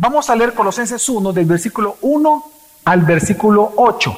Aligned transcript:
Vamos 0.00 0.30
a 0.30 0.36
leer 0.36 0.54
Colosenses 0.54 1.08
1 1.08 1.32
del 1.32 1.44
versículo 1.44 1.96
1 2.02 2.50
al 2.84 3.02
versículo 3.02 3.72
8. 3.74 4.16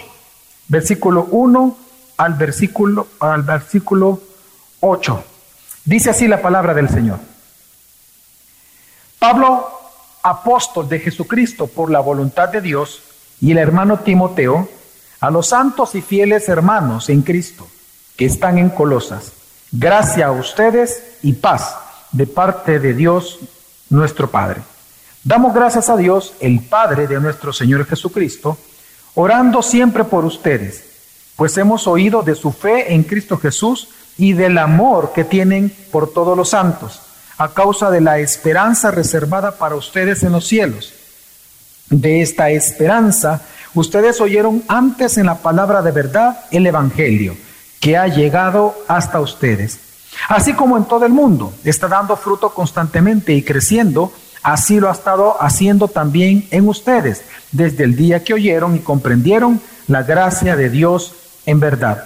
Versículo 0.68 1.26
1 1.30 1.76
al 2.18 2.34
versículo, 2.34 3.06
al 3.18 3.42
versículo 3.44 4.20
8. 4.80 5.24
Dice 5.86 6.10
así 6.10 6.28
la 6.28 6.42
palabra 6.42 6.74
del 6.74 6.90
Señor. 6.90 7.18
Pablo, 9.18 9.70
apóstol 10.22 10.86
de 10.86 10.98
Jesucristo 11.00 11.66
por 11.66 11.90
la 11.90 12.00
voluntad 12.00 12.50
de 12.50 12.60
Dios, 12.60 13.02
y 13.40 13.52
el 13.52 13.56
hermano 13.56 14.00
Timoteo, 14.00 14.68
a 15.20 15.30
los 15.30 15.46
santos 15.46 15.94
y 15.94 16.02
fieles 16.02 16.50
hermanos 16.50 17.08
en 17.08 17.22
Cristo 17.22 17.66
que 18.18 18.26
están 18.26 18.58
en 18.58 18.68
Colosas, 18.68 19.32
gracia 19.72 20.26
a 20.26 20.32
ustedes 20.32 21.16
y 21.22 21.32
paz 21.32 21.74
de 22.12 22.26
parte 22.26 22.78
de 22.78 22.92
Dios 22.92 23.38
nuestro 23.88 24.30
Padre. 24.30 24.60
Damos 25.22 25.52
gracias 25.52 25.90
a 25.90 25.98
Dios, 25.98 26.32
el 26.40 26.60
Padre 26.60 27.06
de 27.06 27.20
nuestro 27.20 27.52
Señor 27.52 27.84
Jesucristo, 27.84 28.56
orando 29.14 29.60
siempre 29.60 30.04
por 30.04 30.24
ustedes, 30.24 30.82
pues 31.36 31.58
hemos 31.58 31.86
oído 31.86 32.22
de 32.22 32.34
su 32.34 32.52
fe 32.52 32.94
en 32.94 33.02
Cristo 33.02 33.36
Jesús 33.36 33.88
y 34.16 34.32
del 34.32 34.56
amor 34.56 35.12
que 35.14 35.24
tienen 35.24 35.74
por 35.90 36.10
todos 36.12 36.36
los 36.36 36.50
santos, 36.50 37.02
a 37.36 37.48
causa 37.48 37.90
de 37.90 38.00
la 38.00 38.18
esperanza 38.18 38.90
reservada 38.90 39.58
para 39.58 39.74
ustedes 39.74 40.22
en 40.22 40.32
los 40.32 40.46
cielos. 40.46 40.94
De 41.90 42.22
esta 42.22 42.50
esperanza, 42.50 43.42
ustedes 43.74 44.22
oyeron 44.22 44.62
antes 44.68 45.18
en 45.18 45.26
la 45.26 45.36
palabra 45.36 45.82
de 45.82 45.90
verdad 45.90 46.44
el 46.50 46.66
Evangelio, 46.66 47.36
que 47.78 47.98
ha 47.98 48.06
llegado 48.06 48.74
hasta 48.88 49.20
ustedes. 49.20 49.80
Así 50.28 50.54
como 50.54 50.78
en 50.78 50.84
todo 50.84 51.04
el 51.04 51.12
mundo, 51.12 51.52
está 51.64 51.88
dando 51.88 52.16
fruto 52.16 52.54
constantemente 52.54 53.34
y 53.34 53.42
creciendo, 53.42 54.12
así 54.42 54.80
lo 54.80 54.88
ha 54.88 54.92
estado 54.92 55.36
haciendo 55.42 55.88
también 55.88 56.46
en 56.50 56.68
ustedes, 56.68 57.22
desde 57.52 57.84
el 57.84 57.96
día 57.96 58.24
que 58.24 58.34
oyeron 58.34 58.76
y 58.76 58.80
comprendieron 58.80 59.60
la 59.86 60.02
gracia 60.02 60.56
de 60.56 60.70
Dios 60.70 61.14
en 61.46 61.60
verdad. 61.60 62.04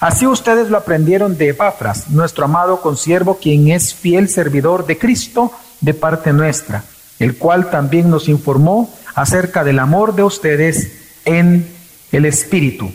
Así 0.00 0.26
ustedes 0.26 0.68
lo 0.68 0.78
aprendieron 0.78 1.36
de 1.36 1.50
Epafras, 1.50 2.08
nuestro 2.08 2.44
amado 2.44 2.80
consiervo, 2.80 3.38
quien 3.40 3.70
es 3.70 3.94
fiel 3.94 4.28
servidor 4.28 4.86
de 4.86 4.98
Cristo 4.98 5.52
de 5.80 5.94
parte 5.94 6.32
nuestra, 6.32 6.84
el 7.18 7.36
cual 7.36 7.70
también 7.70 8.10
nos 8.10 8.28
informó 8.28 8.90
acerca 9.14 9.62
del 9.62 9.78
amor 9.78 10.14
de 10.14 10.24
ustedes 10.24 10.92
en 11.24 11.66
el 12.10 12.24
Espíritu. 12.24 12.90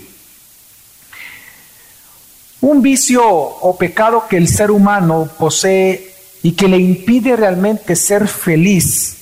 Un 2.59 2.81
vicio 2.81 3.23
o 3.23 3.77
pecado 3.77 4.25
que 4.27 4.37
el 4.37 4.47
ser 4.47 4.71
humano 4.71 5.29
posee 5.37 6.13
y 6.43 6.51
que 6.51 6.67
le 6.67 6.77
impide 6.77 7.35
realmente 7.35 7.95
ser 7.95 8.27
feliz 8.27 9.17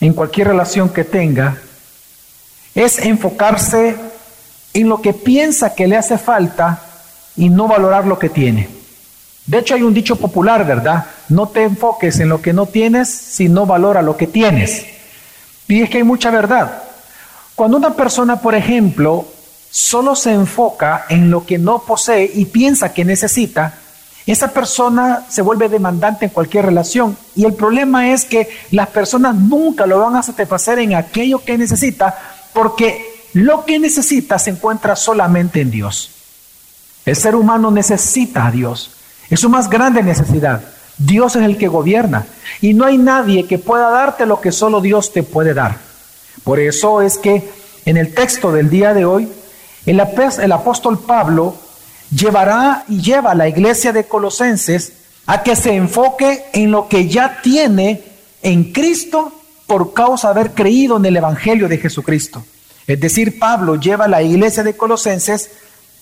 en 0.00 0.12
cualquier 0.12 0.48
relación 0.48 0.88
que 0.88 1.04
tenga 1.04 1.58
es 2.74 2.98
enfocarse 2.98 3.96
en 4.74 4.88
lo 4.88 5.00
que 5.00 5.14
piensa 5.14 5.74
que 5.74 5.86
le 5.86 5.96
hace 5.96 6.18
falta 6.18 6.82
y 7.36 7.48
no 7.48 7.66
valorar 7.66 8.06
lo 8.06 8.18
que 8.18 8.28
tiene. 8.28 8.68
De 9.46 9.58
hecho 9.58 9.74
hay 9.74 9.82
un 9.82 9.94
dicho 9.94 10.16
popular, 10.16 10.66
¿verdad? 10.66 11.06
No 11.28 11.48
te 11.48 11.62
enfoques 11.62 12.20
en 12.20 12.28
lo 12.28 12.42
que 12.42 12.52
no 12.52 12.66
tienes, 12.66 13.08
sino 13.08 13.64
valora 13.64 14.02
lo 14.02 14.16
que 14.16 14.26
tienes. 14.26 14.84
Y 15.68 15.82
es 15.82 15.90
que 15.90 15.98
hay 15.98 16.04
mucha 16.04 16.30
verdad. 16.30 16.82
Cuando 17.54 17.78
una 17.78 17.94
persona, 17.94 18.40
por 18.40 18.54
ejemplo, 18.54 19.26
solo 19.70 20.14
se 20.14 20.32
enfoca 20.32 21.06
en 21.08 21.30
lo 21.30 21.46
que 21.46 21.58
no 21.58 21.78
posee 21.78 22.30
y 22.34 22.44
piensa 22.46 22.92
que 22.92 23.04
necesita, 23.04 23.78
esa 24.32 24.48
persona 24.52 25.24
se 25.28 25.42
vuelve 25.42 25.68
demandante 25.68 26.26
en 26.26 26.30
cualquier 26.32 26.66
relación. 26.66 27.16
Y 27.34 27.44
el 27.44 27.54
problema 27.54 28.12
es 28.12 28.24
que 28.24 28.48
las 28.72 28.88
personas 28.88 29.36
nunca 29.36 29.86
lo 29.86 30.00
van 30.00 30.16
a 30.16 30.22
satisfacer 30.22 30.80
en 30.80 30.94
aquello 30.94 31.44
que 31.44 31.56
necesita, 31.56 32.18
porque 32.52 33.28
lo 33.34 33.64
que 33.64 33.78
necesita 33.78 34.38
se 34.38 34.50
encuentra 34.50 34.96
solamente 34.96 35.60
en 35.60 35.70
Dios. 35.70 36.10
El 37.04 37.14
ser 37.14 37.36
humano 37.36 37.70
necesita 37.70 38.46
a 38.46 38.50
Dios. 38.50 38.90
Es 39.30 39.40
su 39.40 39.48
más 39.48 39.70
grande 39.70 40.02
necesidad. 40.02 40.62
Dios 40.98 41.36
es 41.36 41.42
el 41.42 41.56
que 41.56 41.68
gobierna. 41.68 42.26
Y 42.60 42.74
no 42.74 42.84
hay 42.84 42.98
nadie 42.98 43.46
que 43.46 43.58
pueda 43.58 43.90
darte 43.90 44.26
lo 44.26 44.40
que 44.40 44.52
solo 44.52 44.80
Dios 44.80 45.12
te 45.12 45.22
puede 45.22 45.54
dar. 45.54 45.78
Por 46.42 46.58
eso 46.58 47.02
es 47.02 47.18
que 47.18 47.48
en 47.84 47.96
el 47.96 48.14
texto 48.14 48.52
del 48.52 48.70
día 48.70 48.94
de 48.94 49.04
hoy, 49.04 49.28
el, 49.86 50.00
apóstol 50.00 50.98
Pablo 50.98 51.56
llevará 52.10 52.84
y 52.88 53.00
lleva 53.00 53.32
a 53.32 53.34
la 53.34 53.48
iglesia 53.48 53.92
de 53.92 54.04
Colosenses 54.04 54.92
a 55.26 55.42
que 55.42 55.56
se 55.56 55.74
enfoque 55.74 56.46
en 56.52 56.70
lo 56.70 56.88
que 56.88 57.08
ya 57.08 57.40
tiene 57.42 58.02
en 58.42 58.72
Cristo 58.72 59.32
por 59.66 59.92
causa 59.92 60.28
de 60.32 60.40
haber 60.40 60.52
creído 60.52 60.96
en 60.96 61.04
el 61.06 61.16
Evangelio 61.16 61.68
de 61.68 61.78
Jesucristo. 61.78 62.44
Es 62.86 63.00
decir, 63.00 63.38
Pablo 63.38 63.76
lleva 63.76 64.04
a 64.04 64.08
la 64.08 64.22
iglesia 64.22 64.62
de 64.62 64.76
Colosenses 64.76 65.50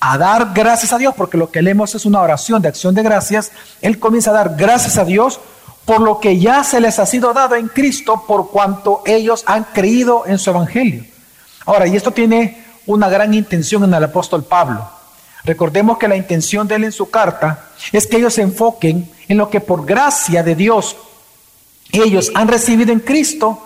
a 0.00 0.18
dar 0.18 0.52
gracias 0.54 0.92
a 0.92 0.98
Dios, 0.98 1.14
porque 1.16 1.38
lo 1.38 1.50
que 1.50 1.62
leemos 1.62 1.94
es 1.94 2.04
una 2.04 2.20
oración 2.20 2.60
de 2.60 2.68
acción 2.68 2.94
de 2.94 3.02
gracias, 3.02 3.52
él 3.80 3.98
comienza 3.98 4.30
a 4.30 4.34
dar 4.34 4.54
gracias 4.56 4.98
a 4.98 5.04
Dios 5.04 5.40
por 5.86 6.00
lo 6.00 6.20
que 6.20 6.38
ya 6.38 6.64
se 6.64 6.80
les 6.80 6.98
ha 6.98 7.06
sido 7.06 7.32
dado 7.32 7.56
en 7.56 7.68
Cristo 7.68 8.24
por 8.26 8.50
cuanto 8.50 9.02
ellos 9.06 9.44
han 9.46 9.64
creído 9.64 10.24
en 10.26 10.38
su 10.38 10.50
Evangelio. 10.50 11.04
Ahora, 11.64 11.86
y 11.86 11.96
esto 11.96 12.10
tiene 12.10 12.64
una 12.86 13.08
gran 13.08 13.32
intención 13.32 13.84
en 13.84 13.94
el 13.94 14.04
apóstol 14.04 14.44
Pablo. 14.44 14.86
Recordemos 15.44 15.98
que 15.98 16.08
la 16.08 16.16
intención 16.16 16.66
de 16.66 16.76
él 16.76 16.84
en 16.84 16.92
su 16.92 17.10
carta 17.10 17.68
es 17.92 18.06
que 18.06 18.16
ellos 18.16 18.34
se 18.34 18.42
enfoquen 18.42 19.10
en 19.28 19.36
lo 19.36 19.50
que 19.50 19.60
por 19.60 19.84
gracia 19.84 20.42
de 20.42 20.54
Dios 20.54 20.96
ellos 21.92 22.32
han 22.34 22.48
recibido 22.48 22.92
en 22.92 23.00
Cristo 23.00 23.62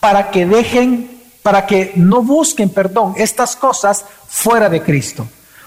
para 0.00 0.30
que 0.30 0.44
dejen, 0.44 1.22
para 1.42 1.66
que 1.66 1.92
no 1.94 2.22
busquen, 2.22 2.68
perdón, 2.70 3.14
estas 3.16 3.56
cosas 3.56 4.04
fuera 4.26 4.68
de 4.68 4.82
Cristo. 4.82 5.26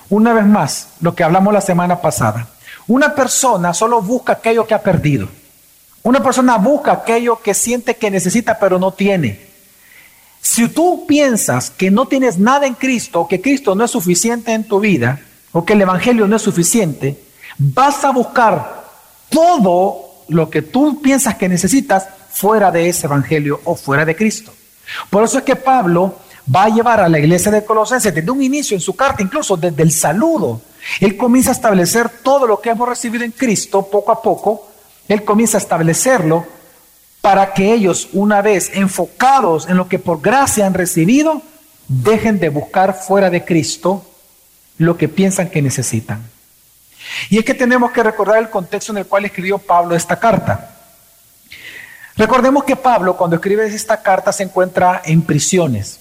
Una 0.09 0.33
vez 0.33 0.45
más, 0.45 0.89
lo 1.01 1.15
que 1.15 1.23
hablamos 1.23 1.53
la 1.53 1.61
semana 1.61 2.01
pasada. 2.01 2.47
Una 2.87 3.15
persona 3.15 3.73
solo 3.73 4.01
busca 4.01 4.33
aquello 4.33 4.67
que 4.67 4.73
ha 4.73 4.83
perdido. 4.83 5.29
Una 6.03 6.21
persona 6.21 6.57
busca 6.57 6.91
aquello 6.91 7.41
que 7.41 7.53
siente 7.53 7.95
que 7.95 8.11
necesita 8.11 8.59
pero 8.59 8.77
no 8.77 8.91
tiene. 8.91 9.39
Si 10.41 10.67
tú 10.67 11.05
piensas 11.07 11.71
que 11.71 11.89
no 11.89 12.05
tienes 12.05 12.37
nada 12.37 12.67
en 12.67 12.73
Cristo, 12.73 13.27
que 13.29 13.39
Cristo 13.39 13.75
no 13.75 13.85
es 13.85 13.91
suficiente 13.91 14.51
en 14.51 14.65
tu 14.65 14.81
vida, 14.81 15.21
o 15.53 15.63
que 15.63 15.73
el 15.73 15.81
Evangelio 15.81 16.27
no 16.27 16.35
es 16.35 16.41
suficiente, 16.41 17.23
vas 17.57 18.03
a 18.03 18.11
buscar 18.11 18.83
todo 19.29 20.25
lo 20.27 20.49
que 20.49 20.61
tú 20.61 21.01
piensas 21.01 21.35
que 21.35 21.47
necesitas 21.47 22.07
fuera 22.31 22.71
de 22.71 22.89
ese 22.89 23.05
Evangelio 23.05 23.61
o 23.63 23.75
fuera 23.75 24.03
de 24.03 24.15
Cristo. 24.15 24.51
Por 25.09 25.23
eso 25.23 25.37
es 25.37 25.43
que 25.43 25.55
Pablo 25.55 26.15
va 26.53 26.65
a 26.65 26.69
llevar 26.69 26.99
a 26.99 27.07
la 27.07 27.19
iglesia 27.19 27.51
de 27.51 27.63
Colosenses 27.63 28.13
desde 28.13 28.29
un 28.29 28.41
inicio 28.41 28.75
en 28.75 28.81
su 28.81 28.95
carta, 28.95 29.21
incluso 29.21 29.55
desde 29.55 29.83
el 29.83 29.91
saludo. 29.91 30.61
Él 30.99 31.15
comienza 31.15 31.51
a 31.51 31.53
establecer 31.53 32.09
todo 32.09 32.45
lo 32.45 32.59
que 32.59 32.71
hemos 32.71 32.89
recibido 32.89 33.23
en 33.23 33.31
Cristo 33.31 33.87
poco 33.89 34.11
a 34.11 34.21
poco. 34.21 34.67
Él 35.07 35.23
comienza 35.23 35.57
a 35.57 35.61
establecerlo 35.61 36.45
para 37.21 37.53
que 37.53 37.73
ellos, 37.73 38.09
una 38.11 38.41
vez 38.41 38.71
enfocados 38.73 39.69
en 39.69 39.77
lo 39.77 39.87
que 39.87 39.99
por 39.99 40.21
gracia 40.21 40.65
han 40.65 40.73
recibido, 40.73 41.41
dejen 41.87 42.39
de 42.39 42.49
buscar 42.49 42.93
fuera 42.93 43.29
de 43.29 43.45
Cristo 43.45 44.05
lo 44.77 44.97
que 44.97 45.09
piensan 45.09 45.49
que 45.49 45.61
necesitan. 45.61 46.21
Y 47.29 47.37
es 47.37 47.45
que 47.45 47.53
tenemos 47.53 47.91
que 47.91 48.03
recordar 48.03 48.37
el 48.37 48.49
contexto 48.49 48.91
en 48.91 48.99
el 48.99 49.05
cual 49.05 49.25
escribió 49.25 49.57
Pablo 49.57 49.95
esta 49.95 50.19
carta. 50.19 50.69
Recordemos 52.15 52.63
que 52.63 52.75
Pablo 52.75 53.17
cuando 53.17 53.37
escribe 53.37 53.65
esta 53.65 54.01
carta 54.01 54.31
se 54.31 54.43
encuentra 54.43 55.01
en 55.05 55.23
prisiones. 55.23 55.99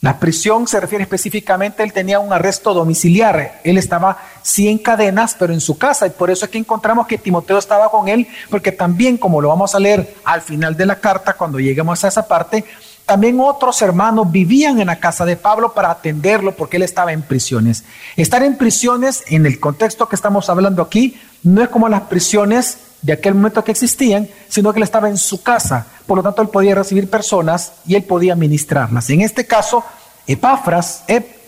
La 0.00 0.20
prisión 0.20 0.68
se 0.68 0.78
refiere 0.78 1.02
específicamente, 1.02 1.82
él 1.82 1.92
tenía 1.92 2.20
un 2.20 2.32
arresto 2.32 2.72
domiciliar, 2.72 3.60
él 3.64 3.78
estaba 3.78 4.18
sí 4.42 4.68
en 4.68 4.78
cadenas, 4.78 5.34
pero 5.36 5.52
en 5.52 5.60
su 5.60 5.76
casa, 5.76 6.06
y 6.06 6.10
por 6.10 6.30
eso 6.30 6.44
es 6.44 6.52
que 6.52 6.58
encontramos 6.58 7.08
que 7.08 7.18
Timoteo 7.18 7.58
estaba 7.58 7.90
con 7.90 8.06
él, 8.06 8.28
porque 8.48 8.70
también, 8.70 9.16
como 9.18 9.40
lo 9.40 9.48
vamos 9.48 9.74
a 9.74 9.80
leer 9.80 10.14
al 10.24 10.40
final 10.40 10.76
de 10.76 10.86
la 10.86 11.00
carta, 11.00 11.32
cuando 11.32 11.58
lleguemos 11.58 12.04
a 12.04 12.08
esa 12.08 12.28
parte, 12.28 12.64
también 13.08 13.40
otros 13.40 13.80
hermanos 13.80 14.30
vivían 14.30 14.78
en 14.80 14.88
la 14.88 15.00
casa 15.00 15.24
de 15.24 15.34
Pablo 15.34 15.72
para 15.72 15.90
atenderlo 15.90 16.54
porque 16.54 16.76
él 16.76 16.82
estaba 16.82 17.14
en 17.14 17.22
prisiones. 17.22 17.82
Estar 18.16 18.42
en 18.42 18.58
prisiones, 18.58 19.24
en 19.28 19.46
el 19.46 19.58
contexto 19.58 20.06
que 20.06 20.14
estamos 20.14 20.50
hablando 20.50 20.82
aquí, 20.82 21.18
no 21.42 21.62
es 21.62 21.70
como 21.70 21.88
las 21.88 22.02
prisiones 22.02 22.76
de 23.00 23.14
aquel 23.14 23.34
momento 23.34 23.64
que 23.64 23.72
existían, 23.72 24.28
sino 24.48 24.72
que 24.74 24.80
él 24.80 24.82
estaba 24.82 25.08
en 25.08 25.16
su 25.16 25.42
casa. 25.42 25.86
Por 26.06 26.18
lo 26.18 26.22
tanto, 26.22 26.42
él 26.42 26.48
podía 26.48 26.74
recibir 26.74 27.08
personas 27.08 27.72
y 27.86 27.94
él 27.94 28.02
podía 28.02 28.36
ministrarlas. 28.36 29.08
En 29.08 29.22
este 29.22 29.46
caso, 29.46 29.82
Epafras, 30.26 31.04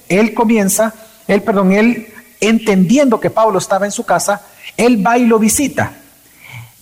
él, 0.09 0.33
comienza, 0.33 0.95
él, 1.29 1.43
perdón, 1.43 1.73
él 1.73 2.07
entendiendo 2.41 3.21
que 3.21 3.29
Pablo 3.29 3.59
estaba 3.59 3.85
en 3.85 3.93
su 3.93 4.05
casa, 4.05 4.41
él 4.79 5.07
va 5.07 5.19
y 5.19 5.27
lo 5.27 5.39
visita. 5.39 5.93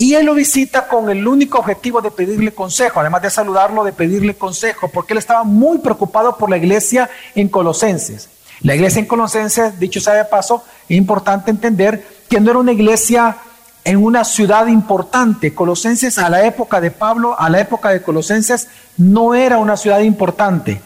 Y 0.00 0.14
él 0.14 0.26
lo 0.26 0.34
visita 0.34 0.86
con 0.86 1.10
el 1.10 1.26
único 1.26 1.58
objetivo 1.58 2.00
de 2.00 2.12
pedirle 2.12 2.54
consejo, 2.54 3.00
además 3.00 3.22
de 3.22 3.30
saludarlo, 3.30 3.82
de 3.82 3.92
pedirle 3.92 4.36
consejo, 4.36 4.88
porque 4.88 5.12
él 5.12 5.18
estaba 5.18 5.42
muy 5.42 5.78
preocupado 5.78 6.36
por 6.36 6.48
la 6.48 6.56
iglesia 6.56 7.10
en 7.34 7.48
Colosenses. 7.48 8.28
La 8.60 8.76
iglesia 8.76 9.00
en 9.00 9.06
Colosenses, 9.06 9.78
dicho 9.80 10.00
sea 10.00 10.14
de 10.14 10.24
paso, 10.24 10.62
es 10.88 10.96
importante 10.96 11.50
entender 11.50 12.06
que 12.28 12.38
no 12.38 12.50
era 12.50 12.60
una 12.60 12.72
iglesia 12.72 13.38
en 13.82 14.02
una 14.02 14.24
ciudad 14.24 14.68
importante. 14.68 15.52
Colosenses 15.52 16.18
a 16.18 16.30
la 16.30 16.44
época 16.44 16.80
de 16.80 16.92
Pablo, 16.92 17.34
a 17.38 17.50
la 17.50 17.58
época 17.58 17.90
de 17.90 18.00
Colosenses, 18.00 18.68
no 18.96 19.34
era 19.34 19.58
una 19.58 19.76
ciudad 19.76 20.00
importante. 20.00 20.80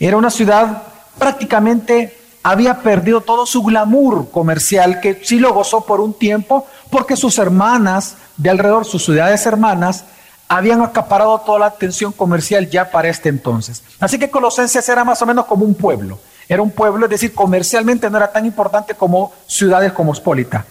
Era 0.00 0.16
una 0.16 0.30
ciudad 0.30 0.82
prácticamente 1.16 2.16
había 2.42 2.78
perdido 2.78 3.20
todo 3.20 3.46
su 3.46 3.62
glamour 3.62 4.30
comercial, 4.30 5.00
que 5.00 5.20
sí 5.22 5.38
lo 5.38 5.52
gozó 5.52 5.84
por 5.84 6.00
un 6.00 6.14
tiempo, 6.14 6.66
porque 6.90 7.16
sus 7.16 7.38
hermanas 7.38 8.16
de 8.38 8.50
alrededor, 8.50 8.86
sus 8.86 9.04
ciudades 9.04 9.44
hermanas, 9.44 10.04
habían 10.48 10.80
acaparado 10.80 11.38
toda 11.40 11.58
la 11.58 11.66
atención 11.66 12.12
comercial 12.12 12.70
ya 12.70 12.90
para 12.90 13.08
este 13.08 13.28
entonces. 13.28 13.82
Así 14.00 14.18
que 14.18 14.30
Colosenses 14.30 14.88
era 14.88 15.04
más 15.04 15.20
o 15.20 15.26
menos 15.26 15.44
como 15.44 15.64
un 15.64 15.74
pueblo. 15.74 16.18
Era 16.48 16.62
un 16.62 16.70
pueblo, 16.70 17.04
es 17.04 17.10
decir, 17.10 17.34
comercialmente 17.34 18.08
no 18.08 18.16
era 18.16 18.32
tan 18.32 18.46
importante 18.46 18.94
como 18.94 19.34
ciudades 19.46 19.92
como 19.92 20.14
Espólita. 20.14 20.64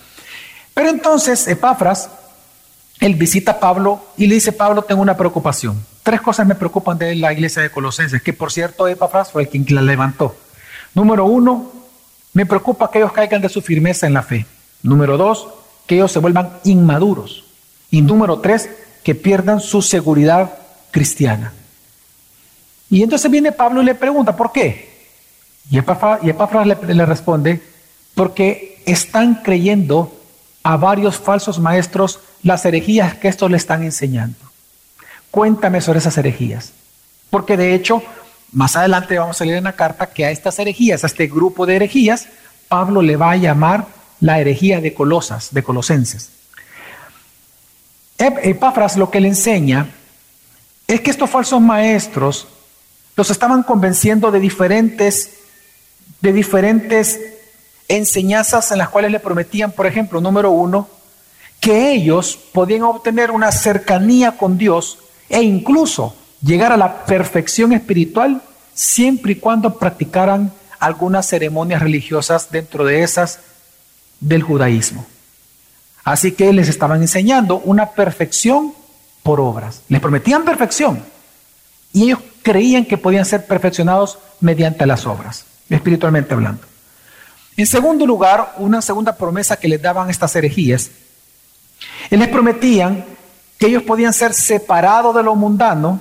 Pero 0.73 0.89
entonces 0.89 1.47
Epafras, 1.47 2.09
él 2.99 3.13
visita 3.13 3.51
a 3.51 3.59
Pablo 3.59 4.01
y 4.17 4.25
le 4.25 4.35
dice, 4.35 4.51
Pablo, 4.51 4.81
tengo 4.81 5.03
una 5.03 5.15
preocupación. 5.15 5.85
Tres 6.01 6.21
cosas 6.21 6.47
me 6.47 6.55
preocupan 6.55 6.97
de 6.97 7.15
la 7.15 7.31
iglesia 7.31 7.61
de 7.61 7.69
Colosenses, 7.69 8.23
que 8.23 8.33
por 8.33 8.51
cierto 8.51 8.87
Epafras 8.87 9.31
fue 9.31 9.43
el 9.43 9.49
quien 9.49 9.65
la 9.69 9.81
levantó. 9.83 10.35
Número 10.95 11.25
uno, 11.25 11.71
me 12.33 12.45
preocupa 12.47 12.89
que 12.89 12.99
ellos 12.99 13.11
caigan 13.11 13.41
de 13.41 13.49
su 13.49 13.61
firmeza 13.61 14.07
en 14.07 14.13
la 14.13 14.23
fe. 14.23 14.47
Número 14.81 15.17
dos, 15.17 15.47
que 15.85 15.95
ellos 15.95 16.11
se 16.11 16.19
vuelvan 16.19 16.57
inmaduros. 16.63 17.46
Y 17.91 18.01
número 18.01 18.39
tres, 18.39 18.69
que 19.03 19.15
pierdan 19.15 19.59
su 19.59 19.81
seguridad 19.81 20.57
cristiana. 20.91 21.53
Y 22.89 23.03
entonces 23.03 23.29
viene 23.29 23.51
Pablo 23.51 23.81
y 23.81 23.85
le 23.85 23.95
pregunta, 23.95 24.35
¿por 24.35 24.51
qué? 24.51 25.07
Y 25.69 25.77
Epafras, 25.77 26.67
le, 26.67 26.93
le 26.93 27.05
responde, 27.05 27.61
porque 28.15 28.81
están 28.85 29.35
creyendo 29.43 30.13
a 30.63 30.77
varios 30.77 31.17
falsos 31.17 31.59
maestros 31.59 32.19
las 32.43 32.65
herejías 32.65 33.15
que 33.15 33.27
estos 33.27 33.51
le 33.51 33.57
están 33.57 33.83
enseñando. 33.83 34.39
Cuéntame 35.31 35.81
sobre 35.81 35.99
esas 35.99 36.17
herejías. 36.17 36.73
Porque 37.29 37.57
de 37.57 37.73
hecho, 37.73 38.01
más 38.51 38.75
adelante 38.75 39.19
vamos 39.19 39.39
a 39.41 39.45
leer 39.45 39.57
en 39.57 39.65
la 39.65 39.73
carta 39.73 40.07
que 40.07 40.25
a 40.25 40.31
estas 40.31 40.57
herejías, 40.59 41.03
a 41.03 41.07
este 41.07 41.27
grupo 41.27 41.65
de 41.65 41.75
herejías, 41.75 42.27
Pablo 42.67 43.01
le 43.01 43.17
va 43.17 43.31
a 43.31 43.37
llamar 43.37 43.87
la 44.19 44.39
herejía 44.39 44.81
de 44.81 44.93
Colosas, 44.93 45.53
de 45.53 45.63
Colosenses. 45.63 46.31
Epafras 48.17 48.97
lo 48.97 49.11
que 49.11 49.19
le 49.19 49.27
enseña 49.27 49.89
es 50.87 51.01
que 51.01 51.11
estos 51.11 51.29
falsos 51.29 51.61
maestros 51.61 52.47
los 53.15 53.29
estaban 53.29 53.63
convenciendo 53.63 54.31
de 54.31 54.39
diferentes, 54.39 55.31
de 56.21 56.33
diferentes 56.33 57.19
enseñanzas 57.87 58.71
en 58.71 58.79
las 58.79 58.89
cuales 58.89 59.11
le 59.11 59.19
prometían, 59.19 59.71
por 59.71 59.85
ejemplo, 59.85 60.21
número 60.21 60.51
uno, 60.51 60.87
que 61.59 61.91
ellos 61.91 62.37
podían 62.53 62.83
obtener 62.83 63.31
una 63.31 63.51
cercanía 63.51 64.37
con 64.37 64.57
Dios 64.57 64.99
e 65.29 65.41
incluso 65.41 66.15
llegar 66.41 66.71
a 66.71 66.77
la 66.77 67.05
perfección 67.05 67.73
espiritual 67.73 68.41
siempre 68.73 69.33
y 69.33 69.35
cuando 69.35 69.77
practicaran 69.77 70.51
algunas 70.79 71.27
ceremonias 71.27 71.81
religiosas 71.81 72.51
dentro 72.51 72.85
de 72.85 73.03
esas 73.03 73.39
del 74.19 74.43
judaísmo. 74.43 75.05
Así 76.07 76.31
que 76.31 76.53
les 76.53 76.69
estaban 76.69 77.01
enseñando 77.01 77.59
una 77.65 77.87
perfección 77.87 78.73
por 79.23 79.41
obras. 79.41 79.81
Les 79.89 79.99
prometían 79.99 80.45
perfección. 80.45 81.03
Y 81.91 82.03
ellos 82.03 82.19
creían 82.43 82.85
que 82.85 82.97
podían 82.97 83.25
ser 83.25 83.45
perfeccionados 83.45 84.17
mediante 84.39 84.85
las 84.85 85.05
obras, 85.05 85.43
espiritualmente 85.69 86.33
hablando. 86.33 86.61
En 87.57 87.67
segundo 87.67 88.05
lugar, 88.05 88.53
una 88.57 88.81
segunda 88.81 89.17
promesa 89.17 89.57
que 89.57 89.67
les 89.67 89.81
daban 89.81 90.09
estas 90.09 90.33
herejías, 90.37 90.91
les 92.09 92.27
prometían 92.29 93.03
que 93.59 93.67
ellos 93.67 93.83
podían 93.83 94.13
ser 94.13 94.33
separados 94.33 95.13
de 95.13 95.23
lo 95.23 95.35
mundano 95.35 95.99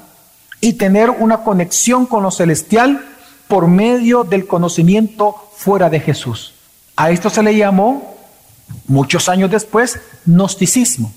y 0.60 0.74
tener 0.74 1.10
una 1.10 1.38
conexión 1.38 2.06
con 2.06 2.22
lo 2.22 2.30
celestial 2.30 3.04
por 3.48 3.66
medio 3.66 4.22
del 4.22 4.46
conocimiento 4.46 5.34
fuera 5.56 5.90
de 5.90 5.98
Jesús. 5.98 6.54
A 6.94 7.10
esto 7.10 7.28
se 7.28 7.42
le 7.42 7.56
llamó 7.56 8.15
muchos 8.86 9.28
años 9.28 9.50
después, 9.50 10.00
gnosticismo. 10.24 11.12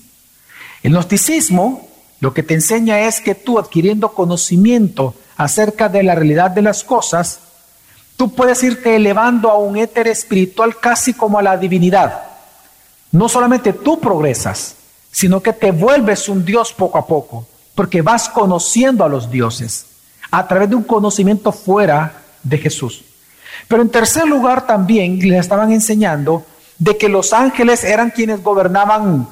El 0.82 0.92
gnosticismo 0.92 1.90
lo 2.20 2.34
que 2.34 2.42
te 2.42 2.54
enseña 2.54 3.00
es 3.00 3.20
que 3.20 3.34
tú 3.34 3.58
adquiriendo 3.58 4.12
conocimiento 4.12 5.14
acerca 5.36 5.88
de 5.88 6.02
la 6.02 6.14
realidad 6.14 6.50
de 6.50 6.60
las 6.60 6.84
cosas, 6.84 7.40
tú 8.16 8.34
puedes 8.34 8.62
irte 8.62 8.94
elevando 8.94 9.50
a 9.50 9.58
un 9.58 9.78
éter 9.78 10.06
espiritual 10.06 10.78
casi 10.78 11.14
como 11.14 11.38
a 11.38 11.42
la 11.42 11.56
divinidad. 11.56 12.22
No 13.10 13.28
solamente 13.28 13.72
tú 13.72 13.98
progresas, 13.98 14.76
sino 15.10 15.42
que 15.42 15.54
te 15.54 15.72
vuelves 15.72 16.28
un 16.28 16.44
Dios 16.44 16.74
poco 16.74 16.98
a 16.98 17.06
poco, 17.06 17.46
porque 17.74 18.02
vas 18.02 18.28
conociendo 18.28 19.02
a 19.02 19.08
los 19.08 19.30
dioses 19.30 19.86
a 20.30 20.46
través 20.46 20.68
de 20.68 20.76
un 20.76 20.84
conocimiento 20.84 21.50
fuera 21.52 22.22
de 22.42 22.58
Jesús. 22.58 23.02
Pero 23.66 23.82
en 23.82 23.88
tercer 23.88 24.26
lugar 24.26 24.66
también 24.66 25.18
les 25.18 25.40
estaban 25.40 25.72
enseñando 25.72 26.44
de 26.80 26.96
que 26.96 27.08
los 27.08 27.32
ángeles 27.32 27.84
eran 27.84 28.10
quienes 28.10 28.42
gobernaban 28.42 29.28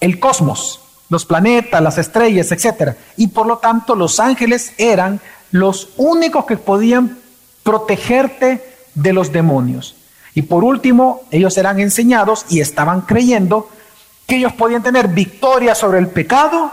el 0.00 0.18
cosmos, 0.18 0.80
los 1.10 1.26
planetas, 1.26 1.82
las 1.82 1.98
estrellas, 1.98 2.50
etc. 2.52 2.96
Y 3.18 3.26
por 3.28 3.46
lo 3.46 3.58
tanto 3.58 3.94
los 3.94 4.18
ángeles 4.18 4.72
eran 4.78 5.20
los 5.50 5.90
únicos 5.98 6.46
que 6.46 6.56
podían 6.56 7.18
protegerte 7.62 8.64
de 8.94 9.12
los 9.12 9.32
demonios. 9.32 9.96
Y 10.34 10.42
por 10.42 10.64
último, 10.64 11.22
ellos 11.30 11.58
eran 11.58 11.78
enseñados 11.80 12.46
y 12.48 12.60
estaban 12.60 13.02
creyendo 13.02 13.68
que 14.26 14.36
ellos 14.36 14.52
podían 14.54 14.82
tener 14.82 15.08
victoria 15.08 15.74
sobre 15.74 15.98
el 15.98 16.08
pecado 16.08 16.70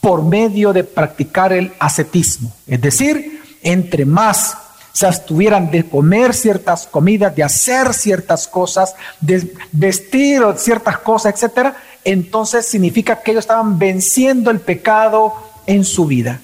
por 0.00 0.22
medio 0.22 0.72
de 0.72 0.84
practicar 0.84 1.52
el 1.54 1.72
ascetismo. 1.78 2.52
Es 2.66 2.80
decir, 2.80 3.42
entre 3.62 4.04
más 4.04 4.58
abstuvieran 5.02 5.70
de 5.72 5.88
comer 5.88 6.34
ciertas 6.34 6.86
comidas, 6.86 7.34
de 7.34 7.42
hacer 7.42 7.92
ciertas 7.92 8.46
cosas, 8.46 8.94
de 9.20 9.52
vestir 9.72 10.40
ciertas 10.56 10.98
cosas, 10.98 11.34
etcétera, 11.34 11.76
entonces 12.04 12.66
significa 12.66 13.20
que 13.20 13.32
ellos 13.32 13.42
estaban 13.42 13.78
venciendo 13.78 14.52
el 14.52 14.60
pecado 14.60 15.34
en 15.66 15.84
su 15.84 16.06
vida. 16.06 16.40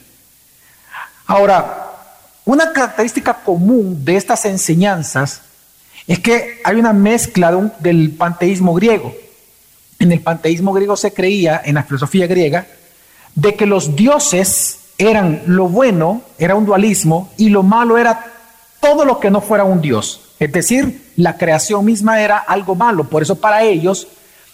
Ahora, 1.26 1.92
una 2.44 2.72
característica 2.72 3.34
común 3.34 4.04
de 4.04 4.16
estas 4.16 4.44
enseñanzas 4.44 5.42
es 6.08 6.18
que 6.18 6.60
hay 6.64 6.74
una 6.74 6.92
mezcla 6.92 7.52
del 7.78 8.10
panteísmo 8.10 8.74
griego. 8.74 9.14
En 10.00 10.10
el 10.10 10.20
panteísmo 10.22 10.72
griego 10.72 10.96
se 10.96 11.12
creía, 11.12 11.62
en 11.64 11.76
la 11.76 11.84
filosofía 11.84 12.26
griega, 12.26 12.66
de 13.36 13.54
que 13.54 13.66
los 13.66 13.94
dioses 13.94 14.78
eran 14.98 15.42
lo 15.46 15.68
bueno, 15.68 16.22
era 16.38 16.56
un 16.56 16.66
dualismo, 16.66 17.30
y 17.36 17.50
lo 17.50 17.62
malo 17.62 17.96
era 17.96 18.39
todo 18.80 19.04
lo 19.04 19.20
que 19.20 19.30
no 19.30 19.40
fuera 19.40 19.64
un 19.64 19.80
Dios. 19.80 20.20
Es 20.38 20.52
decir, 20.52 21.12
la 21.16 21.36
creación 21.36 21.84
misma 21.84 22.20
era 22.20 22.38
algo 22.38 22.74
malo. 22.74 23.04
Por 23.04 23.22
eso 23.22 23.36
para 23.36 23.62
ellos, 23.62 24.08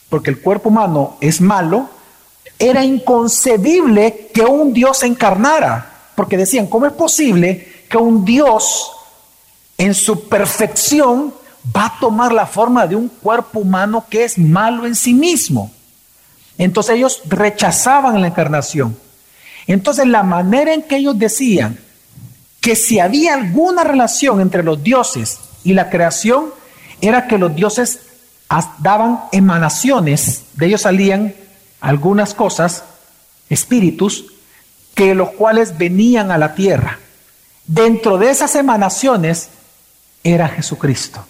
porque 0.09 0.30
el 0.30 0.40
cuerpo 0.40 0.68
humano 0.68 1.16
es 1.21 1.40
malo, 1.40 1.88
era 2.59 2.85
inconcebible 2.85 4.30
que 4.35 4.42
un 4.42 4.73
Dios 4.73 5.02
encarnara. 5.04 5.92
Porque 6.14 6.37
decían, 6.37 6.66
¿cómo 6.66 6.87
es 6.87 6.92
posible 6.92 7.85
que 7.88 7.97
un 7.97 8.25
Dios 8.25 8.90
en 9.78 9.95
su 9.95 10.28
perfección 10.28 11.33
va 11.76 11.87
a 11.87 12.00
tomar 12.00 12.33
la 12.33 12.47
forma 12.47 12.87
de 12.87 12.97
un 12.97 13.09
cuerpo 13.09 13.61
humano 13.61 14.06
que 14.09 14.25
es 14.25 14.38
malo 14.38 14.87
en 14.87 14.95
sí 14.95 15.14
mismo? 15.14 15.71
Entonces 16.59 16.97
ellos 16.97 17.23
rechazaban 17.26 18.21
la 18.21 18.28
encarnación. 18.28 18.97
Entonces 19.66 20.06
la 20.06 20.23
manera 20.23 20.73
en 20.73 20.83
que 20.83 20.97
ellos 20.97 21.18
decían 21.18 21.78
que 22.66 22.75
si 22.75 22.99
había 22.99 23.35
alguna 23.35 23.85
relación 23.85 24.40
entre 24.40 24.64
los 24.64 24.82
dioses 24.82 25.38
y 25.62 25.73
la 25.73 25.88
creación, 25.88 26.46
era 27.00 27.28
que 27.28 27.38
los 27.38 27.54
dioses 27.54 28.00
daban 28.80 29.20
emanaciones, 29.30 30.46
de 30.54 30.66
ellos 30.66 30.80
salían 30.80 31.32
algunas 31.80 32.35
cosas, 32.35 32.82
espíritus, 33.49 34.32
que 34.96 35.14
los 35.14 35.30
cuales 35.30 35.78
venían 35.78 36.32
a 36.32 36.38
la 36.38 36.56
tierra. 36.56 36.99
Dentro 37.68 38.18
de 38.18 38.30
esas 38.30 38.56
emanaciones 38.56 39.49
era 40.25 40.49
Jesucristo. 40.49 41.25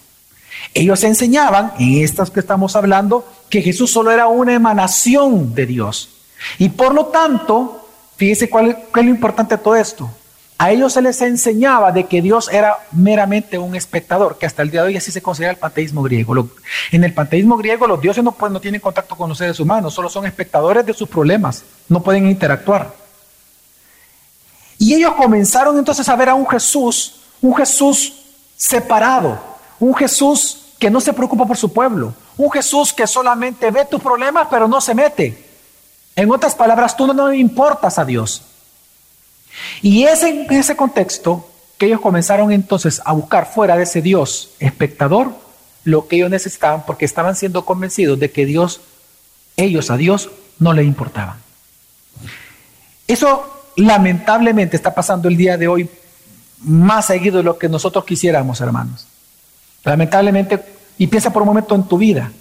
Ellos 0.73 1.05
enseñaban, 1.05 1.75
en 1.79 2.03
estas 2.03 2.31
que 2.31 2.41
estamos 2.41 2.77
hablando, 2.77 3.31
que 3.51 3.61
Jesús 3.61 3.91
solo 3.91 4.11
era 4.11 4.27
una 4.27 4.55
emanación 4.55 5.55
de 5.55 5.67
Dios. 5.67 6.09
Y 6.57 6.71
por 6.71 6.95
lo 6.95 7.09
tanto, 7.09 7.87
fíjese 8.17 8.49
cuál 8.49 8.85
cuál 8.91 9.05
es 9.05 9.11
lo 9.11 9.15
importante 9.15 9.59
de 9.59 9.63
todo 9.63 9.77
esto. 9.77 10.11
A 10.59 10.71
ellos 10.71 10.95
se 10.95 11.03
les 11.03 11.21
enseñaba 11.21 11.93
de 11.93 12.05
que 12.07 12.23
Dios 12.23 12.49
era 12.51 12.79
meramente 12.93 13.59
un 13.59 13.75
espectador, 13.75 14.39
que 14.39 14.47
hasta 14.47 14.63
el 14.63 14.71
día 14.71 14.83
de 14.83 14.89
hoy 14.89 14.97
así 14.97 15.13
se 15.13 15.21
considera 15.21 15.53
el 15.53 15.59
panteísmo 15.59 16.03
griego. 16.03 16.49
en 16.93 17.05
el 17.05 17.13
panteísmo 17.13 17.59
griego 17.59 17.87
los 17.87 18.01
dioses 18.01 18.25
no, 18.25 18.33
pues, 18.33 18.51
no 18.51 18.61
tienen 18.61 18.81
contacto 18.81 19.17
con 19.17 19.29
los 19.29 19.37
seres 19.37 19.61
humanos, 19.61 19.93
solo 19.93 20.09
son 20.09 20.25
espectadores 20.25 20.87
de 20.87 20.95
sus 20.95 21.09
problemas, 21.09 21.63
no 21.89 22.03
pueden 22.03 22.27
interactuar. 22.31 22.91
Y 24.79 24.95
ellos 24.95 25.13
comenzaron 25.15 25.79
entonces 25.79 26.09
a 26.09 26.17
ver 26.17 26.31
a 26.31 26.35
un 26.35 26.49
Jesús, 26.49 27.21
un 27.43 27.55
Jesús 27.55 28.25
separado, 28.57 29.39
un 29.79 29.95
Jesús 29.95 30.67
que 30.79 30.91
no 30.91 31.01
se 31.01 31.13
preocupa 31.13 31.47
por 31.47 31.57
su 31.57 31.73
pueblo, 31.73 32.15
Un 32.39 32.51
Jesús 32.51 32.93
que 32.93 33.07
solamente 33.07 33.71
ve 33.71 33.87
tus 33.87 34.03
problemas 34.03 34.49
pero 34.51 34.69
no 34.69 34.81
se 34.81 34.95
mete. 34.95 35.45
En 36.15 36.31
otras 36.31 36.55
palabras, 36.55 36.97
tú 36.97 37.07
no, 37.07 37.15
no 37.15 37.33
importas 37.33 37.99
a 37.99 38.05
Dios. 38.05 38.43
Y 39.83 40.05
es 40.05 40.23
en 40.23 40.47
ese 40.51 40.77
contexto 40.77 41.49
que 41.79 41.87
ellos 41.87 42.01
comenzaron 42.01 42.53
entonces 42.53 43.03
a 43.05 43.13
buscar 43.13 43.47
fuera 43.53 43.77
de 43.77 43.83
ese 43.83 44.03
Dios 44.03 44.51
espectador 44.59 45.33
lo 45.85 46.09
que 46.09 46.17
ellos 46.17 46.31
necesitaban 46.31 46.85
porque 46.85 47.05
estaban 47.05 47.37
siendo 47.37 47.65
convencidos 47.65 48.19
de 48.19 48.31
que 48.31 48.45
Dios, 48.45 48.81
ellos 49.57 49.91
a 49.91 49.97
Dios 49.97 50.31
no 50.59 50.73
le 50.73 50.83
importaban. 50.83 51.37
Eso 53.07 53.71
lamentablemente 53.77 54.77
está 54.77 54.95
pasando 54.95 55.29
el 55.29 55.37
día 55.37 55.57
de 55.57 55.69
hoy 55.69 55.89
más 56.61 57.07
seguido 57.07 57.39
de 57.39 57.45
lo 57.45 57.59
que 57.59 57.69
nosotros 57.69 58.05
quisiéramos, 58.05 58.61
hermanos. 58.61 59.07
Lamentablemente, 59.85 60.61
y 60.99 61.07
piensa 61.07 61.33
por 61.33 61.43
un 61.43 61.49
momento 61.49 61.75
en 61.75 61.85
tu 61.85 61.99
vida. 61.99 62.33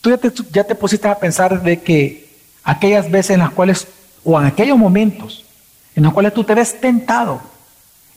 Tú 0.00 0.10
ya 0.10 0.18
te, 0.18 0.32
ya 0.52 0.64
te 0.64 0.74
pusiste 0.76 1.08
a 1.08 1.18
pensar 1.18 1.60
de 1.60 1.80
que 1.80 2.28
aquellas 2.62 3.10
veces 3.10 3.30
en 3.30 3.40
las 3.40 3.50
cuales, 3.50 3.88
o 4.22 4.38
en 4.38 4.46
aquellos 4.46 4.78
momentos, 4.78 5.44
en 5.98 6.04
los 6.04 6.12
cuales 6.12 6.32
tú 6.32 6.44
te 6.44 6.54
ves 6.54 6.80
tentado 6.80 7.40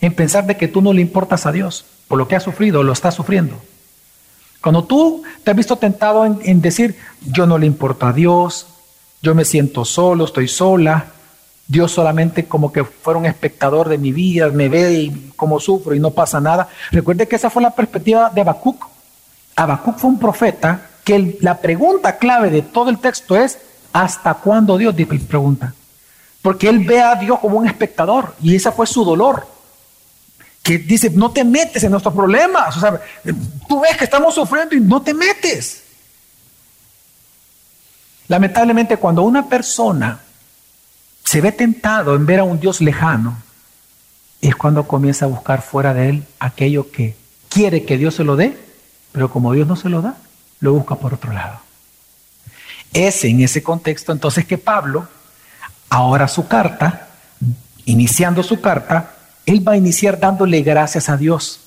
en 0.01 0.13
pensar 0.13 0.45
de 0.45 0.55
que 0.55 0.67
tú 0.67 0.83
no 0.83 0.93
le 0.93 1.01
importas 1.01 1.47
a 1.47 1.51
Dios 1.51 1.83
por 2.07 2.19
lo 2.19 2.27
que 2.27 2.35
has 2.35 2.43
sufrido 2.43 2.81
o 2.81 2.83
lo 2.83 2.93
estás 2.93 3.15
sufriendo. 3.15 3.55
Cuando 4.61 4.83
tú 4.83 5.23
te 5.43 5.49
has 5.49 5.57
visto 5.57 5.77
tentado 5.77 6.23
en, 6.23 6.61
decir, 6.61 6.95
yo 7.21 7.47
no 7.47 7.57
le 7.57 7.65
importo 7.65 8.05
a 8.05 8.13
Dios, 8.13 8.67
yo 9.23 9.33
me 9.33 9.45
siento 9.45 9.83
solo, 9.83 10.25
estoy 10.25 10.47
sola, 10.47 11.07
Dios 11.67 11.91
solamente 11.91 12.45
como 12.45 12.71
que 12.71 12.83
fuera 12.83 13.19
un 13.19 13.25
espectador 13.25 13.89
de 13.89 13.97
mi 13.97 14.11
vida, 14.11 14.49
me 14.49 14.69
ve 14.69 14.93
y 14.93 15.31
cómo 15.35 15.59
sufro 15.59 15.95
y 15.95 15.99
no 15.99 16.11
pasa 16.11 16.39
nada. 16.39 16.69
Recuerde 16.91 17.27
que 17.27 17.37
esa 17.37 17.49
fue 17.49 17.63
la 17.63 17.71
perspectiva 17.71 18.29
de 18.29 18.41
Habacuc. 18.41 18.85
Habacuc 19.55 19.97
fue 19.97 20.11
un 20.11 20.19
profeta 20.19 20.87
que 21.03 21.39
la 21.41 21.57
pregunta 21.59 22.19
clave 22.19 22.51
de 22.51 22.61
todo 22.61 22.91
el 22.91 22.99
texto 22.99 23.35
es, 23.35 23.57
¿hasta 23.91 24.35
cuándo 24.35 24.77
Dios? 24.77 24.93
Pregunta. 25.27 25.73
Porque 26.41 26.69
él 26.69 26.79
ve 26.79 27.01
a 27.01 27.15
Dios 27.15 27.39
como 27.39 27.57
un 27.57 27.67
espectador 27.67 28.35
y 28.41 28.55
ese 28.55 28.71
fue 28.71 28.87
su 28.87 29.05
dolor. 29.05 29.47
Que 30.63 30.77
dice, 30.77 31.09
no 31.09 31.31
te 31.31 31.43
metes 31.43 31.83
en 31.83 31.91
nuestros 31.91 32.13
problemas. 32.13 32.77
O 32.77 32.79
sea, 32.79 33.01
tú 33.67 33.81
ves 33.81 33.97
que 33.97 34.05
estamos 34.05 34.35
sufriendo 34.35 34.75
y 34.75 34.79
no 34.79 35.01
te 35.01 35.13
metes. 35.13 35.83
Lamentablemente, 38.27 38.97
cuando 38.97 39.23
una 39.23 39.47
persona 39.47 40.19
se 41.23 41.41
ve 41.41 41.51
tentado 41.51 42.15
en 42.15 42.25
ver 42.25 42.39
a 42.39 42.43
un 42.43 42.59
Dios 42.59 42.81
lejano, 42.81 43.37
es 44.41 44.55
cuando 44.55 44.87
comienza 44.87 45.25
a 45.25 45.29
buscar 45.29 45.61
fuera 45.61 45.93
de 45.93 46.09
él 46.09 46.23
aquello 46.39 46.91
que 46.91 47.15
quiere 47.49 47.85
que 47.85 47.97
Dios 47.97 48.15
se 48.15 48.23
lo 48.23 48.35
dé, 48.35 48.57
pero 49.11 49.29
como 49.29 49.53
Dios 49.53 49.67
no 49.67 49.75
se 49.75 49.89
lo 49.89 50.01
da, 50.01 50.17
lo 50.59 50.73
busca 50.73 50.95
por 50.95 51.13
otro 51.13 51.31
lado. 51.31 51.59
Es 52.93 53.23
en 53.23 53.41
ese 53.41 53.61
contexto 53.61 54.11
entonces 54.11 54.45
que 54.45 54.57
Pablo 54.57 55.07
Ahora 55.93 56.29
su 56.29 56.47
carta, 56.47 57.09
iniciando 57.83 58.43
su 58.43 58.61
carta, 58.61 59.11
él 59.45 59.67
va 59.67 59.73
a 59.73 59.77
iniciar 59.77 60.17
dándole 60.17 60.61
gracias 60.61 61.09
a 61.09 61.17
Dios. 61.17 61.59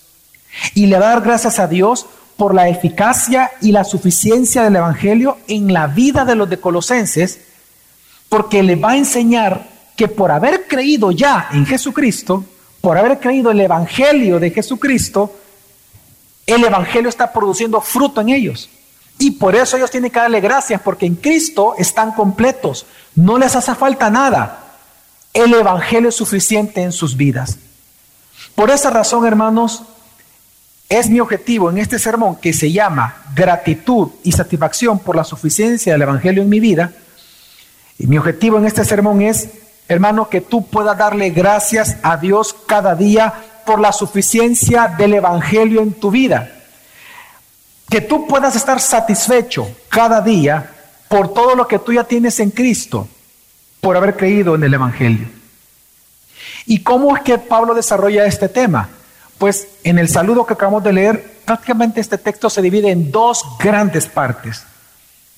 Y 0.72 0.86
le 0.86 0.98
va 0.98 1.08
a 1.08 1.10
dar 1.10 1.20
gracias 1.20 1.58
a 1.58 1.66
Dios 1.66 2.06
por 2.38 2.54
la 2.54 2.70
eficacia 2.70 3.50
y 3.60 3.70
la 3.70 3.84
suficiencia 3.84 4.62
del 4.62 4.76
Evangelio 4.76 5.36
en 5.46 5.74
la 5.74 5.88
vida 5.88 6.24
de 6.24 6.36
los 6.36 6.48
de 6.48 6.58
Colosenses, 6.58 7.38
porque 8.30 8.62
le 8.62 8.76
va 8.76 8.92
a 8.92 8.96
enseñar 8.96 9.68
que 9.94 10.08
por 10.08 10.30
haber 10.30 10.68
creído 10.68 11.10
ya 11.10 11.48
en 11.52 11.66
Jesucristo, 11.66 12.46
por 12.80 12.96
haber 12.96 13.20
creído 13.20 13.50
el 13.50 13.60
Evangelio 13.60 14.40
de 14.40 14.52
Jesucristo, 14.52 15.36
el 16.46 16.64
Evangelio 16.64 17.10
está 17.10 17.30
produciendo 17.30 17.78
fruto 17.82 18.22
en 18.22 18.30
ellos. 18.30 18.70
Y 19.18 19.32
por 19.32 19.54
eso 19.54 19.76
ellos 19.76 19.90
tienen 19.90 20.10
que 20.10 20.18
darle 20.18 20.40
gracias, 20.40 20.80
porque 20.80 21.06
en 21.06 21.14
Cristo 21.16 21.74
están 21.78 22.12
completos. 22.12 22.86
No 23.14 23.38
les 23.38 23.54
hace 23.54 23.74
falta 23.74 24.10
nada. 24.10 24.60
El 25.32 25.54
Evangelio 25.54 26.08
es 26.08 26.16
suficiente 26.16 26.82
en 26.82 26.92
sus 26.92 27.16
vidas. 27.16 27.58
Por 28.54 28.70
esa 28.70 28.90
razón, 28.90 29.26
hermanos, 29.26 29.82
es 30.88 31.08
mi 31.08 31.20
objetivo 31.20 31.70
en 31.70 31.78
este 31.78 31.98
sermón 31.98 32.36
que 32.36 32.52
se 32.52 32.70
llama 32.70 33.24
gratitud 33.34 34.10
y 34.22 34.32
satisfacción 34.32 34.98
por 34.98 35.16
la 35.16 35.24
suficiencia 35.24 35.92
del 35.92 36.02
Evangelio 36.02 36.42
en 36.42 36.48
mi 36.48 36.60
vida. 36.60 36.92
Y 37.98 38.06
mi 38.06 38.18
objetivo 38.18 38.58
en 38.58 38.66
este 38.66 38.84
sermón 38.84 39.22
es, 39.22 39.48
hermano, 39.88 40.28
que 40.28 40.40
tú 40.40 40.66
puedas 40.66 40.98
darle 40.98 41.30
gracias 41.30 41.96
a 42.02 42.16
Dios 42.16 42.54
cada 42.66 42.94
día 42.94 43.32
por 43.64 43.80
la 43.80 43.92
suficiencia 43.92 44.88
del 44.98 45.14
Evangelio 45.14 45.80
en 45.80 45.94
tu 45.94 46.10
vida 46.10 46.53
que 47.88 48.00
tú 48.00 48.26
puedas 48.26 48.56
estar 48.56 48.80
satisfecho 48.80 49.68
cada 49.88 50.20
día 50.20 50.70
por 51.08 51.32
todo 51.32 51.54
lo 51.54 51.68
que 51.68 51.78
tú 51.78 51.92
ya 51.92 52.04
tienes 52.04 52.40
en 52.40 52.50
Cristo, 52.50 53.08
por 53.80 53.96
haber 53.96 54.16
creído 54.16 54.54
en 54.54 54.64
el 54.64 54.74
Evangelio. 54.74 55.28
¿Y 56.66 56.82
cómo 56.82 57.16
es 57.16 57.22
que 57.22 57.38
Pablo 57.38 57.74
desarrolla 57.74 58.24
este 58.24 58.48
tema? 58.48 58.88
Pues 59.38 59.68
en 59.84 59.98
el 59.98 60.08
saludo 60.08 60.46
que 60.46 60.54
acabamos 60.54 60.82
de 60.82 60.92
leer, 60.92 61.40
prácticamente 61.44 62.00
este 62.00 62.18
texto 62.18 62.48
se 62.48 62.62
divide 62.62 62.90
en 62.90 63.10
dos 63.10 63.44
grandes 63.58 64.06
partes. 64.06 64.64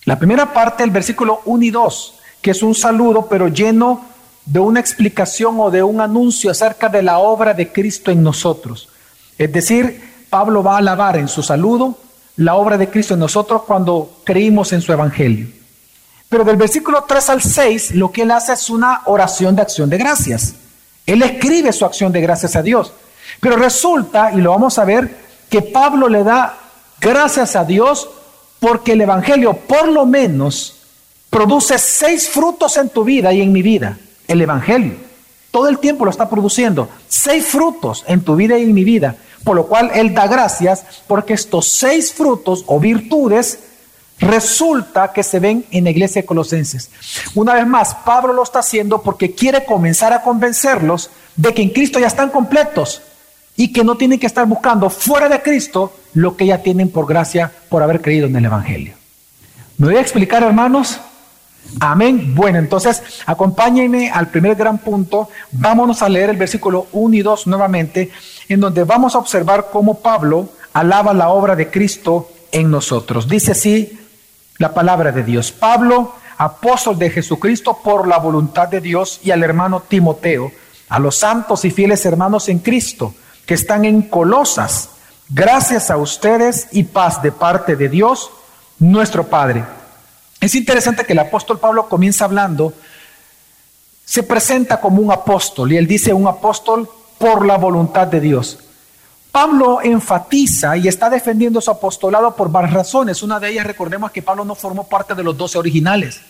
La 0.04 0.18
primera 0.18 0.52
parte, 0.52 0.84
el 0.84 0.90
versículo 0.90 1.42
1 1.46 1.64
y 1.64 1.70
2, 1.70 2.20
que 2.40 2.52
es 2.52 2.62
un 2.62 2.74
saludo, 2.74 3.26
pero 3.28 3.48
lleno 3.48 4.04
de 4.44 4.60
una 4.60 4.78
explicación 4.78 5.56
o 5.58 5.70
de 5.70 5.82
un 5.82 6.00
anuncio 6.00 6.50
acerca 6.50 6.88
de 6.88 7.02
la 7.02 7.18
obra 7.18 7.52
de 7.54 7.72
Cristo 7.72 8.12
en 8.12 8.22
nosotros. 8.22 8.88
Es 9.36 9.52
decir, 9.52 10.26
Pablo 10.30 10.62
va 10.62 10.74
a 10.74 10.78
alabar 10.78 11.16
en 11.16 11.26
su 11.26 11.42
saludo 11.42 11.98
la 12.36 12.54
obra 12.54 12.76
de 12.76 12.90
Cristo 12.90 13.14
en 13.14 13.20
nosotros 13.20 13.62
cuando 13.62 14.18
creímos 14.24 14.72
en 14.72 14.80
su 14.80 14.92
Evangelio. 14.92 15.48
Pero 16.28 16.44
del 16.44 16.56
versículo 16.56 17.04
3 17.04 17.30
al 17.30 17.42
6, 17.42 17.94
lo 17.94 18.10
que 18.10 18.22
él 18.22 18.30
hace 18.30 18.52
es 18.52 18.68
una 18.68 19.02
oración 19.06 19.54
de 19.54 19.62
acción 19.62 19.88
de 19.88 19.98
gracias. 19.98 20.54
Él 21.06 21.22
escribe 21.22 21.72
su 21.72 21.84
acción 21.84 22.12
de 22.12 22.20
gracias 22.20 22.56
a 22.56 22.62
Dios. 22.62 22.92
Pero 23.40 23.56
resulta, 23.56 24.32
y 24.32 24.38
lo 24.38 24.50
vamos 24.50 24.78
a 24.78 24.84
ver, 24.84 25.16
que 25.48 25.62
Pablo 25.62 26.08
le 26.08 26.24
da 26.24 26.58
gracias 27.00 27.54
a 27.54 27.64
Dios 27.64 28.08
porque 28.58 28.92
el 28.92 29.00
Evangelio 29.00 29.54
por 29.54 29.88
lo 29.88 30.04
menos 30.06 30.76
produce 31.30 31.78
seis 31.78 32.28
frutos 32.28 32.76
en 32.76 32.88
tu 32.88 33.04
vida 33.04 33.32
y 33.32 33.40
en 33.40 33.52
mi 33.52 33.62
vida. 33.62 33.98
El 34.26 34.42
Evangelio. 34.42 34.94
Todo 35.52 35.68
el 35.68 35.78
tiempo 35.78 36.04
lo 36.04 36.10
está 36.10 36.28
produciendo. 36.28 36.88
Seis 37.08 37.46
frutos 37.46 38.04
en 38.08 38.22
tu 38.22 38.34
vida 38.34 38.58
y 38.58 38.64
en 38.64 38.74
mi 38.74 38.82
vida. 38.82 39.16
Por 39.46 39.54
lo 39.54 39.66
cual 39.68 39.92
Él 39.94 40.12
da 40.12 40.26
gracias 40.26 40.84
porque 41.06 41.34
estos 41.34 41.68
seis 41.68 42.12
frutos 42.12 42.64
o 42.66 42.80
virtudes 42.80 43.60
resulta 44.18 45.12
que 45.12 45.22
se 45.22 45.38
ven 45.38 45.64
en 45.70 45.84
la 45.84 45.90
iglesia 45.90 46.22
de 46.22 46.26
Colosenses. 46.26 46.90
Una 47.32 47.54
vez 47.54 47.64
más, 47.64 47.94
Pablo 48.04 48.32
lo 48.32 48.42
está 48.42 48.58
haciendo 48.58 49.02
porque 49.02 49.36
quiere 49.36 49.64
comenzar 49.64 50.12
a 50.12 50.22
convencerlos 50.22 51.10
de 51.36 51.54
que 51.54 51.62
en 51.62 51.70
Cristo 51.70 52.00
ya 52.00 52.08
están 52.08 52.30
completos 52.30 53.02
y 53.56 53.72
que 53.72 53.84
no 53.84 53.96
tienen 53.96 54.18
que 54.18 54.26
estar 54.26 54.44
buscando 54.46 54.90
fuera 54.90 55.28
de 55.28 55.40
Cristo 55.40 55.92
lo 56.12 56.36
que 56.36 56.46
ya 56.46 56.64
tienen 56.64 56.90
por 56.90 57.06
gracia 57.06 57.52
por 57.68 57.84
haber 57.84 58.00
creído 58.00 58.26
en 58.26 58.34
el 58.34 58.46
Evangelio. 58.46 58.94
¿Me 59.78 59.86
voy 59.86 59.96
a 59.96 60.00
explicar, 60.00 60.42
hermanos? 60.42 60.98
Amén. 61.80 62.34
Bueno, 62.34 62.58
entonces 62.58 63.02
acompáñenme 63.26 64.10
al 64.10 64.28
primer 64.28 64.54
gran 64.54 64.78
punto. 64.78 65.28
Vámonos 65.52 66.02
a 66.02 66.08
leer 66.08 66.30
el 66.30 66.36
versículo 66.36 66.86
1 66.92 67.14
y 67.16 67.22
2 67.22 67.46
nuevamente, 67.46 68.10
en 68.48 68.60
donde 68.60 68.84
vamos 68.84 69.14
a 69.14 69.18
observar 69.18 69.68
cómo 69.70 70.00
Pablo 70.00 70.48
alaba 70.72 71.12
la 71.12 71.28
obra 71.28 71.56
de 71.56 71.70
Cristo 71.70 72.30
en 72.52 72.70
nosotros. 72.70 73.28
Dice 73.28 73.52
así 73.52 73.98
la 74.58 74.72
palabra 74.72 75.12
de 75.12 75.22
Dios. 75.22 75.52
Pablo, 75.52 76.14
apóstol 76.38 76.98
de 76.98 77.10
Jesucristo 77.10 77.78
por 77.82 78.08
la 78.08 78.18
voluntad 78.18 78.68
de 78.68 78.80
Dios, 78.80 79.20
y 79.22 79.30
al 79.30 79.42
hermano 79.42 79.82
Timoteo, 79.86 80.52
a 80.88 80.98
los 80.98 81.16
santos 81.16 81.64
y 81.64 81.70
fieles 81.70 82.06
hermanos 82.06 82.48
en 82.48 82.60
Cristo 82.60 83.14
que 83.44 83.54
están 83.54 83.84
en 83.84 84.02
Colosas, 84.02 84.90
gracias 85.28 85.90
a 85.90 85.96
ustedes 85.96 86.68
y 86.72 86.84
paz 86.84 87.22
de 87.22 87.32
parte 87.32 87.76
de 87.76 87.88
Dios, 87.88 88.30
nuestro 88.78 89.24
Padre 89.24 89.64
es 90.46 90.54
interesante 90.54 91.04
que 91.04 91.12
el 91.12 91.18
apóstol 91.18 91.58
Pablo 91.58 91.88
comienza 91.88 92.24
hablando, 92.24 92.72
se 94.04 94.22
presenta 94.22 94.80
como 94.80 95.02
un 95.02 95.12
apóstol 95.12 95.72
y 95.72 95.76
él 95.76 95.86
dice 95.86 96.12
un 96.12 96.28
apóstol 96.28 96.88
por 97.18 97.44
la 97.44 97.56
voluntad 97.56 98.06
de 98.06 98.20
Dios. 98.20 98.58
Pablo 99.32 99.80
enfatiza 99.82 100.76
y 100.78 100.88
está 100.88 101.10
defendiendo 101.10 101.60
su 101.60 101.70
apostolado 101.70 102.34
por 102.34 102.50
varias 102.50 102.72
razones. 102.72 103.22
Una 103.22 103.38
de 103.38 103.50
ellas, 103.50 103.66
recordemos 103.66 104.10
que 104.10 104.22
Pablo 104.22 104.44
no 104.44 104.54
formó 104.54 104.84
parte 104.84 105.14
de 105.14 105.22
los 105.22 105.36
doce 105.36 105.58
originales. 105.58 106.20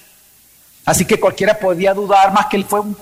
Así 0.85 1.05
que 1.05 1.21
cualquiera 1.21 1.59
podía 1.59 1.95
dudar, 1.95 2.33
más 2.33 2.47
que 2.47 2.57
él 2.57 2.65
fue 2.65 2.81
un, 2.81 2.97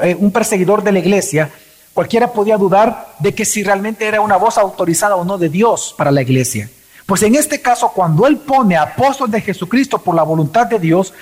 eh, 0.00 0.16
un, 0.18 0.32
perseguidor 0.32 0.82
de 0.82 0.92
la 0.92 0.98
iglesia, 0.98 1.50
cualquiera 1.92 2.32
podía 2.32 2.56
dudar 2.56 3.14
de 3.18 3.34
que 3.34 3.44
si 3.44 3.62
realmente 3.62 4.06
era 4.06 4.20
una 4.20 4.36
voz 4.36 4.56
autorizada 4.56 5.16
o 5.16 5.24
no 5.24 5.36
de 5.36 5.48
Dios 5.48 5.94
para 5.96 6.10
la 6.10 6.22
iglesia. 6.22 6.70
Pues 7.10 7.24
en 7.24 7.34
este 7.34 7.60
caso, 7.60 7.88
cuando 7.88 8.24
él 8.28 8.36
pone 8.36 8.76
apóstol 8.76 9.28
de 9.28 9.40
Jesucristo 9.40 9.98
por 9.98 10.14
la 10.14 10.22
voluntad 10.22 10.68
de 10.68 10.78
Dios, 10.78 11.12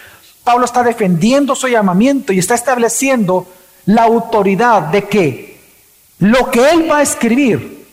Pablo 0.44 0.66
está 0.66 0.82
defendiendo 0.82 1.54
su 1.54 1.66
llamamiento 1.66 2.30
y 2.30 2.38
está 2.38 2.54
estableciendo 2.54 3.50
la 3.86 4.02
autoridad 4.02 4.82
de 4.82 5.08
que 5.08 5.62
lo 6.18 6.50
que 6.50 6.72
él 6.72 6.90
va 6.90 6.98
a 6.98 7.02
escribir 7.02 7.86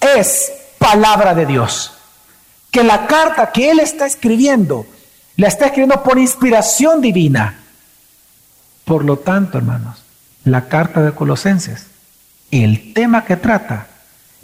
es 0.00 0.50
palabra 0.76 1.36
de 1.36 1.46
Dios. 1.46 1.92
que 2.72 2.82
la 2.82 3.06
carta 3.06 3.52
que 3.52 3.70
él 3.70 3.78
está 3.78 4.06
escribiendo, 4.06 4.84
la 5.36 5.46
está 5.46 5.66
escribiendo 5.66 6.02
por 6.02 6.18
inspiración 6.18 7.00
divina. 7.00 7.60
Por 8.84 9.04
lo 9.04 9.18
tanto, 9.20 9.56
hermanos, 9.56 10.02
la 10.42 10.66
carta 10.66 11.00
de 11.00 11.12
Colosenses, 11.12 11.86
el 12.50 12.92
tema 12.92 13.24
que 13.24 13.36
trata, 13.36 13.86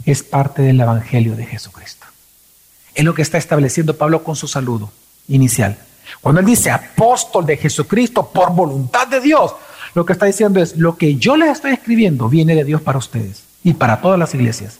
es 0.05 0.23
parte 0.23 0.61
del 0.61 0.79
Evangelio 0.79 1.35
de 1.35 1.45
Jesucristo. 1.45 2.12
Es 2.93 3.03
lo 3.03 3.13
que 3.13 3.21
está 3.21 3.37
estableciendo 3.37 3.97
Pablo 3.97 4.23
con 4.23 4.35
su 4.35 4.47
saludo 4.47 4.91
inicial. 5.27 5.77
Cuando 6.21 6.41
él 6.41 6.45
dice 6.45 6.69
apóstol 6.71 7.45
de 7.45 7.57
Jesucristo 7.57 8.29
por 8.29 8.53
voluntad 8.53 9.07
de 9.07 9.21
Dios, 9.21 9.53
lo 9.95 10.05
que 10.05 10.13
está 10.13 10.25
diciendo 10.25 10.61
es, 10.61 10.75
lo 10.77 10.97
que 10.97 11.15
yo 11.15 11.37
les 11.37 11.49
estoy 11.49 11.73
escribiendo 11.73 12.29
viene 12.29 12.55
de 12.55 12.63
Dios 12.63 12.81
para 12.81 12.97
ustedes 12.97 13.43
y 13.63 13.73
para 13.73 14.01
todas 14.01 14.19
las 14.19 14.33
iglesias. 14.33 14.79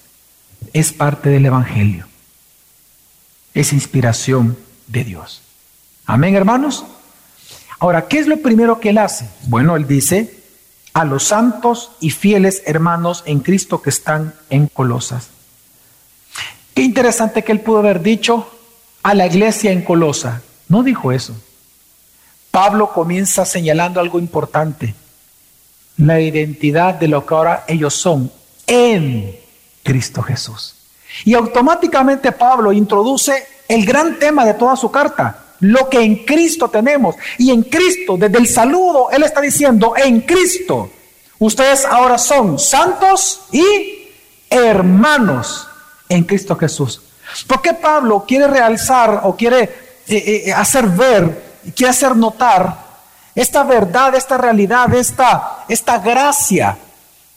Es 0.73 0.91
parte 0.91 1.29
del 1.29 1.45
Evangelio. 1.45 2.07
Es 3.53 3.73
inspiración 3.73 4.57
de 4.87 5.03
Dios. 5.03 5.41
Amén, 6.05 6.35
hermanos. 6.35 6.85
Ahora, 7.79 8.07
¿qué 8.07 8.19
es 8.19 8.27
lo 8.27 8.41
primero 8.41 8.79
que 8.79 8.89
él 8.89 8.97
hace? 8.97 9.27
Bueno, 9.47 9.75
él 9.75 9.87
dice, 9.87 10.43
a 10.93 11.05
los 11.05 11.25
santos 11.25 11.91
y 11.99 12.11
fieles 12.11 12.63
hermanos 12.65 13.23
en 13.25 13.39
Cristo 13.39 13.81
que 13.81 13.89
están 13.89 14.33
en 14.49 14.67
Colosas. 14.67 15.29
Qué 16.73 16.81
interesante 16.81 17.43
que 17.43 17.51
él 17.51 17.61
pudo 17.61 17.79
haber 17.79 18.01
dicho 18.01 18.49
a 19.03 19.13
la 19.13 19.27
iglesia 19.27 19.71
en 19.71 19.83
Colosa. 19.83 20.41
No 20.69 20.81
dijo 20.81 21.11
eso. 21.11 21.35
Pablo 22.51 22.91
comienza 22.91 23.45
señalando 23.45 23.99
algo 23.99 24.19
importante 24.19 24.95
la 25.97 26.19
identidad 26.19 26.95
de 26.95 27.07
lo 27.07 27.25
que 27.25 27.33
ahora 27.33 27.65
ellos 27.67 27.93
son 27.93 28.31
en 28.65 29.35
Cristo 29.83 30.21
Jesús. 30.21 30.75
Y 31.25 31.33
automáticamente 31.35 32.31
Pablo 32.31 32.71
introduce 32.71 33.45
el 33.67 33.85
gran 33.85 34.17
tema 34.17 34.45
de 34.45 34.55
toda 34.55 34.75
su 34.75 34.89
carta, 34.89 35.55
lo 35.59 35.89
que 35.89 36.01
en 36.01 36.25
Cristo 36.25 36.69
tenemos. 36.69 37.15
Y 37.37 37.51
en 37.51 37.63
Cristo, 37.63 38.17
desde 38.17 38.39
el 38.39 38.47
saludo, 38.47 39.11
Él 39.11 39.23
está 39.23 39.41
diciendo, 39.41 39.93
en 39.95 40.21
Cristo, 40.21 40.89
ustedes 41.39 41.85
ahora 41.85 42.17
son 42.17 42.57
santos 42.57 43.41
y 43.51 44.09
hermanos 44.49 45.67
en 46.09 46.23
Cristo 46.23 46.55
Jesús. 46.55 47.01
¿Por 47.47 47.61
qué 47.61 47.73
Pablo 47.73 48.25
quiere 48.27 48.47
realzar 48.47 49.21
o 49.23 49.35
quiere 49.35 49.63
eh, 50.07 50.43
eh, 50.47 50.53
hacer 50.53 50.87
ver, 50.87 51.61
quiere 51.75 51.91
hacer 51.91 52.15
notar 52.15 52.83
esta 53.35 53.63
verdad, 53.63 54.13
esta 54.15 54.37
realidad, 54.37 54.93
esta, 54.93 55.65
esta 55.67 55.97
gracia 55.99 56.77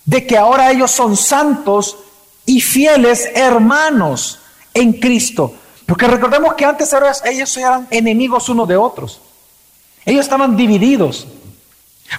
de 0.04 0.26
que 0.26 0.36
ahora 0.36 0.70
ellos 0.70 0.90
son 0.90 1.16
santos 1.16 1.96
y 2.44 2.60
fieles 2.60 3.28
hermanos 3.34 4.38
en 4.74 4.92
Cristo. 4.94 5.54
Porque 5.86 6.06
recordemos 6.06 6.54
que 6.54 6.64
antes 6.64 6.94
ellos 7.24 7.56
eran 7.56 7.86
enemigos 7.90 8.48
unos 8.48 8.68
de 8.68 8.76
otros. 8.76 9.20
Ellos 10.04 10.24
estaban 10.24 10.56
divididos. 10.56 11.26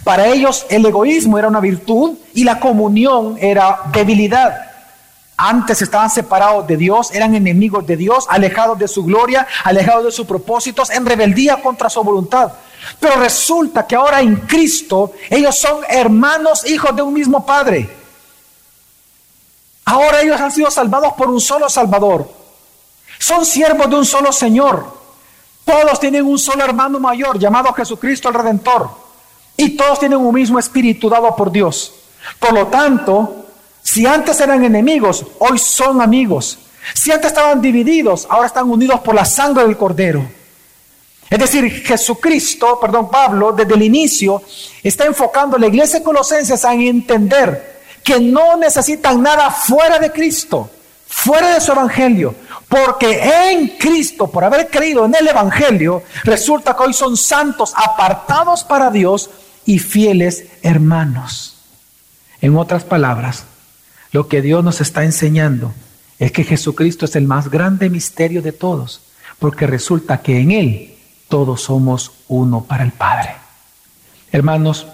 Para 0.03 0.27
ellos 0.27 0.65
el 0.69 0.85
egoísmo 0.85 1.37
era 1.37 1.47
una 1.47 1.59
virtud 1.59 2.17
y 2.33 2.43
la 2.43 2.59
comunión 2.59 3.37
era 3.39 3.81
debilidad. 3.91 4.66
Antes 5.39 5.84
estaban 5.84 6.10
separados 6.10 6.65
de 6.65 6.75
Dios, 6.77 7.12
eran 7.13 7.36
enemigos 7.36 7.86
de 7.86 7.96
Dios, 7.96 8.25
alejados 8.27 8.79
de 8.79 8.88
su 8.88 9.03
gloria, 9.03 9.48
alejados 9.63 10.06
de 10.06 10.12
sus 10.12 10.25
propósitos, 10.25 10.89
en 10.89 11.06
rebeldía 11.06 11.62
contra 11.62 11.91
su 11.91 12.03
voluntad. 12.03 12.53
Pero 13.00 13.17
resulta 13.17 13.86
que 13.86 13.96
ahora 13.96 14.20
en 14.20 14.38
Cristo 14.38 15.12
ellos 15.29 15.56
son 15.56 15.82
hermanos, 15.88 16.65
hijos 16.67 16.96
de 16.96 17.03
un 17.03 17.13
mismo 17.13 17.46
Padre. 17.46 17.88
Ahora 19.86 20.22
ellos 20.22 20.41
han 20.41 20.51
sido 20.51 20.72
salvados 20.72 21.13
por 21.13 21.29
un 21.29 21.39
solo 21.39 21.70
Salvador. 21.70 22.27
Son 23.20 23.46
siervos 23.46 23.89
de 23.89 23.96
un 23.96 24.06
solo 24.06 24.32
Señor. 24.32 24.98
Todos 25.63 26.00
tienen 26.00 26.25
un 26.25 26.39
solo 26.39 26.63
hermano 26.63 27.00
mayor 27.00 27.38
llamado 27.38 27.72
Jesucristo 27.74 28.29
el 28.29 28.36
Redentor. 28.36 28.89
Y 29.56 29.77
todos 29.77 30.00
tienen 30.00 30.20
un 30.20 30.34
mismo 30.34 30.58
espíritu 30.58 31.10
dado 31.10 31.36
por 31.36 31.51
Dios. 31.51 31.94
Por 32.39 32.53
lo 32.53 32.67
tanto, 32.67 33.46
si 33.88 34.06
antes 34.06 34.38
eran 34.41 34.65
enemigos, 34.65 35.25
hoy 35.39 35.58
son 35.58 36.01
amigos. 36.01 36.60
Si 36.93 37.10
antes 37.10 37.32
estaban 37.32 37.62
divididos, 37.62 38.28
ahora 38.30 38.47
están 38.47 38.69
unidos 38.69 39.00
por 39.00 39.15
la 39.15 39.23
sangre 39.23 39.63
del 39.63 39.78
Cordero. 39.78 40.28
Es 41.30 41.39
decir, 41.39 41.71
Jesucristo, 41.86 42.78
perdón, 42.82 43.10
Pablo, 43.10 43.54
desde 43.54 43.76
el 43.76 43.82
inicio 43.84 44.41
está 44.84 45.06
enfocando 45.06 45.56
a 45.56 45.60
la 45.60 45.67
iglesia 45.67 46.00
de 46.00 46.04
Colosenses 46.04 46.65
a 46.65 46.73
entender 46.73 47.80
que 48.04 48.19
no 48.19 48.58
necesitan 48.58 49.21
nada 49.21 49.50
fuera 49.52 50.00
de 50.00 50.12
Cristo, 50.12 50.69
fuera 51.08 51.54
de 51.54 51.62
su 51.62 51.71
evangelio, 51.71 52.36
porque 52.67 53.21
en 53.23 53.78
Cristo, 53.78 54.28
por 54.28 54.43
haber 54.43 54.67
creído 54.69 55.06
en 55.06 55.15
el 55.15 55.30
evangelio, 55.30 56.04
resulta 56.26 56.76
que 56.76 56.84
hoy 56.84 56.93
son 56.93 57.15
santos, 57.15 57.71
apartados 57.73 58.65
para 58.65 58.91
Dios 58.91 59.30
y 59.65 59.80
fieles 59.80 60.43
hermanos. 60.62 61.56
En 62.41 62.58
otras 62.58 62.84
palabras, 62.84 63.45
lo 64.17 64.27
que 64.27 64.41
Dios 64.41 64.63
nos 64.63 64.82
está 64.82 65.03
enseñando 65.03 65.75
es 66.17 66.32
que 66.32 66.43
Jesucristo 66.43 67.06
es 67.06 67.15
el 67.15 67.27
más 67.27 67.51
grande 67.51 67.88
misterio 67.88 68.41
de 68.41 68.51
todos, 68.51 69.01
porque 69.38 69.67
resulta 69.67 70.23
que 70.23 70.39
en 70.39 70.49
Él 70.49 70.95
todos 71.30 71.62
somos 71.62 72.13
uno 72.27 72.63
para 72.63 72.84
el 72.84 72.93
Padre. 72.93 73.36
Hermanos, 74.32 74.88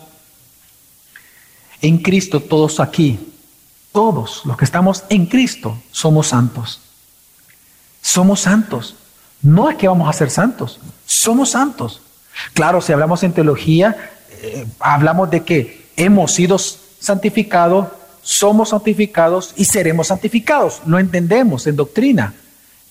en 1.81 1.99
Cristo 1.99 2.41
todos 2.41 2.81
aquí, 2.81 3.17
todos 3.93 4.41
los 4.43 4.57
que 4.57 4.65
estamos 4.65 5.05
en 5.07 5.27
Cristo, 5.27 5.77
somos 5.89 6.27
santos. 6.27 6.81
Somos 8.01 8.41
santos. 8.41 8.97
No 9.41 9.69
es 9.69 9.77
que 9.77 9.87
vamos 9.87 10.09
a 10.09 10.11
ser 10.11 10.31
santos, 10.31 10.81
somos 11.05 11.51
santos. 11.51 12.01
Claro, 12.53 12.81
si 12.81 12.91
hablamos 12.91 13.23
en 13.23 13.31
teología, 13.31 13.95
eh, 14.41 14.67
hablamos 14.81 15.29
de 15.29 15.45
que 15.45 15.87
hemos 15.95 16.33
sido 16.33 16.57
santificados, 16.57 17.87
somos 18.23 18.69
santificados 18.69 19.53
y 19.55 19.65
seremos 19.65 20.07
santificados. 20.07 20.81
Lo 20.85 20.97
entendemos 20.97 21.67
en 21.67 21.75
doctrina. 21.75 22.33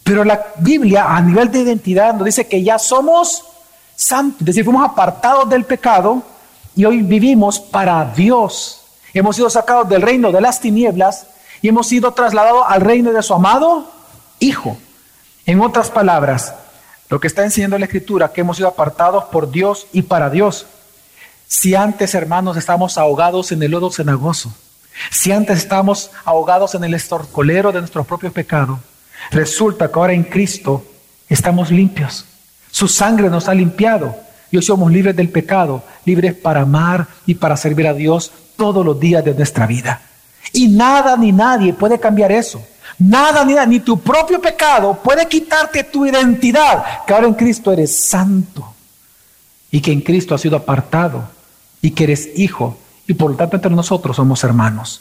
Pero 0.04 0.24
la 0.24 0.52
Biblia 0.58 1.16
a 1.16 1.20
nivel 1.20 1.50
de 1.50 1.60
identidad 1.60 2.14
nos 2.14 2.26
dice 2.26 2.46
que 2.46 2.62
ya 2.62 2.78
somos 2.78 3.44
santos, 3.96 4.40
es 4.40 4.46
decir, 4.46 4.64
fuimos 4.64 4.88
apartados 4.88 5.48
del 5.48 5.64
pecado 5.64 6.22
y 6.74 6.84
hoy 6.84 7.02
vivimos 7.02 7.60
para 7.60 8.12
Dios. 8.14 8.82
Hemos 9.14 9.36
sido 9.36 9.50
sacados 9.50 9.88
del 9.88 10.02
reino 10.02 10.32
de 10.32 10.40
las 10.40 10.60
tinieblas 10.60 11.26
y 11.60 11.68
hemos 11.68 11.86
sido 11.86 12.12
trasladados 12.12 12.64
al 12.68 12.80
reino 12.80 13.12
de 13.12 13.22
su 13.22 13.34
amado 13.34 13.90
Hijo. 14.38 14.76
En 15.46 15.60
otras 15.60 15.88
palabras, 15.90 16.54
lo 17.08 17.20
que 17.20 17.28
está 17.28 17.44
enseñando 17.44 17.78
la 17.78 17.84
Escritura, 17.84 18.32
que 18.32 18.40
hemos 18.40 18.56
sido 18.56 18.68
apartados 18.68 19.24
por 19.24 19.50
Dios 19.50 19.86
y 19.92 20.02
para 20.02 20.30
Dios. 20.30 20.66
Si 21.46 21.74
antes, 21.74 22.14
hermanos, 22.14 22.56
estamos 22.56 22.98
ahogados 22.98 23.52
en 23.52 23.62
el 23.62 23.70
lodo 23.70 23.92
cenagoso, 23.92 24.52
si 25.10 25.32
antes 25.32 25.58
estamos 25.58 26.10
ahogados 26.24 26.74
en 26.74 26.84
el 26.84 26.94
estorcolero 26.94 27.72
de 27.72 27.80
nuestro 27.80 28.04
propio 28.04 28.32
pecado, 28.32 28.80
Resulta 29.30 29.90
que 29.90 29.98
ahora 29.98 30.12
en 30.12 30.24
Cristo 30.24 30.84
estamos 31.28 31.70
limpios. 31.70 32.24
Su 32.70 32.88
sangre 32.88 33.30
nos 33.30 33.48
ha 33.48 33.54
limpiado. 33.54 34.16
Y 34.50 34.56
hoy 34.56 34.62
somos 34.62 34.92
libres 34.92 35.16
del 35.16 35.30
pecado, 35.30 35.82
libres 36.04 36.34
para 36.34 36.62
amar 36.62 37.06
y 37.24 37.34
para 37.34 37.56
servir 37.56 37.86
a 37.86 37.94
Dios 37.94 38.30
todos 38.56 38.84
los 38.84 39.00
días 39.00 39.24
de 39.24 39.34
nuestra 39.34 39.66
vida. 39.66 40.02
Y 40.52 40.68
nada 40.68 41.16
ni 41.16 41.32
nadie 41.32 41.72
puede 41.72 41.98
cambiar 41.98 42.32
eso. 42.32 42.62
Nada 42.98 43.44
ni 43.44 43.54
nada, 43.54 43.66
ni 43.66 43.80
tu 43.80 43.98
propio 43.98 44.40
pecado 44.40 45.00
puede 45.02 45.26
quitarte 45.26 45.84
tu 45.84 46.04
identidad, 46.04 47.04
que 47.06 47.14
ahora 47.14 47.26
en 47.26 47.34
Cristo 47.34 47.72
eres 47.72 47.96
santo 47.96 48.74
y 49.70 49.80
que 49.80 49.90
en 49.90 50.02
Cristo 50.02 50.34
has 50.34 50.42
sido 50.42 50.58
apartado 50.58 51.24
y 51.80 51.92
que 51.92 52.04
eres 52.04 52.28
hijo 52.36 52.76
y 53.06 53.14
por 53.14 53.30
lo 53.30 53.36
tanto 53.36 53.56
entre 53.56 53.70
nosotros 53.70 54.16
somos 54.16 54.42
hermanos. 54.44 55.00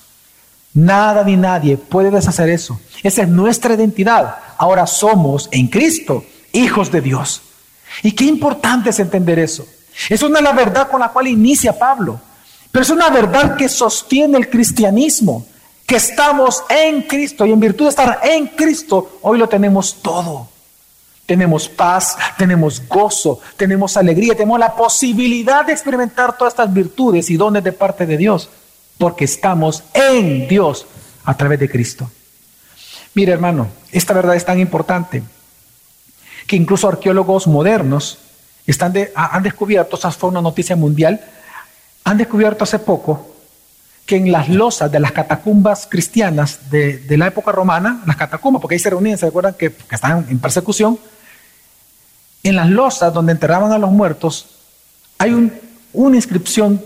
Nada 0.73 1.23
ni 1.23 1.35
nadie 1.35 1.77
puede 1.77 2.11
deshacer 2.11 2.49
eso. 2.49 2.79
Esa 3.03 3.23
es 3.23 3.27
nuestra 3.27 3.73
identidad. 3.73 4.37
Ahora 4.57 4.87
somos 4.87 5.49
en 5.51 5.67
Cristo 5.67 6.23
hijos 6.53 6.91
de 6.91 7.01
Dios. 7.01 7.41
Y 8.03 8.13
qué 8.13 8.25
importante 8.25 8.89
es 8.89 8.99
entender 8.99 9.39
eso. 9.39 9.65
Es 10.09 10.23
una 10.23 10.39
la 10.39 10.53
verdad 10.53 10.89
con 10.89 11.01
la 11.01 11.09
cual 11.09 11.27
inicia 11.27 11.77
Pablo. 11.77 12.19
Pero 12.71 12.83
es 12.83 12.89
una 12.89 13.09
verdad 13.09 13.57
que 13.57 13.67
sostiene 13.67 14.37
el 14.37 14.49
cristianismo. 14.49 15.45
Que 15.85 15.97
estamos 15.97 16.63
en 16.69 17.01
Cristo 17.01 17.45
y 17.45 17.51
en 17.51 17.59
virtud 17.59 17.85
de 17.85 17.89
estar 17.89 18.21
en 18.23 18.47
Cristo, 18.47 19.19
hoy 19.23 19.37
lo 19.37 19.49
tenemos 19.49 20.01
todo. 20.01 20.47
Tenemos 21.31 21.69
paz, 21.69 22.17
tenemos 22.37 22.85
gozo, 22.89 23.39
tenemos 23.55 23.95
alegría, 23.95 24.35
tenemos 24.35 24.59
la 24.59 24.75
posibilidad 24.75 25.65
de 25.65 25.71
experimentar 25.71 26.37
todas 26.37 26.51
estas 26.51 26.73
virtudes 26.73 27.29
y 27.29 27.37
dones 27.37 27.63
de 27.63 27.71
parte 27.71 28.05
de 28.05 28.17
Dios 28.17 28.49
porque 28.97 29.23
estamos 29.23 29.81
en 29.93 30.45
Dios 30.49 30.85
a 31.23 31.37
través 31.37 31.57
de 31.61 31.69
Cristo. 31.69 32.11
Mire 33.13 33.31
hermano, 33.31 33.69
esta 33.93 34.13
verdad 34.13 34.35
es 34.35 34.43
tan 34.43 34.59
importante 34.59 35.23
que 36.47 36.57
incluso 36.57 36.89
arqueólogos 36.89 37.47
modernos 37.47 38.17
están 38.67 38.93
han 39.15 39.41
descubierto, 39.41 39.95
esa 39.95 40.11
fue 40.11 40.31
una 40.31 40.41
noticia 40.41 40.75
mundial, 40.75 41.21
han 42.03 42.17
descubierto 42.17 42.65
hace 42.65 42.79
poco 42.79 43.25
que 44.05 44.17
en 44.17 44.33
las 44.33 44.49
losas 44.49 44.91
de 44.91 44.99
las 44.99 45.13
catacumbas 45.13 45.87
cristianas 45.89 46.69
de, 46.69 47.05
la 47.17 47.27
época 47.27 47.53
romana, 47.53 48.03
las 48.05 48.17
catacumbas, 48.17 48.61
porque 48.61 48.75
ahí 48.75 48.79
se 48.79 48.89
reunían, 48.89 49.17
se 49.17 49.27
recuerdan 49.27 49.53
que, 49.53 49.71
que 49.71 49.95
estaban 49.95 50.25
en 50.29 50.39
persecución, 50.39 50.99
en 52.43 52.55
las 52.55 52.69
losas 52.69 53.13
donde 53.13 53.33
enterraban 53.33 53.71
a 53.71 53.77
los 53.77 53.91
muertos, 53.91 54.47
hay 55.17 55.51
una 55.93 56.15
inscripción 56.15 56.83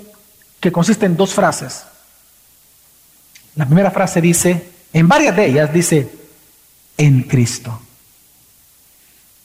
que 0.59 0.71
consiste 0.71 1.05
en 1.05 1.15
dos 1.15 1.33
frases. 1.33 1.83
La 3.55 3.65
primera 3.65 3.91
frase 3.91 4.19
dice, 4.19 4.69
en 4.91 5.07
varias 5.07 5.35
de 5.35 5.45
ellas 5.45 5.71
dice, 5.71 6.09
en 6.97 7.23
Cristo. 7.23 7.79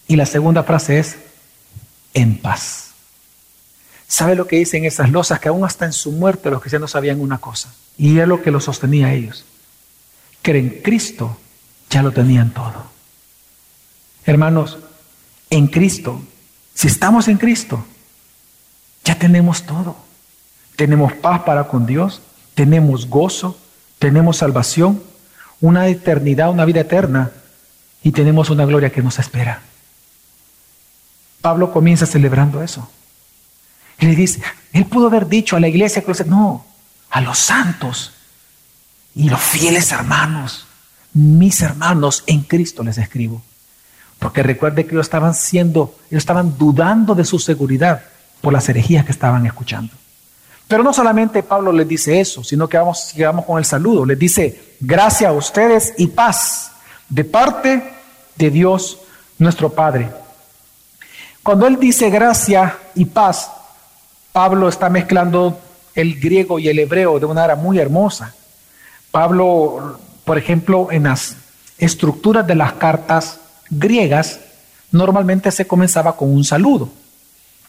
Y 0.08 0.16
la 0.16 0.26
segunda 0.26 0.64
frase 0.64 0.98
es, 0.98 1.16
en 2.14 2.38
paz. 2.38 2.90
¿Sabe 4.08 4.34
lo 4.34 4.48
que 4.48 4.56
dicen 4.56 4.84
esas 4.84 5.10
losas? 5.10 5.38
Que 5.38 5.48
aún 5.48 5.64
hasta 5.64 5.84
en 5.84 5.92
su 5.92 6.10
muerte 6.10 6.50
los 6.50 6.60
cristianos 6.60 6.90
sabían 6.90 7.20
una 7.20 7.38
cosa. 7.38 7.72
Y 7.96 8.18
es 8.18 8.26
lo 8.26 8.42
que 8.42 8.50
los 8.50 8.64
sostenía 8.64 9.06
a 9.06 9.14
ellos. 9.14 9.44
Que 10.42 10.58
en 10.58 10.82
Cristo 10.82 11.38
ya 11.88 12.02
lo 12.02 12.10
tenían 12.10 12.50
todo. 12.50 12.90
Hermanos, 14.24 14.78
en 15.50 15.66
Cristo, 15.66 16.22
si 16.74 16.86
estamos 16.86 17.28
en 17.28 17.36
Cristo, 17.36 17.84
ya 19.04 19.18
tenemos 19.18 19.64
todo. 19.64 19.96
Tenemos 20.76 21.12
paz 21.12 21.42
para 21.42 21.64
con 21.64 21.84
Dios, 21.84 22.22
tenemos 22.54 23.06
gozo, 23.08 23.58
tenemos 23.98 24.38
salvación, 24.38 25.02
una 25.60 25.88
eternidad, 25.88 26.50
una 26.50 26.64
vida 26.64 26.80
eterna 26.80 27.32
y 28.02 28.12
tenemos 28.12 28.48
una 28.48 28.64
gloria 28.64 28.90
que 28.90 29.02
nos 29.02 29.18
espera. 29.18 29.62
Pablo 31.42 31.72
comienza 31.72 32.06
celebrando 32.06 32.62
eso. 32.62 32.90
Y 33.98 34.06
le 34.06 34.14
dice, 34.14 34.42
él 34.72 34.86
pudo 34.86 35.08
haber 35.08 35.26
dicho 35.26 35.56
a 35.56 35.60
la 35.60 35.68
iglesia, 35.68 36.02
no, 36.26 36.64
a 37.10 37.20
los 37.20 37.38
santos 37.38 38.12
y 39.14 39.28
los 39.28 39.40
fieles 39.40 39.92
hermanos, 39.92 40.66
mis 41.12 41.60
hermanos 41.60 42.24
en 42.26 42.42
Cristo 42.42 42.82
les 42.82 42.96
escribo. 42.96 43.42
Porque 44.20 44.44
recuerde 44.44 44.84
que 44.84 44.92
ellos 44.92 45.06
estaban 45.06 45.34
siendo, 45.34 45.94
ellos 46.10 46.22
estaban 46.22 46.56
dudando 46.56 47.16
de 47.16 47.24
su 47.24 47.40
seguridad 47.40 48.02
por 48.40 48.52
las 48.52 48.68
herejías 48.68 49.04
que 49.04 49.12
estaban 49.12 49.44
escuchando. 49.46 49.92
Pero 50.68 50.84
no 50.84 50.92
solamente 50.92 51.42
Pablo 51.42 51.72
les 51.72 51.88
dice 51.88 52.20
eso, 52.20 52.44
sino 52.44 52.68
que 52.68 52.78
vamos, 52.78 53.12
llegamos 53.14 53.44
con 53.44 53.58
el 53.58 53.64
saludo. 53.64 54.06
Les 54.06 54.18
dice, 54.18 54.76
gracias 54.78 55.28
a 55.28 55.32
ustedes 55.32 55.94
y 55.98 56.06
paz 56.06 56.70
de 57.08 57.24
parte 57.24 57.82
de 58.36 58.50
Dios 58.50 58.98
nuestro 59.38 59.70
Padre. 59.70 60.10
Cuando 61.42 61.66
él 61.66 61.80
dice 61.80 62.10
gracia 62.10 62.78
y 62.94 63.06
paz, 63.06 63.50
Pablo 64.32 64.68
está 64.68 64.88
mezclando 64.90 65.58
el 65.94 66.20
griego 66.20 66.58
y 66.58 66.68
el 66.68 66.78
hebreo 66.78 67.18
de 67.18 67.24
una 67.24 67.34
manera 67.34 67.56
muy 67.56 67.78
hermosa. 67.78 68.34
Pablo, 69.10 69.98
por 70.24 70.38
ejemplo, 70.38 70.88
en 70.92 71.04
las 71.04 71.36
estructuras 71.78 72.46
de 72.46 72.54
las 72.54 72.74
cartas 72.74 73.39
griegas, 73.70 74.40
normalmente 74.92 75.50
se 75.50 75.66
comenzaba 75.66 76.16
con 76.16 76.32
un 76.32 76.44
saludo. 76.44 76.88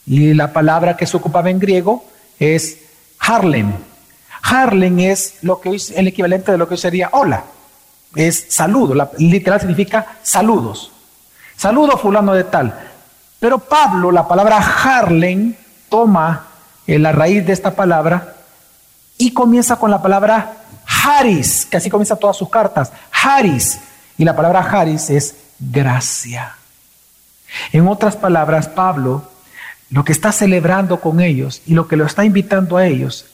Y 0.05 0.33
la 0.33 0.51
palabra 0.51 0.97
que 0.97 1.05
se 1.05 1.15
ocupaba 1.15 1.49
en 1.49 1.59
griego 1.59 2.03
es 2.39 2.79
Harlem. 3.19 3.71
Harlem 4.41 4.99
es 4.99 5.35
lo 5.43 5.61
que 5.61 5.75
es 5.75 5.91
el 5.91 6.07
equivalente 6.07 6.51
de 6.51 6.57
lo 6.57 6.67
que 6.67 6.77
sería 6.77 7.09
hola. 7.13 7.43
Es 8.15 8.47
saludo, 8.49 9.09
literal 9.17 9.59
significa 9.59 10.17
saludos. 10.23 10.91
Saludo 11.55 11.97
fulano 11.97 12.33
de 12.33 12.43
tal. 12.43 12.73
Pero 13.39 13.59
Pablo, 13.59 14.11
la 14.11 14.27
palabra 14.27 14.57
Harlem, 14.57 15.55
toma 15.89 16.47
la 16.87 17.11
raíz 17.11 17.45
de 17.45 17.53
esta 17.53 17.75
palabra 17.75 18.35
y 19.17 19.31
comienza 19.31 19.75
con 19.75 19.91
la 19.91 20.01
palabra 20.01 20.53
Haris, 20.85 21.65
que 21.65 21.77
así 21.77 21.89
comienza 21.89 22.15
todas 22.15 22.37
sus 22.37 22.49
cartas. 22.49 22.91
Haris. 23.11 23.79
Y 24.17 24.25
la 24.25 24.35
palabra 24.35 24.59
Haris 24.59 25.09
es 25.09 25.35
gracia. 25.61 26.55
En 27.71 27.87
otras 27.87 28.15
palabras, 28.15 28.67
Pablo 28.67 29.31
lo 29.91 30.05
que 30.05 30.13
está 30.13 30.31
celebrando 30.31 31.01
con 31.01 31.19
ellos 31.19 31.61
y 31.65 31.73
lo 31.73 31.87
que 31.87 31.97
lo 31.97 32.05
está 32.05 32.23
invitando 32.23 32.77
a 32.77 32.87
ellos 32.87 33.25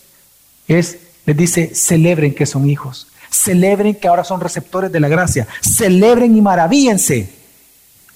es, 0.68 0.98
les 1.26 1.38
dice, 1.38 1.76
celebren 1.76 2.34
que 2.34 2.48
son 2.48 2.68
hijos, 2.68 3.08
celebren 3.30 3.94
que 3.94 4.08
ahora 4.08 4.24
son 4.24 4.42
receptores 4.42 4.92
de 4.92 5.00
la 5.00 5.08
gracia, 5.08 5.48
celebren 5.62 6.36
y 6.36 6.42
maravíense 6.42 7.30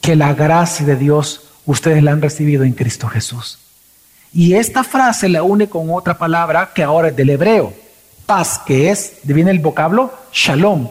que 0.01 0.15
la 0.15 0.33
gracia 0.33 0.85
de 0.85 0.95
Dios 0.95 1.49
ustedes 1.67 2.01
la 2.01 2.11
han 2.11 2.21
recibido 2.21 2.63
en 2.63 2.73
Cristo 2.73 3.07
Jesús. 3.07 3.59
Y 4.33 4.55
esta 4.55 4.83
frase 4.83 5.29
la 5.29 5.43
une 5.43 5.69
con 5.69 5.91
otra 5.91 6.17
palabra 6.17 6.71
que 6.73 6.81
ahora 6.81 7.09
es 7.09 7.15
del 7.15 7.29
hebreo, 7.29 7.73
paz, 8.25 8.59
que 8.65 8.89
es, 8.89 9.17
viene 9.23 9.51
el 9.51 9.59
vocablo 9.59 10.11
shalom. 10.33 10.87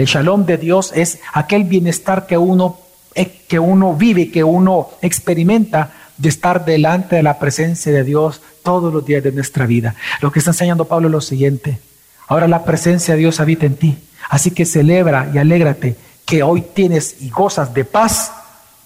El 0.00 0.06
shalom 0.06 0.46
de 0.46 0.56
Dios 0.56 0.92
es 0.94 1.18
aquel 1.34 1.64
bienestar 1.64 2.26
que 2.26 2.38
uno, 2.38 2.78
eh, 3.14 3.42
que 3.46 3.58
uno 3.58 3.94
vive, 3.94 4.30
que 4.30 4.42
uno 4.42 4.88
experimenta 5.02 5.92
de 6.16 6.30
estar 6.30 6.64
delante 6.64 7.16
de 7.16 7.22
la 7.22 7.38
presencia 7.38 7.92
de 7.92 8.02
Dios 8.02 8.40
todos 8.62 8.94
los 8.94 9.04
días 9.04 9.22
de 9.22 9.30
nuestra 9.30 9.66
vida. 9.66 9.94
Lo 10.22 10.32
que 10.32 10.38
está 10.38 10.52
enseñando 10.52 10.86
Pablo 10.86 11.08
es 11.08 11.12
lo 11.12 11.20
siguiente. 11.20 11.80
Ahora 12.28 12.48
la 12.48 12.64
presencia 12.64 13.12
de 13.12 13.20
Dios 13.20 13.40
habita 13.40 13.66
en 13.66 13.76
ti. 13.76 13.98
Así 14.30 14.52
que 14.52 14.64
celebra 14.64 15.30
y 15.34 15.36
alégrate 15.36 15.98
que 16.24 16.42
hoy 16.42 16.62
tienes 16.62 17.20
y 17.20 17.28
gozas 17.28 17.74
de 17.74 17.84
paz 17.84 18.32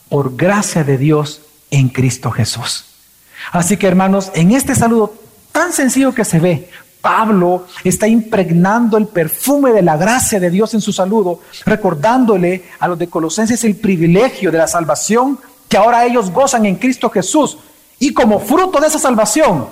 por 0.09 0.35
gracia 0.35 0.83
de 0.83 0.99
Dios 0.99 1.43
en 1.71 1.91
Cristo 1.91 2.33
Jesús. 2.33 2.87
Así 3.53 3.77
que 3.77 3.87
hermanos, 3.87 4.33
en 4.35 4.51
este 4.51 4.75
saludo 4.75 5.15
tan 5.53 5.73
sencillo 5.73 6.13
que 6.13 6.25
se 6.25 6.41
ve, 6.41 6.71
Pablo 7.05 7.67
está 7.85 8.09
impregnando 8.09 8.97
el 8.97 9.09
perfume 9.09 9.73
de 9.73 9.83
la 9.83 9.99
gracia 9.99 10.41
de 10.41 10.49
Dios 10.49 10.73
en 10.73 10.81
su 10.81 10.91
saludo, 10.91 11.41
recordándole 11.67 12.65
a 12.81 12.89
los 12.89 12.99
de 12.99 13.09
Colosenses 13.09 13.63
el 13.65 13.77
privilegio 13.77 14.51
de 14.51 14.57
la 14.57 14.67
salvación 14.67 15.39
que 15.69 15.77
ahora 15.77 16.07
ellos 16.07 16.31
gozan 16.31 16.65
en 16.65 16.77
Cristo 16.77 17.11
Jesús. 17.11 17.59
Y 17.99 18.15
como 18.15 18.41
fruto 18.41 18.81
de 18.81 18.87
esa 18.87 18.99
salvación, 18.99 19.69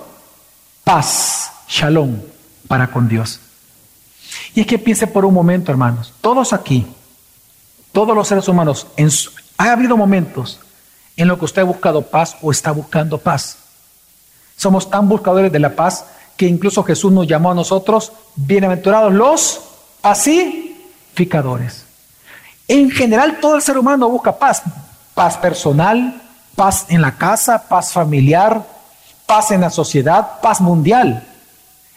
paz, 0.84 1.50
shalom 1.66 2.20
para 2.68 2.88
con 2.88 3.08
Dios. 3.08 3.40
Y 4.54 4.60
es 4.60 4.66
que 4.66 4.78
piense 4.78 5.06
por 5.06 5.24
un 5.24 5.32
momento, 5.32 5.72
hermanos, 5.72 6.12
todos 6.20 6.52
aquí, 6.52 6.86
todos 7.92 8.14
los 8.14 8.28
seres 8.28 8.46
humanos, 8.46 8.86
en 8.98 9.08
ha 9.56 9.72
habido 9.72 9.96
momentos 9.96 10.60
en 11.16 11.28
los 11.28 11.38
que 11.38 11.46
usted 11.46 11.62
ha 11.62 11.64
buscado 11.64 12.02
paz 12.02 12.36
o 12.42 12.50
está 12.50 12.72
buscando 12.72 13.16
paz. 13.16 13.56
Somos 14.54 14.90
tan 14.90 15.08
buscadores 15.08 15.50
de 15.50 15.60
la 15.60 15.74
paz 15.74 16.04
que 16.36 16.46
incluso 16.46 16.82
Jesús 16.82 17.12
nos 17.12 17.26
llamó 17.26 17.50
a 17.50 17.54
nosotros 17.54 18.12
bienaventurados 18.36 19.12
los 19.12 19.60
pacificadores. 20.00 21.84
En 22.68 22.90
general 22.90 23.38
todo 23.40 23.56
el 23.56 23.62
ser 23.62 23.78
humano 23.78 24.08
busca 24.08 24.38
paz, 24.38 24.62
paz 25.14 25.36
personal, 25.36 26.22
paz 26.54 26.86
en 26.88 27.02
la 27.02 27.16
casa, 27.16 27.68
paz 27.68 27.92
familiar, 27.92 28.64
paz 29.26 29.50
en 29.50 29.60
la 29.60 29.70
sociedad, 29.70 30.40
paz 30.40 30.60
mundial. 30.60 31.26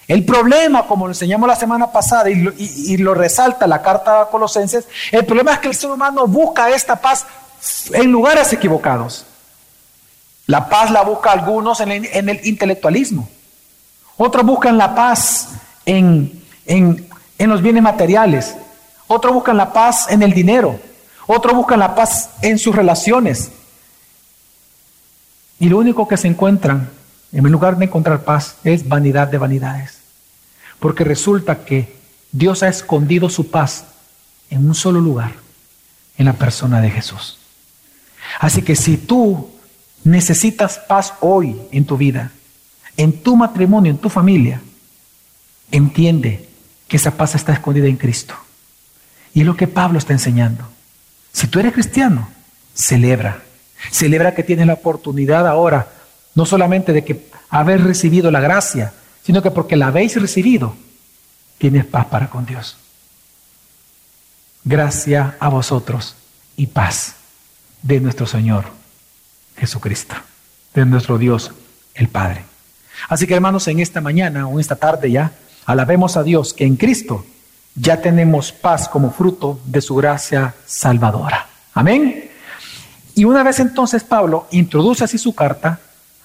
El 0.08 0.24
problema, 0.24 0.86
como 0.86 1.08
lo 1.08 1.12
enseñamos 1.12 1.48
la 1.48 1.56
semana 1.56 1.92
pasada 1.92 2.30
y 2.30 2.98
lo, 2.98 3.14
resalta 3.16 3.66
la 3.66 3.82
carta 3.82 4.22
a 4.22 4.30
Colosenses, 4.30 4.88
el 5.12 5.26
problema 5.26 5.54
es 5.54 5.60
que 5.60 5.68
el 5.68 5.76
ser 5.76 5.90
humano 5.90 6.28
busca 6.28 6.70
esta 6.70 6.96
paz 6.96 7.26
en 7.92 8.12
lugares 8.12 8.54
equivocados. 8.54 9.26
La 10.46 10.70
paz 10.70 10.92
la 10.92 11.02
busca 11.02 11.32
algunos 11.32 11.80
en 11.80 11.92
el, 11.92 12.40
intelectualismo. 12.46 13.28
Otros 14.18 14.46
buscan 14.46 14.78
la 14.78 14.96
paz 14.96 15.50
en, 15.86 16.44
en, 16.66 17.08
en 17.38 17.50
los 17.50 17.62
bienes 17.62 17.84
materiales. 17.84 18.56
Otros 19.08 19.34
buscan 19.34 19.58
la 19.58 19.74
paz 19.74 20.08
en 20.10 20.24
el 20.24 20.34
dinero. 20.34 20.80
Otros 21.28 21.56
buscan 21.56 21.80
la 21.80 21.96
paz 21.96 22.30
en 22.42 22.58
sus 22.58 22.76
relaciones. 22.76 23.52
Y 25.60 25.70
lo 25.70 25.78
único 25.78 26.08
que 26.08 26.18
se 26.18 26.28
encuentran, 26.28 26.90
en 27.32 27.44
lugar 27.52 27.78
de 27.78 27.86
encontrar 27.86 28.24
paz, 28.24 28.58
es 28.64 28.88
vanidad 28.88 29.28
de 29.28 29.38
vanidades. 29.38 30.00
Porque 30.80 31.04
resulta 31.04 31.66
que 31.66 31.96
Dios 32.32 32.64
ha 32.64 32.68
escondido 32.68 33.30
su 33.30 33.50
paz 33.50 33.86
en 34.50 34.68
un 34.68 34.76
solo 34.76 35.00
lugar, 35.00 35.34
en 36.18 36.26
la 36.26 36.34
persona 36.34 36.82
de 36.82 36.92
Jesús. 36.92 37.38
Así 38.40 38.62
que 38.62 38.76
si 38.76 38.98
tú 38.98 39.50
necesitas 40.04 40.78
paz 40.78 41.14
hoy 41.22 41.60
en 41.72 41.86
tu 41.86 41.98
vida, 41.98 42.32
en 42.98 43.22
tu 43.22 43.36
matrimonio, 43.36 43.92
en 43.92 43.98
tu 43.98 44.10
familia, 44.10 44.62
entiende 45.72 46.48
que 46.88 46.98
esa 46.98 47.12
paz 47.12 47.36
está 47.36 47.54
escondida 47.54 47.88
en 47.88 47.98
Cristo. 47.98 48.36
Y 49.34 49.42
es 49.42 49.46
lo 49.46 49.58
que 49.58 49.68
Pablo 49.68 50.00
está 50.00 50.14
enseñando. 50.14 50.64
Si 51.32 51.48
tú 51.48 51.60
eres 51.60 51.74
cristiano, 51.74 52.30
celebra. 52.74 53.44
Celebra 53.92 54.34
que 54.34 54.44
tienes 54.44 54.68
la 54.68 54.74
oportunidad 54.74 55.48
ahora, 55.48 55.92
no 56.34 56.46
solamente 56.46 56.94
de 56.94 57.04
que 57.04 57.30
haber 57.50 57.84
recibido 57.84 58.32
la 58.32 58.40
gracia, 58.40 58.94
sino 59.24 59.42
que 59.42 59.52
porque 59.52 59.76
la 59.76 59.88
habéis 59.88 60.20
recibido, 60.20 60.76
tienes 61.58 61.86
paz 61.86 62.06
para 62.06 62.30
con 62.30 62.46
Dios. 62.46 62.78
Gracia 64.64 65.36
a 65.40 65.50
vosotros 65.50 66.16
y 66.56 66.68
paz 66.68 67.16
de 67.82 68.00
nuestro 68.00 68.26
Señor 68.26 68.66
Jesucristo, 69.58 70.16
de 70.74 70.86
nuestro 70.86 71.18
Dios 71.18 71.52
el 71.94 72.08
Padre. 72.08 72.46
Así 73.10 73.28
que 73.28 73.36
hermanos, 73.36 73.68
en 73.68 73.80
esta 73.80 74.02
mañana 74.02 74.48
o 74.48 74.54
en 74.54 74.60
esta 74.60 74.76
tarde 74.76 75.12
ya, 75.12 75.32
Alabemos 75.66 76.16
a 76.16 76.24
Dios 76.24 76.54
que 76.54 76.64
en 76.64 76.76
Cristo 76.76 77.26
ya 77.74 78.00
tenemos 78.02 78.52
paz 78.52 78.88
como 78.88 79.12
fruto 79.12 79.60
de 79.66 79.82
su 79.82 79.96
gracia 79.96 80.54
salvadora. 80.66 81.48
Amén. 81.74 82.30
Y 83.16 83.26
una 83.26 83.44
vez 83.44 83.60
entonces 83.60 84.04
Pablo 84.04 84.48
introduce 84.52 85.04
así 85.04 85.18
su 85.18 85.34
carta, 85.34 85.80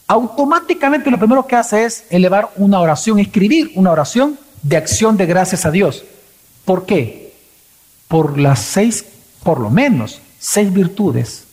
automáticamente 0.07 1.11
lo 1.11 1.19
primero 1.19 1.47
que 1.47 1.57
hace 1.57 1.85
es 1.85 2.05
elevar 2.11 2.51
una 2.57 2.81
oración, 2.81 3.19
escribir 3.19 3.73
una 3.77 3.93
oración 3.93 4.39
de 4.63 4.77
acción 4.77 5.17
de 5.17 5.27
gracias 5.27 5.65
a 5.65 5.71
Dios. 5.71 6.05
¿Por 6.65 6.85
qué? 6.85 7.35
Por 8.09 8.39
las 8.39 8.61
seis, 8.61 9.05
por 9.43 9.59
lo 9.59 9.71
menos, 9.71 10.21
seis 10.39 10.71
virtudes, 10.73 11.45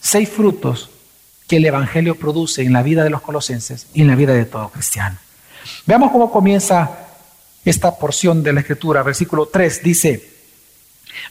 seis 0.00 0.28
frutos 0.28 0.88
que 1.48 1.56
el 1.56 1.64
Evangelio 1.64 2.14
produce 2.14 2.62
en 2.62 2.74
la 2.74 2.82
vida 2.82 3.02
de 3.02 3.10
los 3.10 3.22
colosenses 3.22 3.86
y 3.94 4.02
en 4.02 4.08
la 4.08 4.14
vida 4.14 4.34
de 4.34 4.44
todo 4.44 4.68
cristiano. 4.68 5.16
Veamos 5.86 6.12
cómo 6.12 6.30
comienza 6.30 6.90
esta 7.64 7.96
porción 7.96 8.42
de 8.42 8.52
la 8.52 8.60
Escritura. 8.60 9.02
Versículo 9.02 9.46
3 9.46 9.82
dice, 9.82 10.30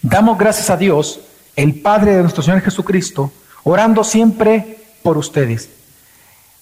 damos 0.01 0.37
gracias 0.37 0.71
a 0.71 0.77
Dios, 0.77 1.21
el 1.55 1.81
Padre 1.81 2.15
de 2.15 2.23
nuestro 2.23 2.41
Señor 2.41 2.61
Jesucristo, 2.61 3.31
orando 3.63 4.03
siempre 4.03 4.79
por 5.03 5.17
ustedes. 5.17 5.69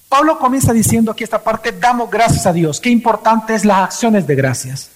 Pablo 0.09 0.37
comienza 0.37 0.73
diciendo 0.73 1.11
aquí 1.11 1.23
esta 1.23 1.41
parte, 1.41 1.71
damos 1.71 2.11
gracias 2.11 2.45
a 2.45 2.53
Dios. 2.53 2.79
Qué 2.79 2.89
importante 2.89 3.55
es 3.55 3.65
las 3.65 3.79
acciones 3.79 4.27
de 4.27 4.35
gracias. 4.35 4.89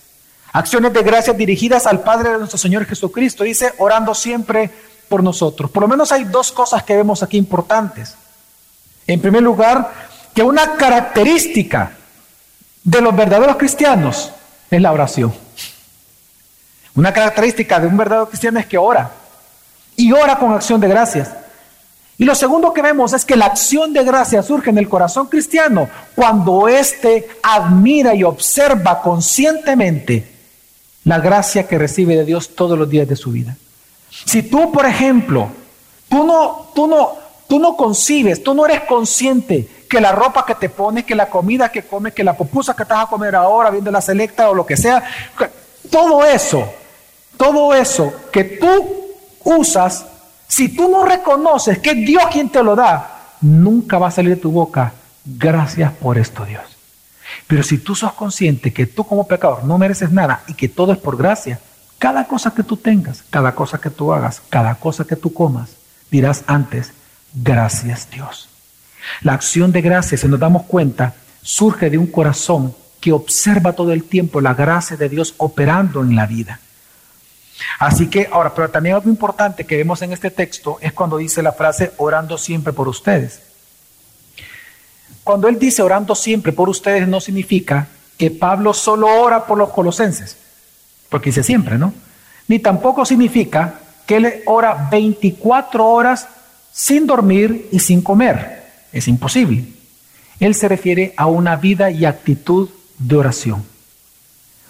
Acciones 0.52 0.94
de 0.94 1.04
gracias 1.04 1.38
dirigidas 1.38 1.86
al 1.88 2.02
Padre 2.02 2.32
de 2.32 2.38
nuestro 2.40 2.58
Señor 2.58 2.86
Jesucristo. 2.86 3.44
Dice, 3.44 3.74
orando 3.78 4.14
siempre 4.14 4.70
por 5.08 5.24
nosotros. 5.24 5.72
Por 5.72 5.84
lo 5.84 5.88
menos 5.88 6.12
hay 6.12 6.26
dos 6.26 6.52
cosas 6.52 6.84
que 6.84 6.96
vemos 6.96 7.24
aquí 7.24 7.38
importantes. 7.38 8.16
En 9.10 9.20
primer 9.20 9.42
lugar, 9.42 9.92
que 10.36 10.44
una 10.44 10.76
característica 10.76 11.94
de 12.84 13.02
los 13.02 13.16
verdaderos 13.16 13.58
cristianos 13.58 14.32
es 14.70 14.80
la 14.80 14.92
oración. 14.92 15.34
Una 16.94 17.12
característica 17.12 17.80
de 17.80 17.88
un 17.88 17.98
verdadero 17.98 18.30
cristiano 18.30 18.60
es 18.60 18.68
que 18.68 18.78
ora. 18.78 19.10
Y 19.96 20.12
ora 20.12 20.38
con 20.38 20.54
acción 20.54 20.80
de 20.80 20.90
gracias. 20.90 21.32
Y 22.20 22.24
lo 22.24 22.36
segundo 22.36 22.72
que 22.72 22.84
vemos 22.84 23.14
es 23.14 23.26
que 23.26 23.36
la 23.36 23.48
acción 23.48 23.94
de 23.94 24.04
gracias 24.04 24.46
surge 24.46 24.70
en 24.70 24.78
el 24.78 24.88
corazón 24.88 25.26
cristiano 25.26 25.90
cuando 26.14 26.68
éste 26.68 27.30
admira 27.42 28.14
y 28.14 28.24
observa 28.24 29.02
conscientemente 29.02 30.36
la 31.06 31.18
gracia 31.18 31.68
que 31.68 31.80
recibe 31.80 32.16
de 32.16 32.26
Dios 32.26 32.54
todos 32.54 32.78
los 32.78 32.88
días 32.88 33.08
de 33.08 33.16
su 33.16 33.32
vida. 33.32 33.58
Si 34.26 34.44
tú, 34.44 34.72
por 34.72 34.86
ejemplo, 34.86 35.50
tú 36.10 36.28
no, 36.28 36.70
tú 36.76 36.86
no, 36.86 37.29
tú 37.50 37.60
no 37.60 37.76
concibes, 37.76 38.44
tú 38.44 38.54
no 38.54 38.66
eres 38.66 38.82
consciente 38.82 39.68
que 39.90 40.00
la 40.00 40.12
ropa 40.12 40.46
que 40.46 40.54
te 40.54 40.70
pones, 40.70 41.04
que 41.04 41.16
la 41.16 41.30
comida 41.30 41.72
que 41.72 41.82
comes, 41.82 42.14
que 42.14 42.24
la 42.24 42.38
pupusa 42.38 42.76
que 42.76 42.84
estás 42.84 43.04
a 43.04 43.08
comer 43.08 43.36
ahora, 43.36 43.72
viendo 43.72 43.90
la 43.90 44.02
selecta 44.02 44.52
o 44.52 44.54
lo 44.54 44.66
que 44.66 44.78
sea, 44.78 45.04
todo 45.90 46.24
eso, 46.24 46.72
todo 47.36 47.74
eso 47.74 48.14
que 48.32 48.44
tú 48.44 48.68
usas, 49.44 50.06
si 50.48 50.70
tú 50.70 50.90
no 50.90 51.04
reconoces 51.04 51.80
que 51.80 51.90
es 51.90 51.98
Dios 51.98 52.24
quien 52.32 52.50
te 52.50 52.62
lo 52.62 52.76
da, 52.76 53.34
nunca 53.42 53.98
va 53.98 54.10
a 54.10 54.12
salir 54.12 54.36
de 54.36 54.42
tu 54.42 54.52
boca, 54.52 54.94
gracias 55.26 55.92
por 55.94 56.20
esto 56.20 56.46
Dios. 56.46 56.64
Pero 57.48 57.64
si 57.64 57.80
tú 57.80 57.96
sos 57.96 58.14
consciente 58.14 58.72
que 58.72 58.86
tú 58.86 59.04
como 59.06 59.28
pecador 59.28 59.64
no 59.64 59.80
mereces 59.80 60.12
nada 60.12 60.44
y 60.48 60.54
que 60.54 60.70
todo 60.70 60.92
es 60.92 61.00
por 61.00 61.18
gracia, 61.18 61.60
cada 61.98 62.28
cosa 62.28 62.52
que 62.52 62.62
tú 62.62 62.78
tengas, 62.78 63.24
cada 63.32 63.56
cosa 63.56 63.82
que 63.82 63.90
tú 63.90 64.14
hagas, 64.14 64.40
cada 64.50 64.76
cosa 64.76 65.06
que 65.06 65.16
tú 65.16 65.34
comas, 65.34 65.72
dirás 66.12 66.44
antes, 66.46 66.94
gracias 67.34 68.10
Dios. 68.12 68.50
La 69.22 69.34
acción 69.34 69.72
de 69.72 69.82
gracias, 69.82 70.22
si 70.22 70.28
nos 70.28 70.40
damos 70.40 70.64
cuenta, 70.64 71.16
surge 71.42 71.90
de 71.90 71.98
un 71.98 72.08
corazón 72.08 72.76
que 73.00 73.12
observa 73.12 73.74
todo 73.74 73.94
el 73.94 74.04
tiempo 74.04 74.42
la 74.42 74.54
gracia 74.54 74.98
de 74.98 75.10
Dios 75.10 75.34
operando 75.38 76.02
en 76.02 76.16
la 76.16 76.26
vida. 76.26 76.60
Así 77.80 78.08
que 78.08 78.30
ahora, 78.32 78.54
pero 78.54 78.70
también 78.70 78.96
algo 78.96 79.10
importante 79.10 79.66
que 79.66 79.78
vemos 79.78 80.02
en 80.02 80.14
este 80.14 80.32
texto 80.32 80.78
es 80.82 80.94
cuando 80.94 81.18
dice 81.18 81.42
la 81.42 81.52
frase 81.52 81.92
orando 81.98 82.38
siempre 82.38 82.74
por 82.74 82.88
ustedes. 82.88 83.42
Cuando 85.24 85.48
él 85.48 85.60
dice 85.60 85.82
orando 85.82 86.16
siempre 86.16 86.52
por 86.52 86.70
ustedes 86.70 87.08
no 87.08 87.20
significa 87.20 87.88
que 88.18 88.32
Pablo 88.32 88.74
solo 88.74 89.08
ora 89.08 89.46
por 89.46 89.58
los 89.58 89.70
colosenses, 89.70 90.38
porque 91.10 91.30
dice 91.30 91.44
siempre, 91.44 91.78
¿no? 91.78 91.94
Ni 92.48 92.60
tampoco 92.60 93.06
significa 93.06 93.80
que 94.06 94.18
él 94.18 94.44
ora 94.46 94.88
24 94.92 95.86
horas 95.86 96.28
sin 96.80 97.06
dormir 97.06 97.68
y 97.74 97.80
sin 97.80 98.02
comer. 98.02 98.64
Es 98.94 99.10
imposible. 99.10 99.66
Él 100.40 100.56
se 100.56 100.70
refiere 100.70 101.14
a 101.18 101.26
una 101.26 101.58
vida 101.58 101.92
y 101.92 102.06
actitud 102.06 102.70
de 102.98 103.18
oración. 103.18 103.66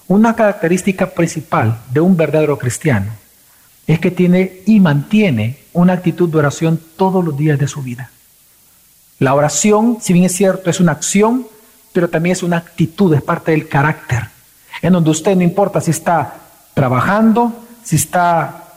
Una 0.08 0.36
característica 0.36 1.12
principal 1.12 1.78
de 1.92 2.00
un 2.00 2.18
verdadero 2.18 2.58
cristiano 2.58 3.12
es 3.86 4.00
que 4.00 4.10
tiene 4.10 4.64
y 4.66 4.80
mantiene 4.80 5.60
una 5.72 5.94
actitud 5.94 6.28
de 6.28 6.40
oración 6.40 6.82
todos 6.98 7.24
los 7.24 7.38
días 7.38 7.60
de 7.60 7.68
su 7.68 7.84
vida. 7.84 8.10
La 9.20 9.36
oración, 9.36 10.00
si 10.02 10.12
bien 10.12 10.26
es 10.26 10.36
cierto, 10.36 10.72
es 10.72 10.80
una 10.80 10.94
acción, 10.94 11.46
pero 11.94 12.10
también 12.10 12.34
es 12.34 12.42
una 12.42 12.58
actitud, 12.58 13.14
es 13.14 13.22
parte 13.22 13.52
del 13.52 13.68
carácter, 13.68 14.30
en 14.82 14.94
donde 14.94 15.12
usted 15.12 15.36
no 15.36 15.44
importa 15.44 15.80
si 15.80 15.92
está 15.92 16.38
trabajando, 16.74 17.54
si 17.84 17.98
está 17.98 18.69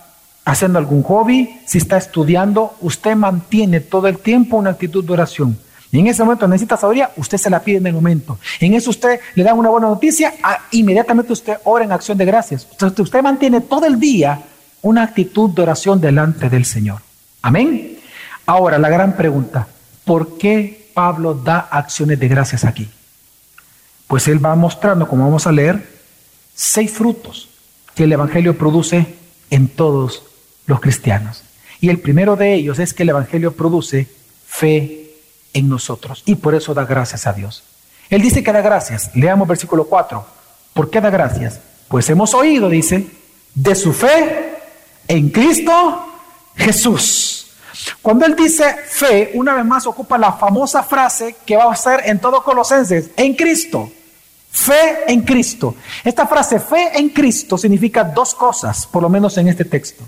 haciendo 0.44 0.78
algún 0.78 1.02
hobby, 1.02 1.60
si 1.66 1.78
está 1.78 1.96
estudiando, 1.96 2.74
usted 2.80 3.14
mantiene 3.14 3.80
todo 3.80 4.08
el 4.08 4.18
tiempo 4.18 4.56
una 4.56 4.70
actitud 4.70 5.04
de 5.04 5.12
oración. 5.12 5.58
Y 5.90 6.00
en 6.00 6.06
ese 6.06 6.24
momento 6.24 6.48
necesita 6.48 6.76
sabiduría, 6.76 7.10
usted 7.16 7.36
se 7.36 7.50
la 7.50 7.60
pide 7.60 7.76
en 7.76 7.86
el 7.86 7.92
momento. 7.92 8.38
En 8.60 8.72
eso 8.74 8.90
usted 8.90 9.20
le 9.34 9.44
da 9.44 9.52
una 9.52 9.68
buena 9.68 9.88
noticia, 9.88 10.32
inmediatamente 10.70 11.34
usted 11.34 11.58
ora 11.64 11.84
en 11.84 11.92
acción 11.92 12.16
de 12.16 12.24
gracias. 12.24 12.66
Usted, 12.70 12.98
usted 12.98 13.22
mantiene 13.22 13.60
todo 13.60 13.84
el 13.86 14.00
día 14.00 14.42
una 14.80 15.02
actitud 15.02 15.50
de 15.50 15.62
oración 15.62 16.00
delante 16.00 16.48
del 16.48 16.64
Señor. 16.64 17.02
Amén. 17.42 17.98
Ahora, 18.46 18.78
la 18.78 18.88
gran 18.88 19.16
pregunta, 19.16 19.68
¿por 20.04 20.38
qué 20.38 20.90
Pablo 20.94 21.34
da 21.34 21.58
acciones 21.58 22.18
de 22.18 22.28
gracias 22.28 22.64
aquí? 22.64 22.88
Pues 24.06 24.26
él 24.28 24.44
va 24.44 24.54
mostrando, 24.56 25.06
como 25.06 25.24
vamos 25.24 25.46
a 25.46 25.52
leer, 25.52 25.86
seis 26.54 26.90
frutos 26.90 27.48
que 27.94 28.04
el 28.04 28.12
Evangelio 28.12 28.56
produce 28.56 29.14
en 29.50 29.68
todos 29.68 30.24
los 30.66 30.80
cristianos. 30.80 31.42
Y 31.80 31.88
el 31.88 31.98
primero 31.98 32.36
de 32.36 32.54
ellos 32.54 32.78
es 32.78 32.94
que 32.94 33.02
el 33.02 33.10
Evangelio 33.10 33.52
produce 33.52 34.08
fe 34.46 35.10
en 35.52 35.68
nosotros 35.68 36.22
y 36.26 36.36
por 36.36 36.54
eso 36.54 36.74
da 36.74 36.84
gracias 36.84 37.26
a 37.26 37.32
Dios. 37.32 37.64
Él 38.08 38.22
dice 38.22 38.42
que 38.42 38.52
da 38.52 38.60
gracias. 38.60 39.10
Leamos 39.14 39.48
versículo 39.48 39.84
4. 39.84 40.24
¿Por 40.74 40.90
qué 40.90 41.00
da 41.00 41.10
gracias? 41.10 41.60
Pues 41.88 42.08
hemos 42.10 42.34
oído, 42.34 42.68
dice, 42.68 43.06
de 43.54 43.74
su 43.74 43.92
fe 43.92 44.54
en 45.08 45.30
Cristo 45.30 46.06
Jesús. 46.56 47.46
Cuando 48.00 48.26
él 48.26 48.36
dice 48.36 48.76
fe, 48.88 49.32
una 49.34 49.54
vez 49.54 49.64
más 49.64 49.86
ocupa 49.86 50.18
la 50.18 50.32
famosa 50.34 50.82
frase 50.82 51.36
que 51.44 51.56
va 51.56 51.72
a 51.72 51.76
ser 51.76 52.02
en 52.04 52.20
todo 52.20 52.42
Colosenses, 52.42 53.10
en 53.16 53.34
Cristo. 53.34 53.90
Fe 54.50 55.10
en 55.10 55.22
Cristo. 55.22 55.74
Esta 56.04 56.26
frase, 56.26 56.60
fe 56.60 56.98
en 56.98 57.08
Cristo, 57.08 57.56
significa 57.56 58.04
dos 58.04 58.34
cosas, 58.34 58.86
por 58.86 59.02
lo 59.02 59.08
menos 59.08 59.36
en 59.38 59.48
este 59.48 59.64
texto. 59.64 60.04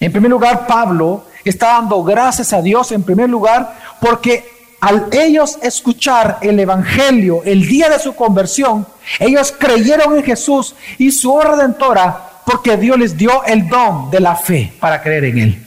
En 0.00 0.12
primer 0.12 0.30
lugar, 0.30 0.66
Pablo 0.66 1.24
está 1.44 1.74
dando 1.74 2.02
gracias 2.02 2.52
a 2.52 2.62
Dios, 2.62 2.92
en 2.92 3.02
primer 3.02 3.28
lugar, 3.28 3.76
porque 4.00 4.54
al 4.80 5.08
ellos 5.12 5.58
escuchar 5.62 6.38
el 6.42 6.60
Evangelio 6.60 7.42
el 7.44 7.66
día 7.66 7.88
de 7.88 7.98
su 7.98 8.14
conversión, 8.14 8.86
ellos 9.18 9.54
creyeron 9.56 10.16
en 10.16 10.22
Jesús 10.22 10.74
y 10.98 11.10
su 11.10 11.40
redentora, 11.40 12.30
porque 12.44 12.76
Dios 12.76 12.98
les 12.98 13.16
dio 13.16 13.42
el 13.44 13.68
don 13.68 14.10
de 14.10 14.20
la 14.20 14.36
fe 14.36 14.72
para 14.78 15.02
creer 15.02 15.24
en 15.24 15.38
Él. 15.38 15.66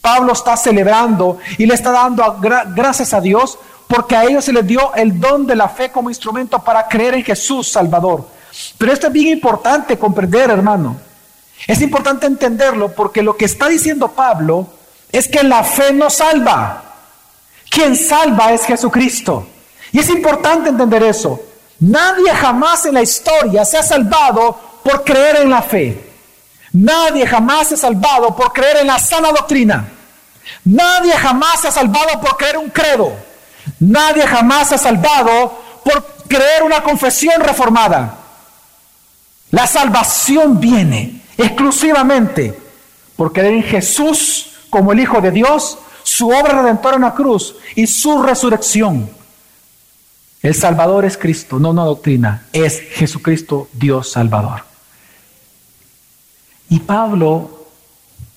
Pablo 0.00 0.32
está 0.32 0.56
celebrando 0.56 1.38
y 1.58 1.66
le 1.66 1.74
está 1.74 1.90
dando 1.90 2.38
gracias 2.40 3.12
a 3.12 3.20
Dios 3.20 3.58
porque 3.86 4.16
a 4.16 4.24
ellos 4.24 4.44
se 4.44 4.52
les 4.52 4.66
dio 4.66 4.94
el 4.94 5.20
don 5.20 5.46
de 5.46 5.56
la 5.56 5.68
fe 5.68 5.90
como 5.90 6.08
instrumento 6.08 6.58
para 6.60 6.88
creer 6.88 7.14
en 7.14 7.24
Jesús 7.24 7.70
Salvador. 7.70 8.26
Pero 8.78 8.92
esto 8.92 9.08
es 9.08 9.12
bien 9.12 9.28
importante 9.28 9.98
comprender, 9.98 10.48
hermano. 10.48 10.96
Es 11.66 11.80
importante 11.80 12.26
entenderlo 12.26 12.92
porque 12.94 13.22
lo 13.22 13.36
que 13.36 13.44
está 13.44 13.68
diciendo 13.68 14.08
Pablo 14.08 14.66
es 15.12 15.28
que 15.28 15.42
la 15.42 15.64
fe 15.64 15.92
no 15.92 16.10
salva. 16.10 16.84
Quien 17.68 17.96
salva 17.96 18.52
es 18.52 18.64
Jesucristo. 18.64 19.46
Y 19.92 19.98
es 19.98 20.08
importante 20.08 20.70
entender 20.70 21.02
eso. 21.02 21.40
Nadie 21.80 22.34
jamás 22.34 22.84
en 22.86 22.94
la 22.94 23.02
historia 23.02 23.64
se 23.64 23.78
ha 23.78 23.82
salvado 23.82 24.58
por 24.82 25.04
creer 25.04 25.36
en 25.36 25.50
la 25.50 25.62
fe. 25.62 26.10
Nadie 26.72 27.26
jamás 27.26 27.68
se 27.68 27.74
ha 27.74 27.78
salvado 27.78 28.34
por 28.36 28.52
creer 28.52 28.78
en 28.78 28.86
la 28.86 28.98
sana 28.98 29.30
doctrina. 29.30 29.88
Nadie 30.64 31.16
jamás 31.16 31.60
se 31.60 31.68
ha 31.68 31.72
salvado 31.72 32.20
por 32.20 32.36
creer 32.36 32.58
un 32.58 32.70
credo. 32.70 33.12
Nadie 33.78 34.26
jamás 34.26 34.68
se 34.68 34.74
ha 34.74 34.78
salvado 34.78 35.58
por 35.84 36.04
creer 36.28 36.62
una 36.62 36.82
confesión 36.82 37.40
reformada. 37.42 38.16
La 39.50 39.66
salvación 39.66 40.60
viene 40.60 41.19
exclusivamente 41.42 42.58
por 43.16 43.32
creer 43.32 43.54
en 43.54 43.62
Jesús 43.62 44.52
como 44.70 44.92
el 44.92 45.00
Hijo 45.00 45.20
de 45.20 45.30
Dios, 45.30 45.78
su 46.02 46.28
obra 46.28 46.62
redentora 46.62 46.96
en 46.96 47.02
la 47.02 47.14
cruz 47.14 47.56
y 47.74 47.86
su 47.86 48.22
resurrección. 48.22 49.10
El 50.42 50.54
Salvador 50.54 51.04
es 51.04 51.18
Cristo, 51.18 51.58
no 51.58 51.70
una 51.70 51.84
doctrina, 51.84 52.46
es 52.52 52.80
Jesucristo 52.80 53.68
Dios 53.72 54.12
Salvador. 54.12 54.64
Y 56.68 56.80
Pablo 56.80 57.66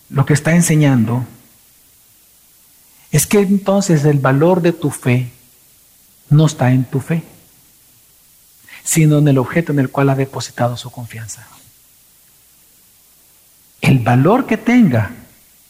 lo 0.09 0.25
que 0.25 0.33
está 0.33 0.55
enseñando 0.55 1.23
es 3.11 3.25
que 3.25 3.39
entonces 3.39 4.05
el 4.05 4.19
valor 4.19 4.61
de 4.61 4.73
tu 4.73 4.89
fe 4.89 5.31
no 6.29 6.45
está 6.45 6.71
en 6.71 6.83
tu 6.83 6.99
fe, 6.99 7.23
sino 8.83 9.19
en 9.19 9.27
el 9.27 9.37
objeto 9.37 9.71
en 9.71 9.79
el 9.79 9.89
cual 9.89 10.09
ha 10.09 10.15
depositado 10.15 10.75
su 10.77 10.91
confianza. 10.91 11.47
El 13.93 13.99
valor 13.99 14.47
que 14.47 14.57
tenga, 14.57 15.11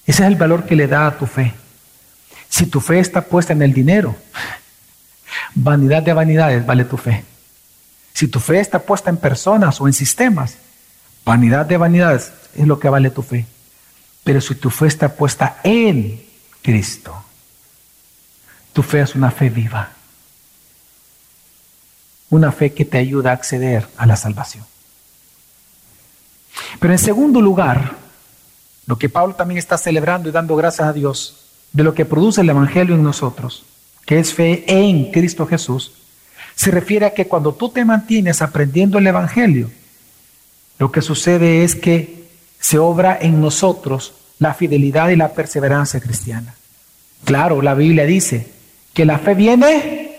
ese 0.05 0.23
es 0.23 0.27
el 0.29 0.38
valor 0.38 0.65
que 0.65 0.77
le 0.77 0.88
da 0.88 1.07
a 1.07 1.17
tu 1.17 1.25
fe. 1.25 1.53
Si 2.47 2.67
tu 2.67 2.79
fe 2.79 2.99
está 2.99 3.19
puesta 3.19 3.51
en 3.51 3.62
el 3.62 3.73
dinero, 3.73 4.15
vanidad 5.55 6.01
de 6.03 6.13
vanidades 6.13 6.65
vale 6.65 6.86
tu 6.86 6.95
fe. 6.95 7.25
Si 8.13 8.29
tu 8.29 8.39
fe 8.39 8.62
está 8.62 8.79
puesta 8.79 9.09
en 9.09 9.17
personas 9.17 9.81
o 9.81 9.88
en 9.88 9.93
sistemas, 9.93 10.55
vanidad 11.25 11.65
de 11.65 11.75
vanidades 11.75 12.31
es 12.55 12.65
lo 12.65 12.79
que 12.79 12.88
vale 12.88 13.09
tu 13.09 13.23
fe. 13.23 13.45
Pero 14.23 14.39
si 14.39 14.55
tu 14.55 14.69
fe 14.69 14.88
está 14.88 15.09
puesta 15.09 15.57
en 15.62 16.23
Cristo, 16.62 17.25
tu 18.71 18.83
fe 18.83 19.01
es 19.01 19.15
una 19.15 19.31
fe 19.31 19.49
viva. 19.49 19.89
Una 22.29 22.53
fe 22.53 22.71
que 22.71 22.86
te 22.86 22.99
ayuda 22.99 23.31
a 23.31 23.33
acceder 23.33 23.86
a 23.97 24.05
la 24.05 24.15
salvación. 24.15 24.63
Pero 26.79 26.93
en 26.93 26.99
segundo 26.99 27.41
lugar, 27.41 28.02
lo 28.85 28.97
que 28.97 29.09
Pablo 29.09 29.35
también 29.35 29.57
está 29.57 29.77
celebrando 29.77 30.29
y 30.29 30.31
dando 30.31 30.55
gracias 30.55 30.87
a 30.87 30.93
Dios 30.93 31.37
de 31.71 31.83
lo 31.83 31.93
que 31.93 32.05
produce 32.05 32.41
el 32.41 32.49
Evangelio 32.49 32.95
en 32.95 33.03
nosotros, 33.03 33.65
que 34.05 34.19
es 34.19 34.33
fe 34.33 34.63
en 34.67 35.11
Cristo 35.11 35.45
Jesús, 35.47 35.93
se 36.55 36.71
refiere 36.71 37.05
a 37.05 37.13
que 37.13 37.27
cuando 37.27 37.53
tú 37.53 37.69
te 37.69 37.83
mantienes 37.83 38.41
aprendiendo 38.41 38.97
el 38.97 39.07
Evangelio, 39.07 39.71
lo 40.77 40.91
que 40.91 41.01
sucede 41.01 41.63
es 41.63 41.75
que 41.75 42.27
se 42.59 42.77
obra 42.77 43.17
en 43.19 43.41
nosotros 43.41 44.13
la 44.39 44.53
fidelidad 44.53 45.09
y 45.09 45.15
la 45.15 45.33
perseverancia 45.33 45.99
cristiana. 45.99 46.55
Claro, 47.23 47.61
la 47.61 47.73
Biblia 47.73 48.05
dice 48.05 48.51
que 48.93 49.05
la 49.05 49.19
fe 49.19 49.33
viene 49.33 50.17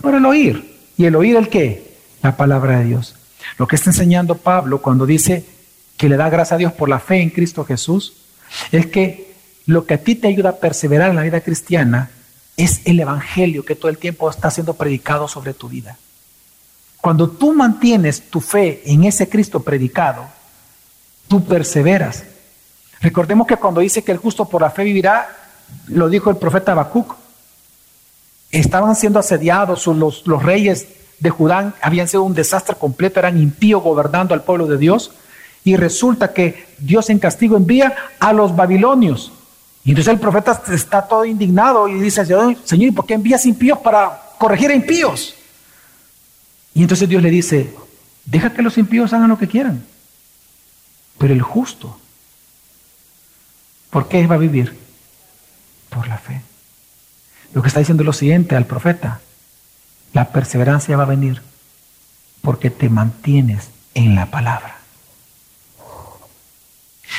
por 0.00 0.14
el 0.14 0.24
oír. 0.24 0.76
¿Y 0.96 1.04
el 1.04 1.14
oír 1.14 1.36
el 1.36 1.48
qué? 1.48 1.94
La 2.22 2.36
palabra 2.36 2.78
de 2.78 2.86
Dios. 2.86 3.14
Lo 3.56 3.68
que 3.68 3.76
está 3.76 3.90
enseñando 3.90 4.36
Pablo 4.36 4.80
cuando 4.80 5.06
dice 5.06 5.44
que 5.98 6.08
le 6.08 6.16
da 6.16 6.30
gracias 6.30 6.52
a 6.52 6.58
Dios 6.58 6.72
por 6.72 6.88
la 6.88 7.00
fe 7.00 7.20
en 7.20 7.28
Cristo 7.28 7.64
Jesús, 7.64 8.14
es 8.72 8.86
que 8.86 9.34
lo 9.66 9.84
que 9.84 9.94
a 9.94 9.98
ti 9.98 10.14
te 10.14 10.28
ayuda 10.28 10.50
a 10.50 10.56
perseverar 10.56 11.10
en 11.10 11.16
la 11.16 11.22
vida 11.22 11.42
cristiana 11.42 12.10
es 12.56 12.80
el 12.86 12.98
Evangelio 13.00 13.64
que 13.64 13.74
todo 13.74 13.90
el 13.90 13.98
tiempo 13.98 14.30
está 14.30 14.50
siendo 14.50 14.74
predicado 14.74 15.28
sobre 15.28 15.52
tu 15.52 15.68
vida. 15.68 15.98
Cuando 17.00 17.28
tú 17.28 17.52
mantienes 17.52 18.30
tu 18.30 18.40
fe 18.40 18.82
en 18.86 19.04
ese 19.04 19.28
Cristo 19.28 19.60
predicado, 19.60 20.24
tú 21.28 21.44
perseveras. 21.44 22.24
Recordemos 23.00 23.46
que 23.46 23.56
cuando 23.56 23.80
dice 23.80 24.02
que 24.02 24.12
el 24.12 24.18
justo 24.18 24.46
por 24.46 24.62
la 24.62 24.70
fe 24.70 24.84
vivirá, 24.84 25.28
lo 25.88 26.08
dijo 26.08 26.30
el 26.30 26.36
profeta 26.36 26.72
Habacuc. 26.72 27.14
Estaban 28.50 28.96
siendo 28.96 29.18
asediados 29.18 29.86
los, 29.86 30.26
los 30.26 30.42
reyes 30.42 30.88
de 31.20 31.30
Judá, 31.30 31.74
habían 31.82 32.08
sido 32.08 32.22
un 32.22 32.34
desastre 32.34 32.76
completo, 32.76 33.20
eran 33.20 33.38
impíos 33.38 33.82
gobernando 33.82 34.34
al 34.34 34.42
pueblo 34.42 34.66
de 34.66 34.78
Dios. 34.78 35.12
Y 35.64 35.76
resulta 35.76 36.32
que 36.32 36.66
Dios 36.78 37.10
en 37.10 37.18
castigo 37.18 37.56
envía 37.56 37.94
a 38.18 38.32
los 38.32 38.54
babilonios. 38.54 39.32
Y 39.84 39.90
entonces 39.90 40.12
el 40.12 40.20
profeta 40.20 40.60
está 40.72 41.06
todo 41.06 41.24
indignado 41.24 41.88
y 41.88 42.00
dice, 42.00 42.24
Señor, 42.24 42.56
¿y 42.70 42.90
por 42.90 43.06
qué 43.06 43.14
envías 43.14 43.46
impíos 43.46 43.78
para 43.78 44.20
corregir 44.38 44.70
a 44.70 44.74
impíos? 44.74 45.34
Y 46.74 46.82
entonces 46.82 47.08
Dios 47.08 47.22
le 47.22 47.30
dice, 47.30 47.74
deja 48.24 48.52
que 48.52 48.62
los 48.62 48.78
impíos 48.78 49.12
hagan 49.12 49.30
lo 49.30 49.38
que 49.38 49.48
quieran, 49.48 49.84
pero 51.18 51.32
el 51.32 51.42
justo, 51.42 51.98
¿por 53.90 54.08
qué 54.08 54.26
va 54.26 54.36
a 54.36 54.38
vivir? 54.38 54.76
Por 55.88 56.06
la 56.06 56.18
fe. 56.18 56.42
Lo 57.54 57.62
que 57.62 57.68
está 57.68 57.80
diciendo 57.80 58.04
lo 58.04 58.12
siguiente 58.12 58.54
al 58.54 58.66
profeta, 58.66 59.20
la 60.12 60.30
perseverancia 60.30 60.96
va 60.96 61.04
a 61.04 61.06
venir 61.06 61.42
porque 62.42 62.70
te 62.70 62.88
mantienes 62.88 63.70
en 63.94 64.14
la 64.14 64.26
palabra. 64.26 64.77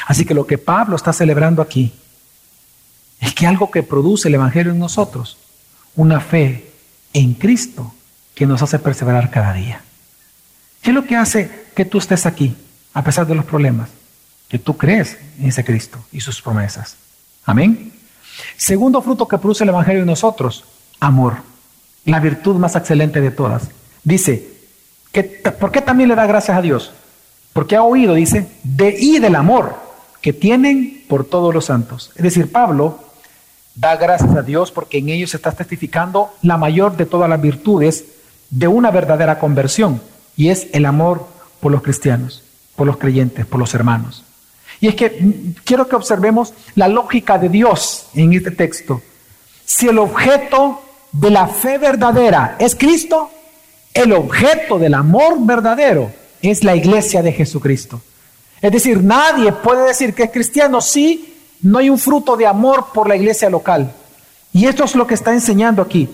Así 0.07 0.25
que 0.25 0.33
lo 0.33 0.45
que 0.45 0.57
Pablo 0.57 0.95
está 0.95 1.13
celebrando 1.13 1.61
aquí 1.61 1.93
es 3.19 3.33
que 3.33 3.45
algo 3.45 3.69
que 3.69 3.83
produce 3.83 4.27
el 4.27 4.35
Evangelio 4.35 4.71
en 4.71 4.79
nosotros, 4.79 5.37
una 5.95 6.19
fe 6.19 6.71
en 7.13 7.33
Cristo 7.33 7.93
que 8.33 8.45
nos 8.45 8.61
hace 8.61 8.79
perseverar 8.79 9.29
cada 9.29 9.53
día. 9.53 9.81
¿Qué 10.81 10.91
es 10.91 10.95
lo 10.95 11.05
que 11.05 11.15
hace 11.15 11.67
que 11.75 11.85
tú 11.85 11.97
estés 11.97 12.25
aquí 12.25 12.55
a 12.93 13.03
pesar 13.03 13.27
de 13.27 13.35
los 13.35 13.45
problemas? 13.45 13.89
Que 14.47 14.59
tú 14.59 14.77
crees 14.77 15.17
en 15.37 15.47
ese 15.47 15.63
Cristo 15.63 15.99
y 16.11 16.21
sus 16.21 16.41
promesas. 16.41 16.95
Amén. 17.45 17.91
Segundo 18.55 19.01
fruto 19.01 19.27
que 19.27 19.37
produce 19.37 19.63
el 19.63 19.69
Evangelio 19.69 20.01
en 20.01 20.07
nosotros, 20.07 20.63
amor, 20.99 21.37
la 22.05 22.19
virtud 22.19 22.55
más 22.55 22.75
excelente 22.75 23.19
de 23.19 23.31
todas. 23.31 23.69
Dice, 24.03 24.53
que, 25.11 25.23
¿por 25.23 25.71
qué 25.71 25.81
también 25.81 26.09
le 26.09 26.15
da 26.15 26.25
gracias 26.25 26.57
a 26.57 26.61
Dios? 26.61 26.93
Porque 27.51 27.75
ha 27.75 27.83
oído, 27.83 28.13
dice, 28.13 28.47
de 28.63 28.95
y 28.97 29.19
del 29.19 29.35
amor 29.35 29.78
que 30.21 30.33
tienen 30.33 31.03
por 31.07 31.25
todos 31.25 31.53
los 31.53 31.65
santos. 31.65 32.11
Es 32.15 32.23
decir, 32.23 32.51
Pablo 32.51 32.99
Da 33.79 33.95
gracias 33.95 34.35
a 34.35 34.41
Dios 34.41 34.71
porque 34.71 34.97
en 34.97 35.07
ellos 35.07 35.33
está 35.33 35.53
testificando 35.53 36.33
la 36.41 36.57
mayor 36.57 36.97
de 36.97 37.05
todas 37.05 37.29
las 37.29 37.41
virtudes 37.41 38.03
de 38.49 38.67
una 38.67 38.91
verdadera 38.91 39.39
conversión 39.39 40.01
y 40.35 40.49
es 40.49 40.67
el 40.73 40.85
amor 40.85 41.25
por 41.61 41.71
los 41.71 41.81
cristianos, 41.81 42.43
por 42.75 42.87
los 42.87 42.97
creyentes, 42.97 43.45
por 43.45 43.57
los 43.57 43.73
hermanos. 43.73 44.25
Y 44.81 44.89
es 44.89 44.95
que 44.95 45.09
mm, 45.09 45.61
quiero 45.63 45.87
que 45.87 45.95
observemos 45.95 46.53
la 46.75 46.89
lógica 46.89 47.37
de 47.37 47.47
Dios 47.47 48.07
en 48.15 48.33
este 48.33 48.51
texto. 48.51 49.01
Si 49.63 49.87
el 49.87 49.99
objeto 49.99 50.81
de 51.13 51.29
la 51.29 51.47
fe 51.47 51.77
verdadera 51.77 52.57
es 52.59 52.75
Cristo, 52.75 53.29
el 53.93 54.11
objeto 54.11 54.77
del 54.77 54.93
amor 54.93 55.37
verdadero 55.39 56.11
es 56.41 56.65
la 56.65 56.75
iglesia 56.75 57.21
de 57.21 57.31
Jesucristo. 57.31 58.01
Es 58.61 58.71
decir, 58.71 59.03
nadie 59.03 59.51
puede 59.51 59.87
decir 59.87 60.13
que 60.13 60.23
es 60.23 60.31
cristiano 60.31 60.81
si 60.81 61.35
no 61.61 61.79
hay 61.79 61.89
un 61.89 61.99
fruto 61.99 62.35
de 62.35 62.47
amor 62.47 62.87
por 62.93 63.07
la 63.07 63.15
iglesia 63.15 63.49
local. 63.49 63.93
Y 64.53 64.65
esto 64.65 64.83
es 64.83 64.95
lo 64.95 65.05
que 65.05 65.13
está 65.13 65.33
enseñando 65.33 65.81
aquí. 65.81 66.09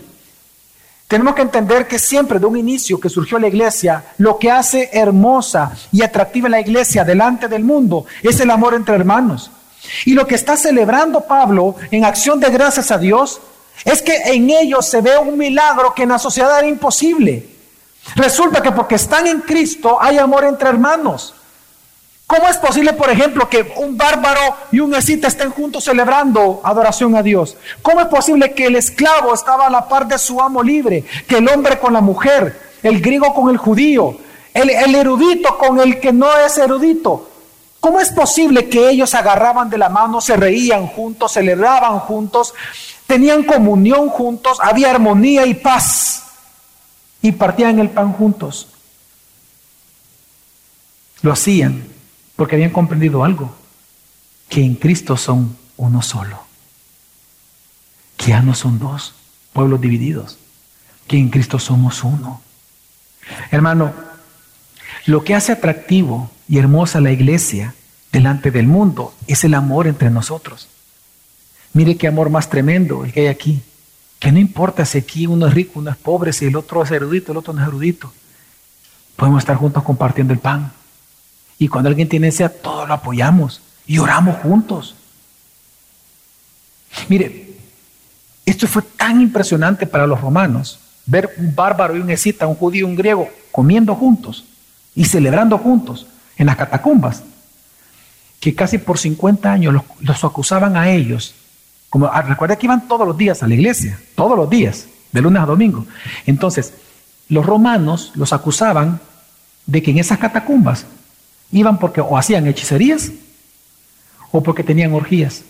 Tenemos 1.08 1.36
que 1.36 1.43
entender 1.43 1.88
que 1.88 1.99
siempre 1.99 2.39
de 2.39 2.47
un 2.47 2.58
inicio 2.58 2.99
que 2.99 3.10
surgió 3.10 3.38
la 3.38 3.47
iglesia, 3.47 4.03
lo 4.17 4.39
que 4.39 4.49
hace 4.49 4.89
hermosa 4.91 5.71
y 5.91 6.01
atractiva 6.01 6.49
la 6.49 6.60
iglesia 6.60 7.03
delante 7.03 7.47
del 7.47 7.63
mundo 7.63 8.05
es 8.23 8.39
el 8.39 8.49
amor 8.49 8.73
entre 8.73 8.95
hermanos. 8.95 9.51
Y 10.05 10.13
lo 10.13 10.25
que 10.25 10.34
está 10.34 10.58
celebrando 10.58 11.21
Pablo 11.21 11.75
en 11.91 12.05
acción 12.05 12.39
de 12.39 12.49
gracias 12.49 12.89
a 12.89 12.97
Dios 12.97 13.39
es 13.84 14.01
que 14.01 14.15
en 14.15 14.49
ellos 14.49 14.88
se 14.88 15.01
ve 15.01 15.15
un 15.17 15.38
milagro 15.38 15.93
que 15.93 16.03
en 16.03 16.10
la 16.10 16.17
sociedad 16.17 16.58
era 16.58 16.67
imposible. 16.67 17.49
Resulta 18.15 18.63
que 18.63 18.71
porque 18.71 18.95
están 18.95 19.27
en 19.27 19.41
Cristo 19.41 20.01
hay 20.01 20.17
amor 20.17 20.43
entre 20.43 20.69
hermanos. 20.69 21.36
¿Cómo 22.27 22.47
es 22.47 22.57
posible, 22.57 22.93
por 22.93 23.09
ejemplo, 23.11 23.47
que 23.47 23.71
un 23.77 23.97
bárbaro 23.97 24.57
y 24.71 24.79
un 24.79 24.95
escita 24.95 25.27
estén 25.27 25.51
juntos 25.51 25.83
celebrando 25.83 26.59
adoración 26.63 27.15
a 27.15 27.21
Dios? 27.21 27.55
¿Cómo 27.83 28.01
es 28.01 28.07
posible 28.07 28.53
que 28.53 28.65
el 28.65 28.75
esclavo 28.75 29.33
estaba 29.33 29.67
a 29.67 29.69
la 29.69 29.88
par 29.88 30.07
de 30.07 30.17
su 30.17 30.41
amo 30.41 30.63
libre, 30.63 31.03
que 31.27 31.38
el 31.38 31.47
hombre 31.47 31.77
con 31.77 31.93
la 31.93 32.01
mujer, 32.01 32.59
el 32.81 32.99
griego 32.99 33.31
con 33.33 33.51
el 33.51 33.57
judío, 33.57 34.17
el, 34.55 34.95
erudito 34.95 35.55
con 35.57 35.79
el 35.79 35.99
que 35.99 36.11
no 36.11 36.35
es 36.39 36.57
erudito? 36.57 37.29
¿Cómo 37.79 37.99
es 37.99 38.09
posible 38.09 38.69
que 38.69 38.89
ellos 38.89 39.13
agarraban 39.13 39.69
de 39.69 39.77
la 39.77 39.89
mano, 39.89 40.19
se 40.19 40.35
reían 40.35 40.88
juntos, 40.88 41.33
celebraban 41.33 41.99
juntos, 41.99 42.55
tenían 43.05 43.43
comunión 43.43 44.09
juntos, 44.09 44.57
había 44.59 44.89
armonía 44.89 45.45
y 45.45 45.53
paz 45.53 46.23
y 47.21 47.33
partían 47.33 47.77
el 47.77 47.91
pan 47.91 48.13
juntos? 48.13 48.67
Lo 51.21 51.31
hacían 51.31 51.94
porque 52.36 52.56
habían 52.56 52.71
comprendido 52.71 53.24
algo, 53.24 53.56
que 54.50 54.63
en 54.63 54.76
Cristo 54.76 55.17
son 55.17 55.58
uno 55.78 56.02
solo, 56.02 56.39
que 58.17 58.28
ya 58.28 58.41
no 58.41 58.54
son 58.56 58.80
dos 58.80 59.13
pueblos 59.54 59.82
divididos, 59.82 60.38
que 61.07 61.18
en 61.18 61.30
Cristo 61.30 61.59
somos 61.59 62.03
uno. 62.03 62.41
Hermano, 63.51 63.93
lo 65.05 65.24
que 65.24 65.36
hace 65.36 65.51
atractivo 65.51 66.30
y 66.47 66.57
hermosa 66.57 67.01
la 67.01 67.12
iglesia 67.12 67.74
delante 68.12 68.51
del 68.51 68.68
mundo 68.68 69.14
es 69.28 69.43
el 69.43 69.53
amor 69.53 69.88
entre 69.88 70.09
nosotros. 70.09 70.68
Mire 71.74 71.97
qué 71.97 72.07
amor 72.07 72.30
más 72.30 72.49
tremendo 72.49 73.03
el 73.03 73.12
que 73.12 73.22
hay 73.22 73.28
aquí. 73.28 73.62
Que 74.20 74.32
no 74.32 74.39
importa 74.39 74.86
si 74.86 74.97
aquí 74.97 75.28
uno 75.28 75.47
es 75.47 75.53
rico, 75.53 75.80
uno 75.80 75.91
es 75.91 75.97
pobre, 75.97 76.32
si 76.32 76.45
el 76.45 76.55
otro 76.55 76.82
es 76.84 76.91
erudito, 76.91 77.32
el 77.32 77.38
otro 77.38 77.53
no 77.53 77.62
es 77.62 77.68
erudito. 77.68 78.12
Podemos 79.16 79.39
estar 79.39 79.57
juntos 79.57 79.84
compartiendo 79.84 80.34
el 80.34 80.39
pan. 80.39 80.72
Y 81.58 81.68
cuando 81.68 81.89
alguien 81.89 82.10
tiene 82.10 82.32
sed, 82.32 82.51
todos 82.62 82.88
lo 82.88 82.93
apoyamos 82.93 83.62
y 83.88 83.97
oramos 83.97 84.38
juntos. 84.38 84.95
Mire, 87.08 87.56
esto 88.45 88.68
fue 88.68 88.82
tan 88.82 89.22
impresionante 89.22 89.88
para 89.88 90.08
los 90.08 90.20
romanos 90.22 90.80
ver 91.06 91.34
un 91.38 91.56
bárbaro 91.56 91.95
y 91.95 91.99
un 91.99 92.10
escita, 92.10 92.47
un 92.47 92.56
judío 92.56 92.82
y 92.82 92.89
un 92.89 92.95
griego 92.95 93.30
comiendo 93.51 93.95
juntos 93.95 94.45
y 94.95 95.06
celebrando 95.06 95.58
juntos 95.58 96.08
en 96.38 96.47
las 96.47 96.56
catacumbas, 96.56 97.24
que 98.39 98.53
casi 98.53 98.78
por 98.78 98.97
50 98.97 99.51
años 99.51 99.74
los, 99.99 100.24
acusaban 100.24 100.76
a 100.76 100.89
ellos. 100.89 101.36
Como, 101.89 102.08
ah, 102.08 102.22
recuerda 102.22 102.58
que 102.58 102.66
iban 102.66 102.88
todos 102.88 103.08
los 103.08 103.18
días 103.18 103.41
a 103.43 103.47
la 103.47 103.53
iglesia, 103.53 103.99
todos 104.16 104.38
los 104.38 104.49
días, 104.49 104.88
de 105.12 105.22
lunes 105.22 105.41
a 105.41 105.45
domingo. 105.45 105.86
Entonces, 106.26 106.74
los 107.30 107.45
romanos 107.45 108.12
los 108.16 108.34
acusaban 108.34 108.99
de 109.66 109.82
que 109.82 109.91
en 109.91 109.99
esas 109.99 110.20
catacumbas 110.20 110.86
iban 111.52 111.80
porque 111.80 112.02
o 112.02 112.18
hacían 112.18 112.48
hechicerías 112.48 113.12
o 114.32 114.41
porque 114.41 114.64
tenían 114.64 114.93
orgías. 114.93 115.43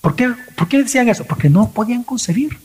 ¿Por 0.00 0.14
qué, 0.14 0.32
¿Por 0.56 0.68
qué 0.68 0.78
decían 0.82 1.08
eso? 1.08 1.24
Porque 1.24 1.48
no 1.48 1.70
podían 1.70 2.02
concebir. 2.02 2.58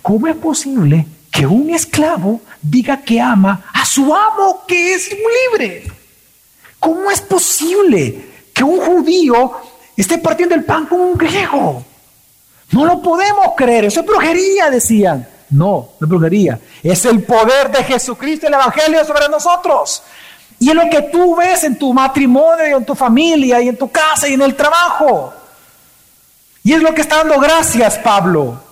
¿Cómo 0.00 0.26
es 0.26 0.36
posible 0.36 1.06
que 1.30 1.46
un 1.46 1.70
esclavo 1.70 2.40
diga 2.60 3.02
que 3.02 3.20
ama 3.20 3.64
a 3.72 3.84
su 3.84 4.14
amo 4.14 4.64
que 4.66 4.94
es 4.94 5.10
libre? 5.10 5.90
¿Cómo 6.78 7.10
es 7.10 7.20
posible 7.20 8.26
que 8.52 8.64
un 8.64 8.80
judío 8.80 9.52
esté 9.96 10.18
partiendo 10.18 10.54
el 10.54 10.64
pan 10.64 10.86
con 10.86 11.00
un 11.00 11.16
griego? 11.16 11.84
No 12.72 12.84
lo 12.86 13.00
podemos 13.02 13.52
creer, 13.56 13.84
eso 13.84 14.00
es 14.00 14.06
brujería, 14.06 14.70
decían. 14.70 15.28
No, 15.50 15.90
no 16.00 16.06
es 16.06 16.08
brujería, 16.08 16.58
es 16.82 17.04
el 17.04 17.22
poder 17.22 17.70
de 17.70 17.84
Jesucristo, 17.84 18.46
el 18.46 18.54
Evangelio 18.54 19.04
sobre 19.04 19.28
nosotros. 19.28 20.02
Y 20.62 20.68
es 20.68 20.76
lo 20.76 20.88
que 20.88 21.02
tú 21.02 21.34
ves 21.34 21.64
en 21.64 21.76
tu 21.76 21.92
matrimonio, 21.92 22.76
en 22.76 22.84
tu 22.84 22.94
familia, 22.94 23.60
y 23.60 23.68
en 23.68 23.76
tu 23.76 23.90
casa, 23.90 24.28
y 24.28 24.34
en 24.34 24.42
el 24.42 24.54
trabajo. 24.54 25.34
Y 26.62 26.72
es 26.72 26.80
lo 26.80 26.94
que 26.94 27.00
está 27.00 27.16
dando 27.16 27.40
gracias 27.40 27.98
Pablo. 27.98 28.62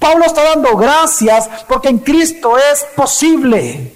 Pablo 0.00 0.24
está 0.24 0.42
dando 0.42 0.76
gracias 0.76 1.48
porque 1.68 1.90
en 1.90 1.98
Cristo 1.98 2.58
es 2.58 2.84
posible. 2.96 3.94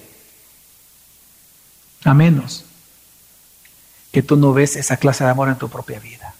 A 2.04 2.14
menos 2.14 2.64
que 4.12 4.22
tú 4.22 4.36
no 4.36 4.52
ves 4.52 4.76
esa 4.76 4.96
clase 4.96 5.24
de 5.24 5.30
amor 5.30 5.48
en 5.48 5.56
tu 5.56 5.68
propia 5.68 5.98
vida. 5.98 6.36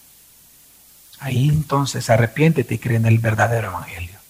Ahí 1.19 1.49
entonces 1.49 2.11
arrepiéntete 2.11 2.77
y 2.77 2.79
cree 2.79 2.99
en 2.99 3.07
el 3.07 3.19
verdadero 3.19 3.71
evangelio. 3.71 4.21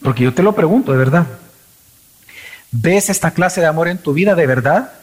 Porque 0.00 0.24
yo 0.24 0.32
te 0.32 0.42
lo 0.42 0.54
pregunto 0.54 0.92
de 0.92 0.98
verdad. 0.98 1.26
¿Ves 2.70 3.10
esta 3.10 3.32
clase 3.32 3.60
de 3.60 3.66
amor 3.66 3.88
en 3.88 3.98
tu 3.98 4.14
vida 4.14 4.34
de 4.34 4.46
verdad? 4.46 5.01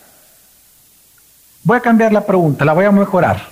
Voy 1.64 1.78
a 1.78 1.82
cambiar 1.82 2.12
la 2.12 2.26
pregunta, 2.26 2.66
la 2.66 2.74
voy 2.74 2.86
a 2.86 2.92
mejorar. 2.92 3.50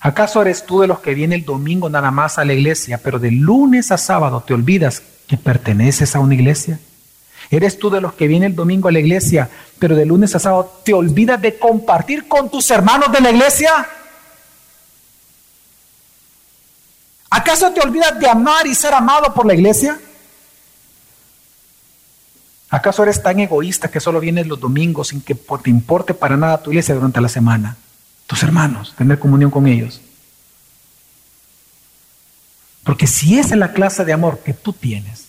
¿Acaso 0.00 0.42
eres 0.42 0.66
tú 0.66 0.80
de 0.80 0.88
los 0.88 1.00
que 1.00 1.14
viene 1.14 1.36
el 1.36 1.44
domingo 1.44 1.88
nada 1.88 2.10
más 2.10 2.38
a 2.38 2.44
la 2.44 2.54
iglesia, 2.54 2.98
pero 3.02 3.18
de 3.18 3.30
lunes 3.30 3.92
a 3.92 3.98
sábado 3.98 4.42
te 4.44 4.52
olvidas 4.52 5.02
que 5.28 5.36
perteneces 5.36 6.16
a 6.16 6.20
una 6.20 6.34
iglesia? 6.34 6.80
¿Eres 7.50 7.78
tú 7.78 7.90
de 7.90 8.00
los 8.00 8.14
que 8.14 8.26
viene 8.26 8.46
el 8.46 8.54
domingo 8.54 8.88
a 8.88 8.92
la 8.92 8.98
iglesia, 8.98 9.48
pero 9.78 9.94
de 9.94 10.06
lunes 10.06 10.34
a 10.34 10.38
sábado 10.38 10.80
te 10.84 10.92
olvidas 10.92 11.40
de 11.40 11.58
compartir 11.58 12.26
con 12.26 12.50
tus 12.50 12.70
hermanos 12.70 13.12
de 13.12 13.20
la 13.20 13.30
iglesia? 13.30 13.70
¿Acaso 17.30 17.70
te 17.72 17.80
olvidas 17.80 18.18
de 18.18 18.28
amar 18.28 18.66
y 18.66 18.74
ser 18.74 18.92
amado 18.92 19.32
por 19.32 19.46
la 19.46 19.54
iglesia? 19.54 19.98
¿Acaso 22.72 23.04
eres 23.04 23.22
tan 23.22 23.38
egoísta 23.38 23.88
que 23.88 24.00
solo 24.00 24.18
vienes 24.18 24.48
los 24.48 24.58
domingos 24.58 25.08
sin 25.08 25.20
que 25.20 25.36
te 25.36 25.70
importe 25.70 26.12
para 26.12 26.36
nada 26.36 26.60
tu 26.60 26.70
iglesia 26.70 26.96
durante 26.96 27.20
la 27.20 27.28
semana? 27.28 27.76
tus 28.32 28.42
hermanos, 28.42 28.94
tener 28.96 29.18
comunión 29.18 29.50
con 29.50 29.66
ellos. 29.66 30.00
Porque 32.82 33.06
si 33.06 33.38
esa 33.38 33.50
es 33.50 33.58
la 33.58 33.74
clase 33.74 34.06
de 34.06 34.14
amor 34.14 34.38
que 34.38 34.54
tú 34.54 34.72
tienes, 34.72 35.26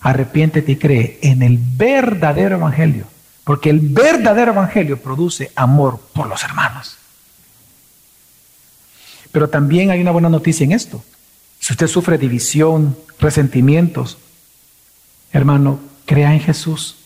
arrepiéntete 0.00 0.72
y 0.72 0.76
cree 0.76 1.18
en 1.22 1.42
el 1.42 1.56
verdadero 1.58 2.56
evangelio. 2.56 3.06
Porque 3.42 3.70
el 3.70 3.80
verdadero 3.80 4.52
evangelio 4.52 5.00
produce 5.00 5.50
amor 5.56 5.98
por 6.12 6.26
los 6.26 6.44
hermanos. 6.44 6.98
Pero 9.32 9.48
también 9.48 9.90
hay 9.90 10.02
una 10.02 10.10
buena 10.10 10.28
noticia 10.28 10.64
en 10.64 10.72
esto. 10.72 11.02
Si 11.58 11.72
usted 11.72 11.86
sufre 11.86 12.18
división, 12.18 12.98
resentimientos, 13.18 14.18
hermano, 15.32 15.80
crea 16.08 16.32
en 16.32 16.40
Jesús. 16.40 16.96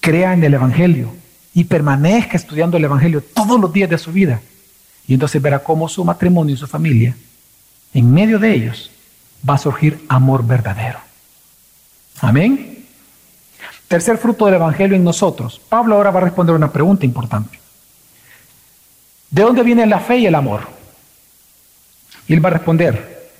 Crea 0.00 0.34
en 0.34 0.42
el 0.42 0.54
evangelio 0.54 1.14
y 1.54 1.64
permanezca 1.64 2.36
estudiando 2.36 2.76
el 2.76 2.84
Evangelio 2.84 3.22
todos 3.22 3.60
los 3.60 3.72
días 3.72 3.88
de 3.88 3.96
su 3.96 4.10
vida. 4.10 4.40
Y 5.06 5.14
entonces 5.14 5.40
verá 5.40 5.60
cómo 5.60 5.88
su 5.88 6.04
matrimonio 6.04 6.54
y 6.54 6.58
su 6.58 6.66
familia, 6.66 7.16
en 7.94 8.12
medio 8.12 8.38
de 8.38 8.52
ellos, 8.52 8.90
va 9.48 9.54
a 9.54 9.58
surgir 9.58 10.04
amor 10.08 10.44
verdadero. 10.44 10.98
Amén. 12.20 12.84
Tercer 13.86 14.18
fruto 14.18 14.46
del 14.46 14.54
Evangelio 14.54 14.96
en 14.96 15.04
nosotros. 15.04 15.60
Pablo 15.68 15.94
ahora 15.94 16.10
va 16.10 16.20
a 16.20 16.24
responder 16.24 16.56
una 16.56 16.72
pregunta 16.72 17.04
importante. 17.04 17.60
¿De 19.30 19.42
dónde 19.42 19.62
viene 19.62 19.86
la 19.86 20.00
fe 20.00 20.18
y 20.18 20.26
el 20.26 20.34
amor? 20.34 20.66
Y 22.26 22.34
él 22.34 22.44
va 22.44 22.48
a 22.48 22.54
responder, 22.54 23.30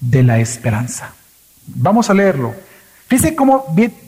de 0.00 0.22
la 0.22 0.38
esperanza. 0.38 1.14
Vamos 1.66 2.10
a 2.10 2.14
leerlo. 2.14 2.54
Fíjense 3.10 3.34
cómo 3.34 3.66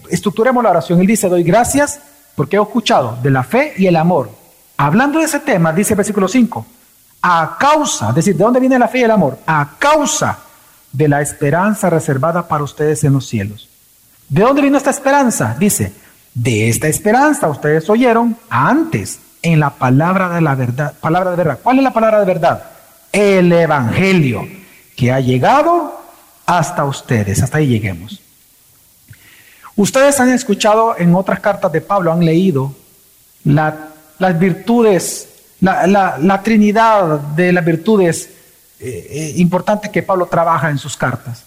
estructuremos 0.09 0.63
la 0.63 0.71
oración. 0.71 1.01
Él 1.01 1.09
dice, 1.09 1.29
doy 1.29 1.43
gracias 1.43 1.99
porque 2.37 2.57
he 2.57 2.63
escuchado 2.63 3.19
de 3.21 3.33
la 3.33 3.43
fe 3.43 3.75
y 3.77 3.89
el 3.89 3.97
amor. 3.97 4.31
Hablando 4.77 5.19
de 5.19 5.25
ese 5.25 5.41
tema, 5.41 5.73
dice 5.73 5.95
el 5.95 5.97
versículo 5.97 6.29
5, 6.29 6.65
a 7.21 7.57
causa, 7.59 8.11
es 8.11 8.15
decir, 8.15 8.37
¿de 8.37 8.45
dónde 8.45 8.61
viene 8.61 8.79
la 8.79 8.87
fe 8.87 9.01
y 9.01 9.03
el 9.03 9.11
amor? 9.11 9.41
A 9.45 9.71
causa 9.77 10.39
de 10.93 11.09
la 11.09 11.21
esperanza 11.21 11.91
reservada 11.91 12.47
para 12.47 12.63
ustedes 12.63 13.03
en 13.03 13.15
los 13.15 13.27
cielos. 13.27 13.69
¿De 14.29 14.43
dónde 14.43 14.63
vino 14.63 14.79
esta 14.79 14.91
esperanza? 14.91 15.57
Dice, 15.59 15.93
de 16.33 16.69
esta 16.69 16.87
esperanza 16.87 17.49
ustedes 17.49 17.91
oyeron 17.91 18.37
antes 18.49 19.19
en 19.43 19.59
la 19.59 19.71
palabra 19.71 20.29
de 20.29 20.43
la 20.43 20.55
verdad. 20.55 20.95
Palabra 21.01 21.33
de 21.33 21.37
verdad. 21.39 21.59
¿Cuál 21.61 21.79
es 21.79 21.83
la 21.83 21.93
palabra 21.93 22.21
de 22.21 22.27
verdad? 22.27 22.63
El 23.11 23.51
Evangelio 23.51 24.47
que 24.95 25.11
ha 25.11 25.19
llegado 25.19 26.01
hasta 26.47 26.85
ustedes. 26.85 27.43
Hasta 27.43 27.59
ahí 27.59 27.67
lleguemos. 27.67 28.22
Ustedes 29.77 30.21
han 30.21 30.31
escuchado 30.31 30.97
en 30.99 31.15
otras 31.15 31.41
cartas 31.41 31.73
de 31.73 31.81
Pablo, 31.81 32.13
han 32.13 32.25
leído 32.25 32.75
las 33.45 34.39
virtudes, 34.39 35.29
la, 35.61 36.41
trinidad 36.43 37.21
de 37.21 37.53
las 37.53 37.65
virtudes 37.65 38.29
eh, 38.79 39.07
eh, 39.11 39.33
importantes 39.37 39.91
que 39.91 40.03
Pablo 40.03 40.27
trabaja 40.27 40.71
en 40.71 40.79
sus 40.79 40.97
cartas. 40.97 41.45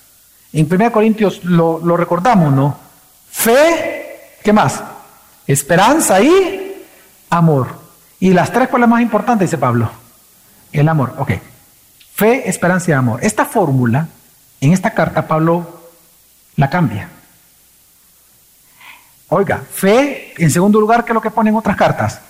En 0.53 0.67
1 0.71 0.91
Corintios 0.91 1.43
lo, 1.43 1.79
recordamos, 1.97 2.53
¿no? 2.53 2.77
Fe, 3.29 4.37
¿qué 4.43 4.53
más? 4.53 4.81
Esperanza 5.45 6.21
y 6.21 6.85
amor. 7.29 7.67
Y 8.19 8.31
las 8.31 8.51
tres, 8.51 8.69
¿cuál 8.69 8.83
es 8.83 8.89
más 8.89 9.01
importante? 9.01 9.43
Dice 9.43 9.57
Pablo. 9.57 9.91
El 10.71 10.87
amor, 10.89 11.13
ok. 11.17 11.31
Fe, 12.13 12.49
esperanza 12.49 12.91
y 12.91 12.93
amor. 12.93 13.19
Esta 13.21 13.45
fórmula, 13.45 14.07
en 14.61 14.73
esta 14.73 14.91
carta, 14.91 15.27
Pablo 15.27 15.81
la 16.55 16.69
cambia. 16.69 17.09
Oiga, 19.37 19.61
fe, 19.69 20.33
en 20.37 20.49
segundo 20.49 20.79
lugar, 20.79 21.03
¿qué 21.03 21.11
es 21.11 21.13
lo 21.13 21.19
que 21.19 21.29
pone 21.29 21.49
en 21.49 21.57
otras 21.57 21.75
cartas? 21.75 22.21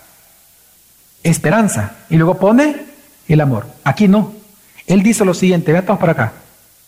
Esperanza. 1.22 1.97
Y 2.10 2.16
luego 2.16 2.39
pone 2.39 2.78
el 3.28 3.41
amor. 3.41 3.68
Aquí 3.84 4.08
no. 4.08 4.34
Él 4.88 5.03
dice 5.03 5.24
lo 5.24 5.36
siguiente, 5.36 5.72
vean 5.72 5.86
todos 5.86 5.99
para 5.99 6.14
acá. 6.14 6.34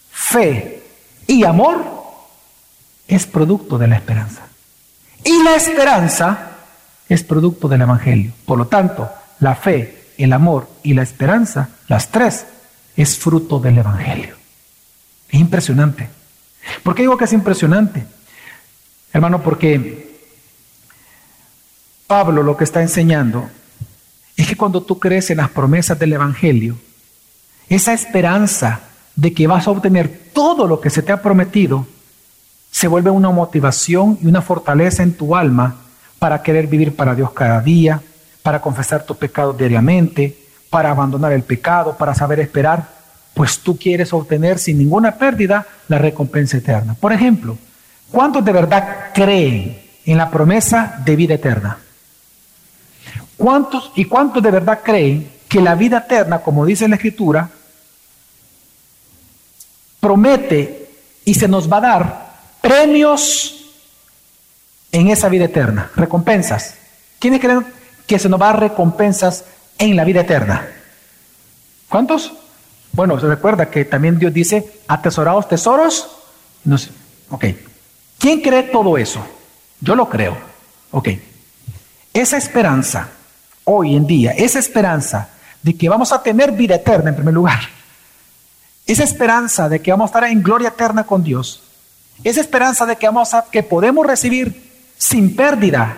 Fe 0.10 0.82
y 1.28 1.44
amor 1.44 1.86
es 3.08 3.28
producto 3.28 3.78
de 3.78 3.90
la 3.90 3.98
esperanza. 3.98 4.42
Y 5.24 5.44
la 5.44 5.56
esperanza 5.56 6.50
es 7.08 7.24
producto 7.24 7.68
del 7.68 7.84
Evangelio. 7.84 8.32
Por 8.44 8.58
lo 8.58 8.66
tanto, 8.66 9.08
la 9.40 9.54
fe, 9.54 10.14
el 10.18 10.34
amor 10.34 10.68
y 10.82 10.96
la 10.96 11.04
esperanza, 11.04 11.70
las 11.88 12.08
tres, 12.10 12.48
es 12.96 13.20
fruto 13.20 13.60
del 13.60 13.78
Evangelio. 13.78 14.36
Es 15.30 15.40
impresionante. 15.40 16.10
¿Por 16.82 16.96
qué 16.96 17.04
digo 17.04 17.18
que 17.18 17.26
es 17.26 17.34
impresionante? 17.34 18.04
Hermano, 19.14 19.44
porque 19.44 20.07
Pablo 22.08 22.42
lo 22.42 22.58
que 22.58 22.64
está 22.64 22.82
enseñando 22.82 23.50
es 24.36 24.48
que 24.48 24.56
cuando 24.56 24.82
tú 24.82 24.98
crees 25.00 25.30
en 25.30 25.38
las 25.38 25.50
promesas 25.50 26.00
del 26.00 26.14
Evangelio, 26.14 26.78
esa 27.70 27.94
esperanza 27.94 28.82
de 29.16 29.34
que 29.34 29.48
vas 29.48 29.68
a 29.68 29.72
obtener 29.72 30.30
todo 30.34 30.68
lo 30.68 30.80
que 30.80 30.90
se 30.90 31.02
te 31.02 31.12
ha 31.12 31.22
prometido, 31.22 31.86
se 32.72 32.88
vuelve 32.88 33.10
una 33.10 33.30
motivación 33.30 34.18
y 34.22 34.28
una 34.28 34.42
fortaleza 34.42 35.04
en 35.04 35.14
tu 35.14 35.36
alma 35.36 35.76
para 36.20 36.42
querer 36.42 36.68
vivir 36.68 36.96
para 36.96 37.16
Dios 37.16 37.32
cada 37.32 37.62
día, 37.62 38.02
para 38.42 38.62
confesar 38.62 39.06
tus 39.06 39.18
pecados 39.18 39.58
diariamente, 39.58 40.38
para 40.70 40.92
abandonar 40.92 41.32
el 41.34 41.44
pecado, 41.44 41.98
para 41.98 42.16
saber 42.16 42.40
esperar, 42.40 42.88
pues 43.34 43.60
tú 43.60 43.78
quieres 43.78 44.14
obtener 44.14 44.60
sin 44.60 44.78
ninguna 44.78 45.16
pérdida 45.18 45.66
la 45.88 45.98
recompensa 45.98 46.58
eterna. 46.58 46.96
Por 47.00 47.14
ejemplo, 47.14 47.58
¿Cuántos 48.12 48.44
de 48.44 48.52
verdad 48.52 49.12
creen 49.14 49.82
en 50.06 50.18
la 50.18 50.32
promesa 50.32 51.02
de 51.04 51.16
vida 51.16 51.34
eterna? 51.34 51.78
¿Cuántos 53.38 53.92
y 53.96 54.06
cuántos 54.06 54.42
de 54.42 54.52
verdad 54.52 54.82
creen 54.84 55.32
que 55.48 55.62
la 55.62 55.76
vida 55.76 56.00
eterna, 56.00 56.40
como 56.40 56.66
dice 56.66 56.88
la 56.88 56.96
Escritura, 56.96 57.50
promete 60.00 60.90
y 61.26 61.34
se 61.34 61.48
nos 61.48 61.72
va 61.72 61.78
a 61.78 61.82
dar, 61.82 62.28
premios 62.62 63.58
en 64.92 65.10
esa 65.10 65.30
vida 65.30 65.46
eterna, 65.46 65.92
recompensas. 65.96 66.76
¿Quiénes 67.20 67.40
creen 67.40 67.66
que 68.06 68.20
se 68.20 68.30
nos 68.30 68.42
va 68.42 68.50
a 68.50 68.54
dar 68.54 68.62
recompensas 68.62 69.46
en 69.78 69.96
la 69.96 70.04
vida 70.04 70.22
eterna? 70.22 70.68
¿Cuántos? 71.90 72.34
Bueno, 72.94 73.20
se 73.20 73.28
recuerda 73.28 73.70
que 73.70 73.86
también 73.86 74.18
Dios 74.18 74.34
dice, 74.34 74.82
atesorados 74.88 75.48
tesoros. 75.48 76.10
No 76.64 76.78
sé. 76.78 76.90
Ok. 77.30 77.46
¿Quién 78.18 78.42
cree 78.42 78.64
todo 78.64 78.98
eso? 78.98 79.26
Yo 79.82 79.96
lo 79.96 80.10
creo. 80.10 80.38
Ok. 80.92 81.10
Esa 82.14 82.38
esperanza, 82.38 83.10
hoy 83.70 83.96
en 83.96 84.08
día, 84.08 84.32
esa 84.32 84.60
esperanza 84.60 85.30
de 85.62 85.76
que 85.76 85.90
vamos 85.90 86.14
a 86.14 86.24
tener 86.24 86.54
vida 86.54 86.76
eterna 86.76 87.10
en 87.10 87.16
primer 87.16 87.34
lugar, 87.34 87.60
esa 88.86 89.04
esperanza 89.04 89.68
de 89.68 89.82
que 89.82 89.92
vamos 89.92 90.06
a 90.06 90.12
estar 90.12 90.24
en 90.24 90.42
gloria 90.42 90.70
eterna 90.70 91.04
con 91.04 91.22
Dios, 91.22 91.62
esa 92.24 92.40
esperanza 92.40 92.86
de 92.86 92.96
que, 92.96 93.06
vamos 93.06 93.34
a, 93.34 93.46
que 93.52 93.64
podemos 93.64 94.08
recibir 94.08 94.72
sin 94.98 95.36
pérdida 95.36 95.98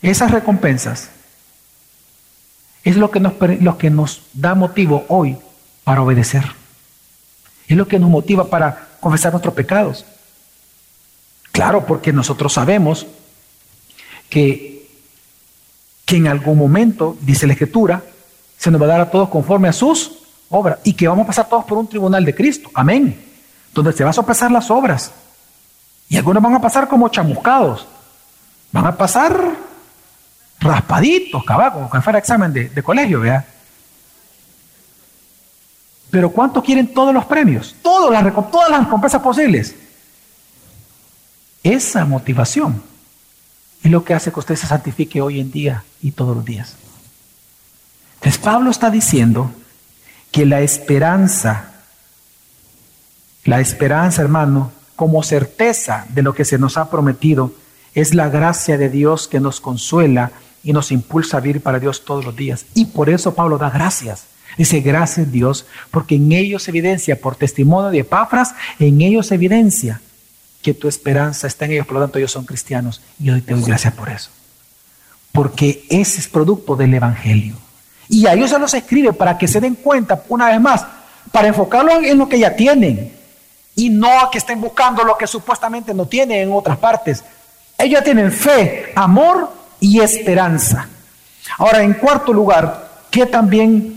esas 0.00 0.30
recompensas, 0.30 1.08
es 2.84 2.96
lo 2.96 3.10
que, 3.10 3.18
nos, 3.18 3.32
lo 3.60 3.76
que 3.76 3.90
nos 3.90 4.22
da 4.32 4.54
motivo 4.54 5.04
hoy 5.08 5.36
para 5.82 6.02
obedecer. 6.02 6.44
Es 7.66 7.76
lo 7.76 7.88
que 7.88 7.98
nos 7.98 8.10
motiva 8.10 8.48
para 8.48 8.90
confesar 9.00 9.32
nuestros 9.32 9.54
pecados. 9.54 10.04
Claro, 11.50 11.86
porque 11.86 12.12
nosotros 12.12 12.52
sabemos 12.52 13.06
que, 14.28 14.73
que 16.04 16.16
en 16.16 16.26
algún 16.26 16.58
momento, 16.58 17.16
dice 17.20 17.46
la 17.46 17.54
Escritura, 17.54 18.02
se 18.58 18.70
nos 18.70 18.80
va 18.80 18.86
a 18.86 18.88
dar 18.88 19.00
a 19.00 19.10
todos 19.10 19.28
conforme 19.28 19.68
a 19.68 19.72
sus 19.72 20.18
obras 20.50 20.78
y 20.84 20.92
que 20.94 21.08
vamos 21.08 21.24
a 21.24 21.26
pasar 21.28 21.48
todos 21.48 21.64
por 21.64 21.78
un 21.78 21.86
tribunal 21.86 22.24
de 22.24 22.34
Cristo. 22.34 22.70
Amén. 22.74 23.24
Donde 23.72 23.92
se 23.92 24.04
van 24.04 24.10
a 24.10 24.14
sopesar 24.14 24.50
las 24.50 24.70
obras. 24.70 25.12
Y 26.08 26.16
algunos 26.16 26.42
van 26.42 26.54
a 26.54 26.60
pasar 26.60 26.88
como 26.88 27.08
chamuscados. 27.08 27.86
Van 28.70 28.86
a 28.86 28.96
pasar 28.96 29.56
raspaditos, 30.60 31.44
caballo, 31.44 31.74
como 31.74 31.90
que 31.90 32.00
fuera 32.00 32.18
examen 32.18 32.52
de, 32.52 32.82
colegio, 32.82 33.20
vea. 33.20 33.44
Pero 36.10 36.30
¿cuántos 36.30 36.62
quieren 36.62 36.92
todos 36.92 37.12
los 37.12 37.24
premios? 37.24 37.74
Todas 37.82 38.22
las, 38.22 38.50
todas 38.50 38.70
las 38.70 38.84
recompensas 38.84 39.20
posibles. 39.20 39.74
Esa 41.62 42.04
motivación 42.04 42.82
es 43.84 43.90
lo 43.90 44.02
que 44.02 44.14
hace 44.14 44.32
que 44.32 44.40
usted 44.40 44.56
se 44.56 44.66
santifique 44.66 45.20
hoy 45.20 45.38
en 45.40 45.52
día 45.52 45.84
y 46.00 46.12
todos 46.12 46.34
los 46.34 46.44
días. 46.44 46.74
Entonces 48.14 48.40
Pablo 48.40 48.70
está 48.70 48.90
diciendo 48.90 49.50
que 50.32 50.46
la 50.46 50.62
esperanza, 50.62 51.66
la 53.44 53.60
esperanza, 53.60 54.22
hermano, 54.22 54.72
como 54.96 55.22
certeza 55.22 56.06
de 56.08 56.22
lo 56.22 56.34
que 56.34 56.46
se 56.46 56.58
nos 56.58 56.78
ha 56.78 56.90
prometido, 56.90 57.52
es 57.94 58.14
la 58.14 58.30
gracia 58.30 58.78
de 58.78 58.88
Dios 58.88 59.28
que 59.28 59.38
nos 59.38 59.60
consuela 59.60 60.32
y 60.62 60.72
nos 60.72 60.90
impulsa 60.90 61.36
a 61.36 61.40
vivir 61.40 61.60
para 61.60 61.78
Dios 61.78 62.06
todos 62.06 62.24
los 62.24 62.34
días. 62.34 62.64
Y 62.72 62.86
por 62.86 63.10
eso 63.10 63.34
Pablo 63.34 63.58
da 63.58 63.68
gracias. 63.68 64.24
Dice, 64.56 64.80
gracias 64.80 65.30
Dios, 65.30 65.66
porque 65.90 66.14
en 66.14 66.32
ellos 66.32 66.68
evidencia, 66.68 67.20
por 67.20 67.36
testimonio 67.36 67.90
de 67.90 67.98
Epafras, 67.98 68.54
en 68.78 69.02
ellos 69.02 69.30
evidencia 69.30 70.00
que 70.64 70.72
tu 70.72 70.88
esperanza 70.88 71.46
está 71.46 71.66
en 71.66 71.72
ellos, 71.72 71.86
por 71.86 71.96
lo 71.96 72.00
tanto 72.00 72.18
ellos 72.18 72.32
son 72.32 72.46
cristianos. 72.46 73.02
Y 73.20 73.28
hoy 73.28 73.42
te 73.42 73.52
doy 73.52 73.62
gracias 73.62 73.92
por 73.92 74.08
eso. 74.08 74.30
Porque 75.30 75.84
ese 75.90 76.20
es 76.20 76.26
producto 76.26 76.74
del 76.74 76.94
Evangelio. 76.94 77.54
Y 78.08 78.26
a 78.26 78.32
ellos 78.32 78.48
se 78.48 78.58
los 78.58 78.72
escribe 78.72 79.12
para 79.12 79.36
que 79.36 79.46
se 79.46 79.60
den 79.60 79.74
cuenta, 79.74 80.24
una 80.30 80.46
vez 80.46 80.58
más, 80.58 80.86
para 81.30 81.48
enfocarlo 81.48 82.00
en 82.00 82.16
lo 82.16 82.26
que 82.26 82.38
ya 82.38 82.56
tienen. 82.56 83.14
Y 83.76 83.90
no 83.90 84.08
a 84.20 84.30
que 84.30 84.38
estén 84.38 84.58
buscando 84.58 85.04
lo 85.04 85.18
que 85.18 85.26
supuestamente 85.26 85.92
no 85.92 86.06
tienen 86.06 86.48
en 86.48 86.52
otras 86.54 86.78
partes. 86.78 87.22
Ellos 87.76 88.02
tienen 88.02 88.32
fe, 88.32 88.90
amor 88.96 89.52
y 89.80 90.00
esperanza. 90.00 90.88
Ahora, 91.58 91.82
en 91.82 91.92
cuarto 91.92 92.32
lugar, 92.32 93.02
¿qué 93.10 93.26
también 93.26 93.93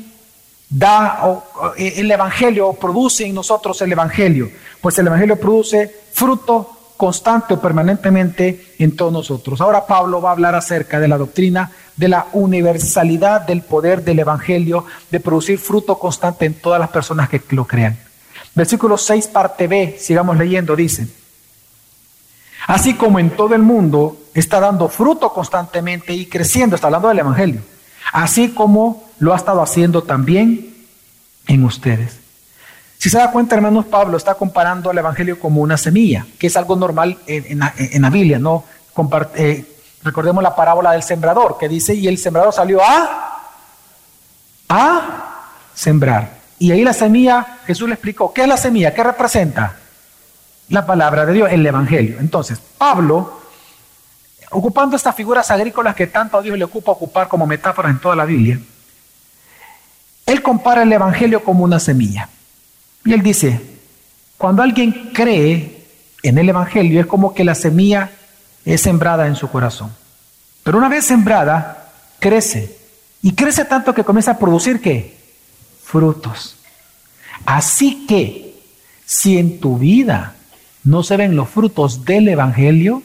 da 0.70 1.42
eh, 1.78 1.94
el 1.98 2.12
Evangelio, 2.12 2.74
produce 2.74 3.26
en 3.26 3.36
nosotros 3.36 3.82
el 3.82 3.92
Evangelio? 3.92 4.50
Pues 4.82 4.98
el 5.00 5.08
Evangelio 5.08 5.40
produce 5.40 5.94
fruto 6.14 6.78
constante 6.98 7.54
o 7.54 7.62
permanentemente 7.62 8.74
en 8.80 8.96
todos 8.96 9.14
nosotros. 9.14 9.62
Ahora 9.62 9.86
Pablo 9.86 10.20
va 10.20 10.30
a 10.30 10.34
hablar 10.34 10.56
acerca 10.56 11.00
de 11.00 11.08
la 11.08 11.18
doctrina 11.18 11.72
de 11.96 12.08
la 12.08 12.28
universalidad 12.34 13.42
del 13.42 13.62
poder 13.62 14.04
del 14.04 14.20
Evangelio 14.20 14.86
de 15.10 15.20
producir 15.20 15.60
fruto 15.60 15.98
constante 15.98 16.46
en 16.46 16.56
todas 16.56 16.80
las 16.80 16.90
personas 16.90 17.30
que 17.30 17.42
lo 17.50 17.66
crean. 17.66 17.98
Versículo 18.56 18.98
6, 18.98 19.28
parte 19.28 19.68
B, 19.68 19.98
sigamos 20.00 20.38
leyendo, 20.38 20.76
dice, 20.76 21.08
así 22.68 22.96
como 22.96 23.20
en 23.20 23.30
todo 23.32 23.54
el 23.54 23.62
mundo 23.62 24.18
está 24.34 24.60
dando 24.60 24.90
fruto 24.90 25.32
constantemente 25.32 26.14
y 26.14 26.26
creciendo, 26.26 26.76
está 26.76 26.88
hablando 26.88 27.10
del 27.10 27.20
Evangelio, 27.20 27.62
así 28.14 28.50
como 28.50 29.04
lo 29.20 29.34
ha 29.34 29.38
estado 29.38 29.62
haciendo 29.62 30.04
también 30.04 30.76
en 31.48 31.64
ustedes. 31.64 32.20
Si 32.98 33.10
se 33.10 33.18
da 33.18 33.32
cuenta, 33.32 33.56
hermanos, 33.56 33.86
Pablo 33.86 34.18
está 34.18 34.36
comparando 34.36 34.90
al 34.90 34.98
Evangelio 34.98 35.40
como 35.40 35.62
una 35.62 35.78
semilla, 35.78 36.26
que 36.40 36.48
es 36.48 36.58
algo 36.58 36.76
normal 36.76 37.18
en, 37.28 37.60
la 37.60 38.10
Biblia, 38.10 38.40
¿no? 38.40 38.64
Eh, 39.36 39.66
recordemos 40.04 40.42
la 40.42 40.56
parábola 40.56 40.92
del 40.94 41.04
sembrador, 41.04 41.58
que 41.60 41.70
dice, 41.70 41.94
y 41.94 42.08
el 42.08 42.18
sembrador 42.18 42.54
salió 42.54 42.82
a, 42.84 43.44
a 44.68 45.44
sembrar. 45.76 46.38
Y 46.60 46.72
ahí 46.72 46.84
la 46.84 46.94
semilla, 46.94 47.60
Jesús 47.68 47.88
le 47.88 47.94
explicó, 47.94 48.34
¿qué 48.34 48.42
es 48.42 48.48
la 48.48 48.58
semilla? 48.58 48.94
¿Qué 48.94 49.04
representa? 49.04 49.76
La 50.70 50.86
palabra 50.86 51.26
de 51.26 51.34
Dios, 51.34 51.52
el 51.52 51.66
Evangelio. 51.66 52.18
Entonces, 52.20 52.60
Pablo, 52.80 53.42
ocupando 54.52 54.96
estas 54.96 55.16
figuras 55.16 55.50
agrícolas 55.52 55.96
que 55.96 56.08
tanto 56.08 56.38
a 56.38 56.42
Dios 56.42 56.58
le 56.58 56.64
ocupa 56.64 56.92
ocupar 56.92 57.28
como 57.28 57.46
metáforas 57.46 57.92
en 57.92 58.00
toda 58.00 58.16
la 58.16 58.26
Biblia, 58.26 58.60
él 60.26 60.42
compara 60.42 60.84
el 60.84 60.92
Evangelio 60.92 61.44
como 61.44 61.64
una 61.64 61.80
semilla. 61.80 62.30
Y 63.06 63.14
él 63.14 63.22
dice, 63.22 63.62
cuando 64.38 64.62
alguien 64.62 65.12
cree 65.14 65.86
en 66.22 66.38
el 66.38 66.50
Evangelio 66.50 67.00
es 67.00 67.08
como 67.08 67.34
que 67.34 67.46
la 67.46 67.56
semilla 67.56 68.12
es 68.66 68.82
sembrada 68.82 69.28
en 69.28 69.36
su 69.36 69.50
corazón. 69.50 69.92
Pero 70.64 70.78
una 70.78 70.90
vez 70.90 71.06
sembrada, 71.06 71.92
crece. 72.20 72.78
Y 73.22 73.34
crece 73.34 73.64
tanto 73.66 73.94
que 73.94 74.04
comienza 74.04 74.32
a 74.32 74.38
producir 74.38 74.82
qué? 74.82 75.18
Frutos. 75.84 76.58
Así 77.46 78.06
que, 78.06 78.60
si 79.06 79.38
en 79.38 79.62
tu 79.62 79.78
vida 79.78 80.36
no 80.84 81.04
se 81.04 81.16
ven 81.16 81.36
los 81.36 81.50
frutos 81.50 82.04
del 82.04 82.28
Evangelio, 82.28 83.04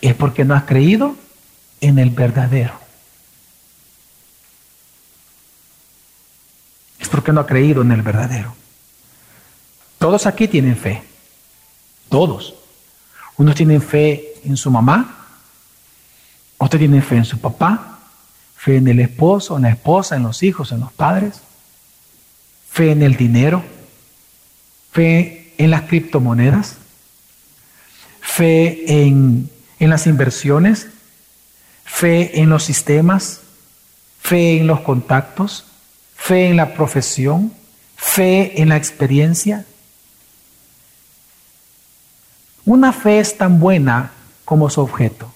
es 0.00 0.14
porque 0.14 0.44
no 0.44 0.54
has 0.54 0.64
creído 0.64 1.16
en 1.80 1.98
el 1.98 2.10
verdadero. 2.10 2.80
es 7.00 7.08
porque 7.08 7.32
no 7.32 7.40
ha 7.40 7.46
creído 7.46 7.82
en 7.82 7.90
el 7.90 8.02
verdadero. 8.02 8.54
Todos 9.98 10.26
aquí 10.26 10.46
tienen 10.46 10.76
fe. 10.76 11.02
Todos. 12.08 12.54
Unos 13.36 13.54
tienen 13.54 13.80
fe 13.80 14.34
en 14.44 14.56
su 14.56 14.70
mamá, 14.70 15.16
otros 16.58 16.78
tienen 16.78 17.02
fe 17.02 17.16
en 17.16 17.24
su 17.24 17.40
papá, 17.40 17.98
fe 18.54 18.76
en 18.76 18.88
el 18.88 19.00
esposo, 19.00 19.56
en 19.56 19.62
la 19.62 19.70
esposa, 19.70 20.16
en 20.16 20.24
los 20.24 20.42
hijos, 20.42 20.72
en 20.72 20.80
los 20.80 20.92
padres, 20.92 21.40
fe 22.68 22.90
en 22.90 23.02
el 23.02 23.16
dinero, 23.16 23.64
fe 24.92 25.54
en 25.56 25.70
las 25.70 25.82
criptomonedas, 25.82 26.76
fe 28.20 29.04
en, 29.04 29.50
en 29.80 29.90
las 29.90 30.06
inversiones, 30.06 30.86
fe 31.84 32.40
en 32.40 32.50
los 32.50 32.62
sistemas, 32.62 33.40
fe 34.20 34.58
en 34.58 34.66
los 34.66 34.80
contactos, 34.80 35.64
fe 36.14 36.48
en 36.48 36.56
la 36.56 36.74
profesión, 36.74 37.52
fe 37.96 38.60
en 38.60 38.68
la 38.68 38.76
experiencia. 38.76 39.64
Una 42.66 42.92
fe 42.92 43.18
es 43.18 43.36
tan 43.36 43.58
buena 43.58 44.12
como 44.44 44.68
su 44.68 44.82
objeto. 44.82 45.32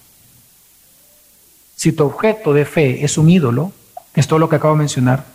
Si 1.75 1.91
tu 1.91 2.05
objeto 2.05 2.53
de 2.53 2.65
fe 2.65 3.03
es 3.03 3.17
un 3.17 3.29
ídolo, 3.29 3.73
es 4.13 4.27
todo 4.27 4.39
lo 4.39 4.47
que 4.47 4.55
acabo 4.57 4.75
de 4.75 4.79
mencionar, 4.79 5.25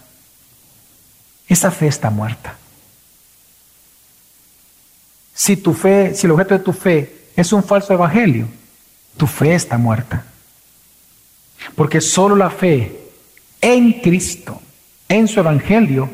esa 1.48 1.72
fe 1.72 1.88
está 1.88 2.10
muerta. 2.10 2.56
Si 5.34 5.56
tu 5.56 5.74
fe, 5.74 6.14
si 6.14 6.26
el 6.26 6.32
objeto 6.32 6.54
de 6.54 6.64
tu 6.64 6.72
fe 6.72 7.30
es 7.34 7.52
un 7.52 7.64
falso 7.64 7.92
evangelio, 7.92 8.46
tu 9.20 9.26
fe 9.26 9.54
está 9.54 9.76
muerta. 9.76 10.24
Porque 11.76 12.00
solo 12.00 12.34
la 12.34 12.48
fe 12.48 13.10
en 13.60 14.00
Cristo 14.00 14.62
en 15.06 15.28
su 15.28 15.38
evangelio 15.40 16.08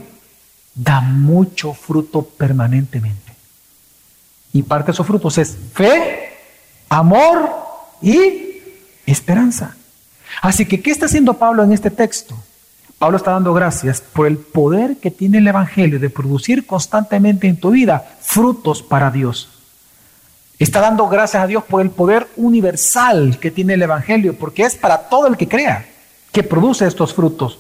da 0.75 1.01
mucho 1.01 1.73
fruto 1.73 2.23
permanentemente. 2.23 3.33
Y 4.53 4.65
parte 4.65 4.87
de 4.87 4.93
esos 4.93 5.07
frutos 5.07 5.39
es 5.39 5.57
fe, 5.73 6.33
amor 6.89 7.49
y 8.03 8.59
esperanza. 9.07 9.77
Así 10.43 10.67
que, 10.67 10.83
¿qué 10.83 10.91
está 10.91 11.07
haciendo 11.07 11.35
Pablo 11.35 11.63
en 11.63 11.73
este 11.73 11.93
texto? 11.93 12.37
Pablo 12.99 13.19
está 13.19 13.31
dando 13.31 13.55
gracias 13.55 14.01
por 14.01 14.27
el 14.27 14.37
poder 14.37 14.97
que 14.97 15.13
tiene 15.13 15.39
el 15.39 15.47
Evangelio 15.47 16.01
de 16.01 16.11
producir 16.11 16.67
constantemente 16.67 17.47
en 17.47 17.61
tu 17.61 17.71
vida 17.71 18.17
frutos 18.21 18.83
para 18.83 19.13
Dios. 19.13 19.56
Está 20.59 20.81
dando 20.81 21.07
gracias 21.09 21.43
a 21.43 21.47
Dios 21.47 21.65
por 21.65 21.83
el 21.83 21.91
poder 21.91 22.29
universal 22.37 23.39
que 23.39 23.51
tiene 23.51 23.75
el 23.75 23.83
Evangelio, 23.83 24.37
porque 24.39 24.63
es 24.63 24.75
para 24.75 25.09
todo 25.09 25.27
el 25.27 25.37
que 25.37 25.49
crea 25.49 25.87
que 26.33 26.43
produce 26.43 26.87
estos 26.87 27.13
frutos. 27.13 27.59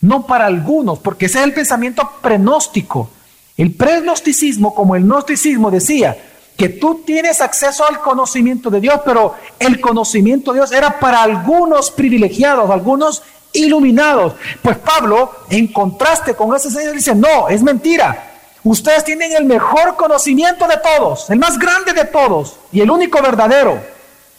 No 0.00 0.26
para 0.26 0.46
algunos, 0.46 0.98
porque 0.98 1.26
ese 1.26 1.38
es 1.38 1.44
el 1.44 1.54
pensamiento 1.54 2.10
prenóstico. 2.20 3.10
El 3.56 3.74
pregnosticismo, 3.74 4.74
como 4.74 4.96
el 4.96 5.04
gnosticismo, 5.04 5.70
decía 5.70 6.16
que 6.56 6.68
tú 6.68 7.02
tienes 7.06 7.40
acceso 7.40 7.86
al 7.88 8.00
conocimiento 8.00 8.68
de 8.68 8.80
Dios, 8.80 9.00
pero 9.04 9.34
el 9.58 9.80
conocimiento 9.80 10.52
de 10.52 10.58
Dios 10.58 10.72
era 10.72 11.00
para 11.00 11.22
algunos 11.22 11.90
privilegiados, 11.90 12.70
algunos 12.70 13.22
iluminados. 13.52 14.34
Pues 14.60 14.76
Pablo, 14.78 15.32
en 15.48 15.68
contraste 15.68 16.34
con 16.34 16.54
ese 16.54 16.70
señor, 16.70 16.94
dice, 16.94 17.14
no, 17.14 17.48
es 17.48 17.62
mentira. 17.62 18.31
Ustedes 18.64 19.04
tienen 19.04 19.32
el 19.32 19.44
mejor 19.44 19.96
conocimiento 19.96 20.68
de 20.68 20.76
todos, 20.76 21.28
el 21.30 21.38
más 21.38 21.58
grande 21.58 21.92
de 21.92 22.04
todos 22.04 22.56
y 22.70 22.80
el 22.80 22.90
único 22.90 23.20
verdadero, 23.20 23.82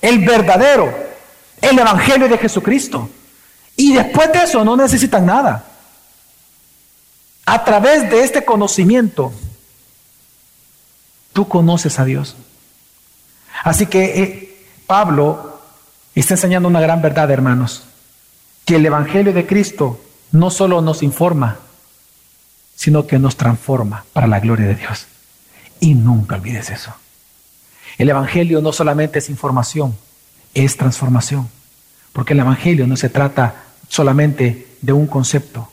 el 0.02 0.20
verdadero, 0.20 0.94
el 1.62 1.78
Evangelio 1.78 2.30
de 2.30 2.38
Jesucristo. 2.38 3.10
Y 3.76 3.94
después 3.94 4.32
de 4.32 4.44
eso 4.44 4.64
no 4.64 4.78
necesitan 4.78 5.26
nada. 5.26 5.66
A 7.46 7.66
través 7.66 8.10
de 8.10 8.24
este 8.24 8.46
conocimiento, 8.46 9.34
tú 11.34 11.48
conoces 11.48 12.00
a 12.00 12.06
Dios. 12.06 12.38
Así 13.64 13.88
que 13.88 14.24
eh, 14.24 14.68
Pablo 14.88 15.60
está 16.16 16.36
enseñando 16.36 16.70
una 16.70 16.80
gran 16.80 17.02
verdad, 17.02 17.30
hermanos, 17.32 17.84
que 18.66 18.78
el 18.78 18.86
Evangelio 18.86 19.34
de 19.34 19.46
Cristo 19.46 20.00
no 20.32 20.50
solo 20.50 20.82
nos 20.82 21.04
informa, 21.04 21.60
sino 22.84 23.08
que 23.08 23.18
nos 23.18 23.38
transforma 23.38 24.04
para 24.12 24.28
la 24.28 24.42
gloria 24.42 24.68
de 24.68 24.76
Dios. 24.76 25.08
Y 25.80 25.94
nunca 25.94 26.36
olvides 26.36 26.70
eso. 26.70 26.94
El 27.98 28.10
Evangelio 28.10 28.62
no 28.62 28.74
solamente 28.74 29.20
es 29.20 29.30
información, 29.30 29.96
es 30.54 30.76
transformación. 30.76 31.48
Porque 32.12 32.34
el 32.34 32.42
Evangelio 32.42 32.86
no 32.86 32.98
se 32.98 33.08
trata 33.08 33.56
solamente 33.88 34.68
de 34.82 34.92
un 34.92 35.08
concepto, 35.08 35.72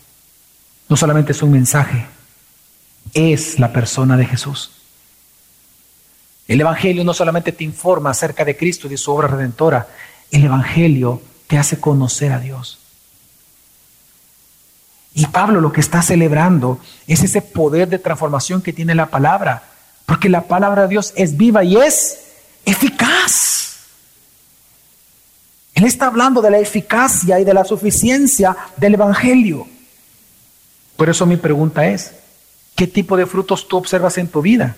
no 0.89 0.97
solamente 0.97 1.33
es 1.33 1.43
un 1.43 1.51
mensaje, 1.51 2.07
es 3.13 3.59
la 3.59 3.73
persona 3.73 4.17
de 4.17 4.27
Jesús. 4.27 4.71
El 6.47 6.61
Evangelio 6.61 7.03
no 7.03 7.13
solamente 7.13 7.51
te 7.51 7.65
informa 7.65 8.11
acerca 8.11 8.45
de 8.45 8.57
Cristo 8.57 8.87
y 8.87 8.91
de 8.91 8.97
su 8.97 9.11
obra 9.11 9.27
redentora, 9.27 9.89
el 10.31 10.45
Evangelio 10.45 11.21
te 11.49 11.59
hace 11.59 11.81
conocer 11.81 12.31
a 12.31 12.39
Dios. 12.39 12.80
Y 15.15 15.27
Pablo 15.27 15.61
lo 15.61 15.73
que 15.73 15.81
está 15.81 16.03
celebrando 16.03 16.79
es 17.07 17.23
ese 17.23 17.43
poder 17.43 17.89
de 17.89 17.99
transformación 17.99 18.63
que 18.63 18.73
tiene 18.73 18.95
la 18.95 19.07
palabra, 19.07 19.65
porque 20.07 20.29
la 20.29 20.43
palabra 20.43 20.83
de 20.83 20.89
Dios 20.89 21.13
es 21.17 21.37
viva 21.37 21.65
y 21.65 21.77
es 21.77 22.21
eficaz. 22.65 23.79
Él 25.75 25.85
está 25.85 26.07
hablando 26.07 26.43
de 26.43 26.51
la 26.51 26.59
eficacia 26.59 27.41
y 27.41 27.45
de 27.45 27.55
la 27.55 27.65
suficiencia 27.65 28.57
del 28.77 28.95
Evangelio. 28.95 29.67
Por 30.97 31.09
eso 31.09 31.25
mi 31.27 31.37
pregunta 31.37 31.87
es, 31.87 32.13
¿qué 32.77 32.87
tipo 32.87 33.17
de 33.17 33.27
frutos 33.27 33.67
tú 33.67 33.79
observas 33.79 34.19
en 34.19 34.29
tu 34.29 34.43
vida? 34.43 34.77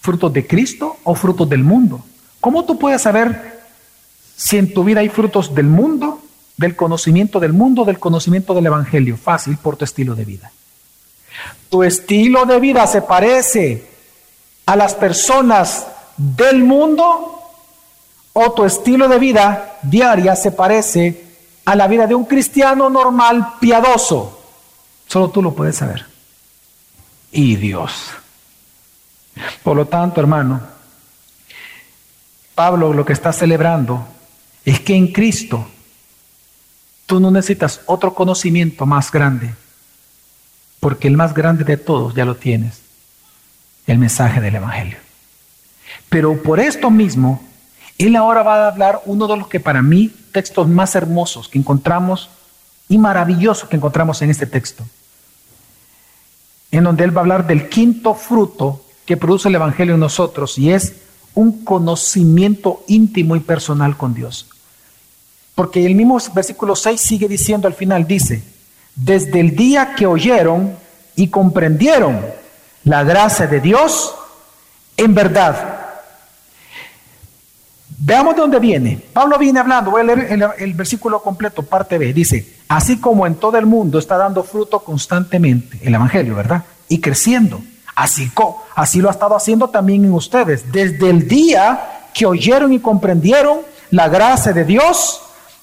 ¿Frutos 0.00 0.32
de 0.32 0.46
Cristo 0.46 0.96
o 1.04 1.14
frutos 1.14 1.48
del 1.48 1.64
mundo? 1.64 2.04
¿Cómo 2.40 2.64
tú 2.64 2.78
puedes 2.78 3.02
saber 3.02 3.60
si 4.36 4.58
en 4.58 4.72
tu 4.72 4.84
vida 4.84 5.00
hay 5.00 5.08
frutos 5.08 5.54
del 5.54 5.66
mundo 5.66 6.22
del 6.62 6.74
conocimiento 6.74 7.38
del 7.38 7.52
mundo, 7.52 7.84
del 7.84 7.98
conocimiento 7.98 8.54
del 8.54 8.66
Evangelio. 8.66 9.18
Fácil 9.18 9.58
por 9.58 9.76
tu 9.76 9.84
estilo 9.84 10.14
de 10.14 10.24
vida. 10.24 10.50
Tu 11.68 11.82
estilo 11.82 12.46
de 12.46 12.58
vida 12.58 12.86
se 12.86 13.02
parece 13.02 13.86
a 14.64 14.76
las 14.76 14.94
personas 14.94 15.86
del 16.16 16.64
mundo 16.64 17.40
o 18.32 18.52
tu 18.52 18.64
estilo 18.64 19.08
de 19.08 19.18
vida 19.18 19.78
diaria 19.82 20.36
se 20.36 20.52
parece 20.52 21.24
a 21.64 21.76
la 21.76 21.86
vida 21.86 22.06
de 22.06 22.14
un 22.14 22.24
cristiano 22.24 22.88
normal, 22.88 23.54
piadoso. 23.60 24.40
Solo 25.06 25.30
tú 25.30 25.42
lo 25.42 25.54
puedes 25.54 25.76
saber. 25.76 26.06
Y 27.30 27.56
Dios. 27.56 28.10
Por 29.62 29.76
lo 29.76 29.86
tanto, 29.86 30.20
hermano, 30.20 30.60
Pablo 32.54 32.92
lo 32.92 33.04
que 33.04 33.12
está 33.12 33.32
celebrando 33.32 34.06
es 34.64 34.80
que 34.80 34.94
en 34.94 35.12
Cristo 35.12 35.66
Tú 37.12 37.20
no 37.20 37.30
necesitas 37.30 37.82
otro 37.84 38.14
conocimiento 38.14 38.86
más 38.86 39.12
grande, 39.12 39.52
porque 40.80 41.08
el 41.08 41.18
más 41.18 41.34
grande 41.34 41.62
de 41.62 41.76
todos 41.76 42.14
ya 42.14 42.24
lo 42.24 42.36
tienes, 42.36 42.80
el 43.86 43.98
mensaje 43.98 44.40
del 44.40 44.54
Evangelio. 44.54 44.96
Pero 46.08 46.42
por 46.42 46.58
esto 46.58 46.90
mismo, 46.90 47.44
él 47.98 48.16
ahora 48.16 48.42
va 48.42 48.64
a 48.64 48.68
hablar 48.68 49.02
uno 49.04 49.26
de 49.26 49.36
los 49.36 49.46
que 49.48 49.60
para 49.60 49.82
mí 49.82 50.10
textos 50.32 50.66
más 50.68 50.94
hermosos 50.94 51.48
que 51.48 51.58
encontramos 51.58 52.30
y 52.88 52.96
maravillosos 52.96 53.68
que 53.68 53.76
encontramos 53.76 54.22
en 54.22 54.30
este 54.30 54.46
texto, 54.46 54.82
en 56.70 56.84
donde 56.84 57.04
él 57.04 57.14
va 57.14 57.20
a 57.20 57.24
hablar 57.24 57.46
del 57.46 57.68
quinto 57.68 58.14
fruto 58.14 58.86
que 59.04 59.18
produce 59.18 59.50
el 59.50 59.56
Evangelio 59.56 59.92
en 59.96 60.00
nosotros 60.00 60.56
y 60.56 60.72
es 60.72 60.94
un 61.34 61.62
conocimiento 61.62 62.82
íntimo 62.88 63.36
y 63.36 63.40
personal 63.40 63.98
con 63.98 64.14
Dios. 64.14 64.48
Porque 65.54 65.84
el 65.84 65.94
mismo 65.94 66.18
versículo 66.34 66.74
6 66.74 67.00
sigue 67.00 67.28
diciendo 67.28 67.68
al 67.68 67.74
final, 67.74 68.06
dice, 68.06 68.42
desde 68.94 69.40
el 69.40 69.54
día 69.54 69.94
que 69.94 70.06
oyeron 70.06 70.76
y 71.14 71.28
comprendieron 71.28 72.20
la 72.84 73.04
gracia 73.04 73.46
de 73.46 73.60
Dios 73.60 74.14
en 74.96 75.14
verdad. 75.14 75.78
Veamos 77.98 78.34
de 78.34 78.40
dónde 78.40 78.58
viene. 78.58 79.00
Pablo 79.12 79.38
viene 79.38 79.60
hablando, 79.60 79.90
voy 79.90 80.00
a 80.00 80.04
leer 80.04 80.54
el, 80.58 80.74
versículo 80.74 81.22
completo, 81.22 81.62
parte 81.62 81.98
B. 81.98 82.12
Dice, 82.12 82.56
así 82.68 82.98
como 82.98 83.26
en 83.26 83.36
todo 83.36 83.56
el 83.58 83.66
mundo 83.66 83.98
está 83.98 84.16
dando 84.16 84.42
fruto 84.42 84.80
constantemente, 84.80 85.78
el 85.82 85.94
Evangelio, 85.94 86.34
¿verdad? 86.34 86.64
Y 86.88 87.00
creciendo. 87.00 87.62
Así, 87.94 88.32
así 88.74 89.00
lo 89.00 89.08
ha 89.08 89.12
estado 89.12 89.36
haciendo 89.36 89.68
también 89.68 90.04
en 90.04 90.12
ustedes. 90.14 90.72
Desde 90.72 91.10
el 91.10 91.28
día 91.28 92.08
que 92.12 92.26
oyeron 92.26 92.72
y 92.72 92.80
comprendieron 92.80 93.58
la 93.90 94.08
gracia 94.08 94.52
de 94.52 94.64
Dios 94.64 95.20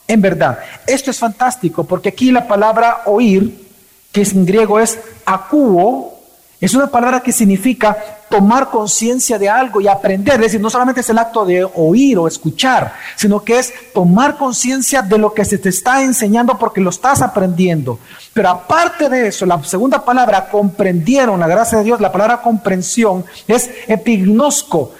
en 0.09 0.21
verdad. 0.21 0.59
Esto 0.85 1.11
es 1.11 1.19
fantástico 1.19 1.85
porque 1.85 2.09
aquí 2.09 2.31
la 2.31 2.47
palabra 2.47 3.03
oír, 3.05 3.69
que 4.11 4.23
en 4.23 4.45
griego 4.45 4.79
es 4.79 4.99
acuo, 5.23 6.19
es 6.59 6.73
una 6.73 6.87
palabra 6.87 7.21
que 7.21 7.31
significa 7.31 7.95
tomar 8.27 8.69
conciencia 8.69 9.39
de 9.39 9.47
algo 9.47 9.79
y 9.79 9.87
aprender. 9.87 10.35
Es 10.35 10.41
decir, 10.41 10.59
no 10.59 10.69
solamente 10.69 11.01
es 11.01 11.09
el 11.09 11.17
acto 11.17 11.45
de 11.45 11.63
oír 11.63 12.17
o 12.17 12.27
escuchar, 12.27 12.93
sino 13.15 13.43
que 13.43 13.59
es 13.59 13.71
tomar 13.93 14.35
conciencia 14.35 15.01
de 15.01 15.17
lo 15.17 15.33
que 15.33 15.45
se 15.45 15.59
te 15.59 15.69
está 15.69 16.01
enseñando 16.01 16.57
porque 16.57 16.81
lo 16.81 16.89
estás 16.89 17.21
aprendiendo. 17.21 17.99
Pero 18.33 18.49
aparte 18.49 19.09
de 19.09 19.27
eso, 19.27 19.45
la 19.45 19.63
segunda 19.63 20.03
palabra, 20.03 20.49
comprendieron 20.49 21.39
la 21.39 21.47
gracia 21.47 21.77
de 21.77 21.85
Dios, 21.85 22.01
la 22.01 22.11
palabra 22.11 22.41
comprensión 22.41 23.23
es 23.47 23.69
epignosco, 23.87 24.91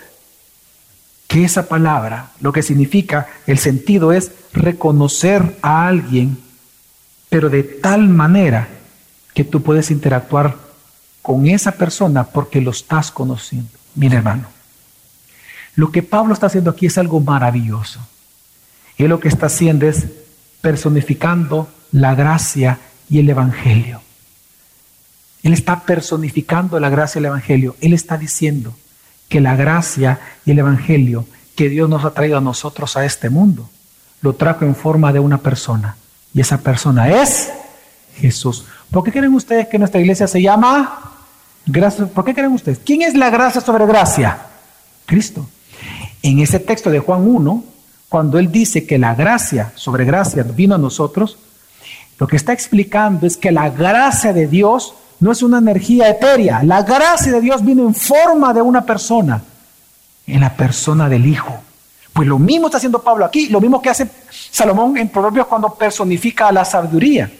que 1.29 1.43
esa 1.45 1.67
palabra, 1.67 2.31
lo 2.41 2.51
que 2.51 2.63
significa, 2.63 3.27
el 3.45 3.59
sentido 3.59 4.11
es 4.11 4.31
reconocer 4.51 5.57
a 5.61 5.87
alguien, 5.87 6.39
pero 7.29 7.51
de 7.51 7.61
tal 7.61 8.09
manera 8.09 8.67
que 9.35 9.43
tú 9.43 9.61
puedes 9.61 9.91
interactuar 9.91 10.57
con 11.21 11.45
esa 11.45 11.73
persona 11.73 12.23
porque 12.23 12.61
lo 12.61 12.71
estás 12.71 13.11
conociendo. 13.11 13.69
Mira 13.93 14.17
hermano, 14.17 14.47
lo 15.75 15.91
que 15.91 16.01
Pablo 16.01 16.33
está 16.33 16.47
haciendo 16.47 16.71
aquí 16.71 16.87
es 16.87 16.97
algo 16.97 17.19
maravilloso. 17.19 17.99
Y 18.97 19.07
lo 19.07 19.19
que 19.19 19.27
está 19.27 19.45
haciendo 19.45 19.87
es 19.87 20.07
personificando 20.61 21.69
la 21.91 22.15
gracia 22.15 22.79
y 23.07 23.19
el 23.19 23.29
Evangelio. 23.29 24.01
Él 25.43 25.53
está 25.53 25.81
personificando 25.81 26.79
la 26.79 26.89
gracia 26.89 27.19
y 27.19 27.21
el 27.21 27.25
Evangelio. 27.27 27.75
Él 27.81 27.93
está 27.93 28.17
diciendo, 28.17 28.75
que 29.29 29.39
la 29.39 29.55
gracia 29.55 30.19
y 30.45 30.51
el 30.51 30.59
Evangelio 30.59 31.25
que 31.55 31.69
Dios 31.69 31.87
nos 31.89 32.03
ha 32.03 32.11
traído 32.11 32.37
a 32.37 32.41
nosotros 32.41 32.97
a 32.97 33.05
este 33.05 33.29
mundo, 33.29 33.69
lo 34.21 34.33
trajo 34.33 34.65
en 34.65 34.75
forma 34.75 35.13
de 35.13 35.19
una 35.19 35.37
persona. 35.37 35.95
Y 36.33 36.41
esa 36.41 36.57
persona 36.57 37.09
es 37.09 37.51
Jesús. 38.15 38.65
¿Por 38.91 39.03
qué 39.03 39.11
creen 39.11 39.33
ustedes 39.33 39.67
que 39.67 39.79
nuestra 39.79 40.01
iglesia 40.01 40.27
se 40.27 40.41
llama 40.41 41.13
gracia? 41.65 42.07
¿Por 42.07 42.25
qué 42.25 42.33
creen 42.33 42.53
ustedes? 42.53 42.79
¿Quién 42.83 43.01
es 43.01 43.13
la 43.13 43.29
gracia 43.29 43.61
sobre 43.61 43.85
gracia? 43.85 44.37
Cristo. 45.05 45.47
En 46.21 46.39
ese 46.39 46.59
texto 46.59 46.89
de 46.89 46.99
Juan 46.99 47.21
1, 47.27 47.63
cuando 48.09 48.39
él 48.39 48.51
dice 48.51 48.85
que 48.85 48.97
la 48.97 49.15
gracia 49.15 49.71
sobre 49.75 50.05
gracia 50.05 50.43
vino 50.43 50.75
a 50.75 50.79
nosotros, 50.79 51.37
lo 52.19 52.27
que 52.27 52.35
está 52.35 52.53
explicando 52.53 53.25
es 53.25 53.37
que 53.37 53.51
la 53.51 53.69
gracia 53.69 54.33
de 54.33 54.47
Dios 54.47 54.93
no 55.19 55.31
es 55.31 55.41
una 55.41 55.57
energía 55.57 56.09
etérea. 56.09 56.63
La 56.63 56.83
gracia 56.83 57.31
de 57.31 57.41
Dios 57.41 57.63
vino 57.63 57.83
en 57.83 57.93
forma 57.93 58.53
de 58.53 58.61
una 58.61 58.85
persona, 58.85 59.41
en 60.25 60.41
la 60.41 60.53
persona 60.53 61.09
del 61.09 61.25
Hijo. 61.25 61.59
Pues 62.13 62.27
lo 62.27 62.39
mismo 62.39 62.67
está 62.67 62.77
haciendo 62.77 63.01
Pablo 63.01 63.25
aquí, 63.25 63.47
lo 63.47 63.61
mismo 63.61 63.81
que 63.81 63.89
hace 63.89 64.07
Salomón 64.29 64.97
en 64.97 65.09
Proverbios 65.09 65.47
cuando 65.47 65.73
personifica 65.73 66.47
a 66.47 66.51
la 66.51 66.65
sabiduría. 66.65 67.31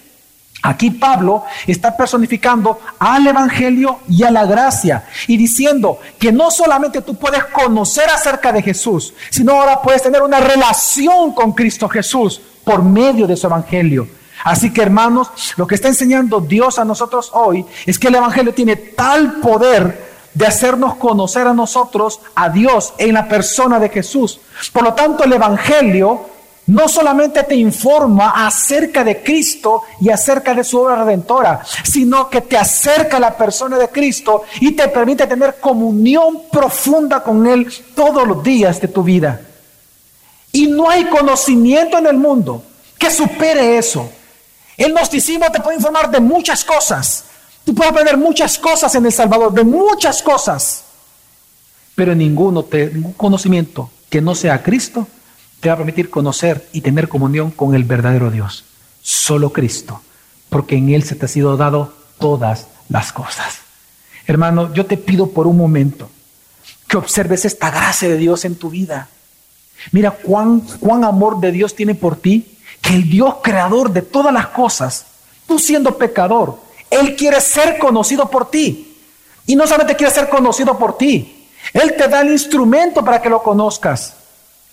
Aquí 0.62 0.92
Pablo 0.92 1.46
está 1.66 1.96
personificando 1.96 2.80
al 3.00 3.26
Evangelio 3.26 4.00
y 4.10 4.24
a 4.24 4.32
la 4.32 4.46
gracia 4.46 5.06
y 5.28 5.38
diciendo 5.38 6.00
que 6.20 6.34
no 6.34 6.52
solamente 6.52 7.02
tú 7.02 7.16
puedes 7.16 7.46
conocer 7.46 8.10
acerca 8.10 8.52
de 8.52 8.62
Jesús, 8.62 9.14
sino 9.30 9.54
ahora 9.54 9.82
puedes 9.82 10.04
tener 10.04 10.22
una 10.22 10.42
relación 10.42 11.34
con 11.34 11.54
Cristo 11.54 11.88
Jesús 11.88 12.42
por 12.66 12.84
medio 12.84 13.26
de 13.26 13.38
su 13.38 13.48
Evangelio. 13.48 14.19
Así 14.44 14.72
que 14.72 14.82
hermanos, 14.82 15.30
lo 15.58 15.68
que 15.68 15.76
está 15.76 15.88
enseñando 15.88 16.40
Dios 16.40 16.80
a 16.80 16.86
nosotros 16.86 17.32
hoy 17.34 17.66
es 17.86 18.00
que 18.00 18.08
el 18.08 18.16
Evangelio 18.16 18.54
tiene 18.54 18.76
tal 18.76 19.34
poder 19.34 20.10
de 20.34 20.48
hacernos 20.48 20.96
conocer 20.96 21.48
a 21.48 21.54
nosotros, 21.54 22.22
a 22.36 22.50
Dios, 22.50 22.94
en 22.98 23.14
la 23.14 23.28
persona 23.28 23.80
de 23.80 23.90
Jesús. 23.90 24.40
Por 24.72 24.84
lo 24.84 24.94
tanto, 24.94 25.24
el 25.24 25.34
Evangelio 25.34 26.22
no 26.68 26.88
solamente 26.88 27.44
te 27.44 27.56
informa 27.56 28.46
acerca 28.46 29.04
de 29.04 29.24
Cristo 29.24 29.82
y 30.00 30.10
acerca 30.10 30.54
de 30.54 30.64
su 30.64 30.80
obra 30.80 31.04
redentora, 31.04 31.62
sino 31.84 32.30
que 32.30 32.42
te 32.42 32.58
acerca 32.58 33.18
a 33.18 33.20
la 33.20 33.36
persona 33.36 33.78
de 33.78 33.90
Cristo 33.90 34.44
y 34.62 34.74
te 34.74 34.88
permite 34.88 35.26
tener 35.26 35.60
comunión 35.60 36.44
profunda 36.52 37.24
con 37.24 37.48
Él 37.48 37.68
todos 37.96 38.28
los 38.28 38.44
días 38.44 38.80
de 38.80 38.88
tu 38.88 39.02
vida. 39.02 39.42
Y 40.52 40.68
no 40.68 40.90
hay 40.90 41.06
conocimiento 41.06 41.98
en 41.98 42.06
el 42.06 42.18
mundo 42.18 42.64
que 43.00 43.10
supere 43.10 43.78
eso. 43.78 44.10
El 44.80 44.94
gnosticismo 44.94 45.52
te 45.52 45.60
puede 45.60 45.76
informar 45.76 46.10
de 46.10 46.22
muchas 46.22 46.64
cosas. 46.64 47.26
Tú 47.66 47.76
puedes 47.76 47.92
aprender 47.92 48.18
muchas 48.18 48.58
cosas 48.58 48.96
en 48.96 49.06
El 49.06 49.12
Salvador, 49.12 49.54
de 49.54 49.66
muchas 49.66 50.24
cosas. 50.24 50.86
Pero 51.96 52.16
ninguno 52.16 52.66
ningún 52.72 53.12
conocimiento 53.12 53.92
que 54.10 54.22
no 54.22 54.36
sea 54.36 54.64
Cristo 54.64 55.06
te 55.60 55.68
va 55.68 55.76
a 55.76 55.78
permitir 55.78 56.10
conocer 56.10 56.70
y 56.72 56.80
tener 56.80 57.10
comunión 57.10 57.52
con 57.52 57.76
el 57.76 57.84
verdadero 57.84 58.32
Dios. 58.32 58.64
Solo 59.02 59.52
Cristo, 59.52 60.02
porque 60.48 60.78
en 60.78 60.90
Él 60.92 61.04
se 61.04 61.16
te 61.16 61.26
ha 61.26 61.30
sido 61.30 61.58
dado 61.58 61.94
todas 62.18 62.68
las 62.88 63.12
cosas. 63.12 63.60
Hermano, 64.28 64.74
yo 64.74 64.86
te 64.86 64.96
pido 64.96 65.32
por 65.32 65.46
un 65.46 65.58
momento 65.58 66.10
que 66.88 66.96
observes 66.96 67.44
esta 67.44 67.70
gracia 67.70 68.08
de 68.08 68.16
Dios 68.16 68.46
en 68.46 68.56
tu 68.56 68.70
vida. 68.70 69.10
Mira 69.92 70.12
cuán 70.12 70.64
amor 71.04 71.42
de 71.42 71.52
Dios 71.52 71.76
tiene 71.76 71.96
por 71.96 72.16
ti, 72.16 72.59
que 72.82 72.96
el 72.96 73.10
Dios 73.10 73.36
creador 73.44 73.92
de 73.92 74.02
todas 74.02 74.34
las 74.34 74.48
cosas, 74.48 75.06
tú 75.48 75.60
siendo 75.60 75.98
pecador, 75.98 76.60
Él 76.90 77.16
quiere 77.16 77.42
ser 77.42 77.78
conocido 77.78 78.30
por 78.30 78.50
ti. 78.50 78.98
Y 79.46 79.56
no 79.56 79.66
solamente 79.66 79.96
quiere 79.96 80.14
ser 80.14 80.30
conocido 80.30 80.78
por 80.78 80.98
ti, 80.98 81.48
Él 81.74 81.96
te 81.98 82.08
da 82.08 82.22
el 82.22 82.30
instrumento 82.30 83.04
para 83.04 83.22
que 83.22 83.30
lo 83.30 83.42
conozcas 83.42 84.14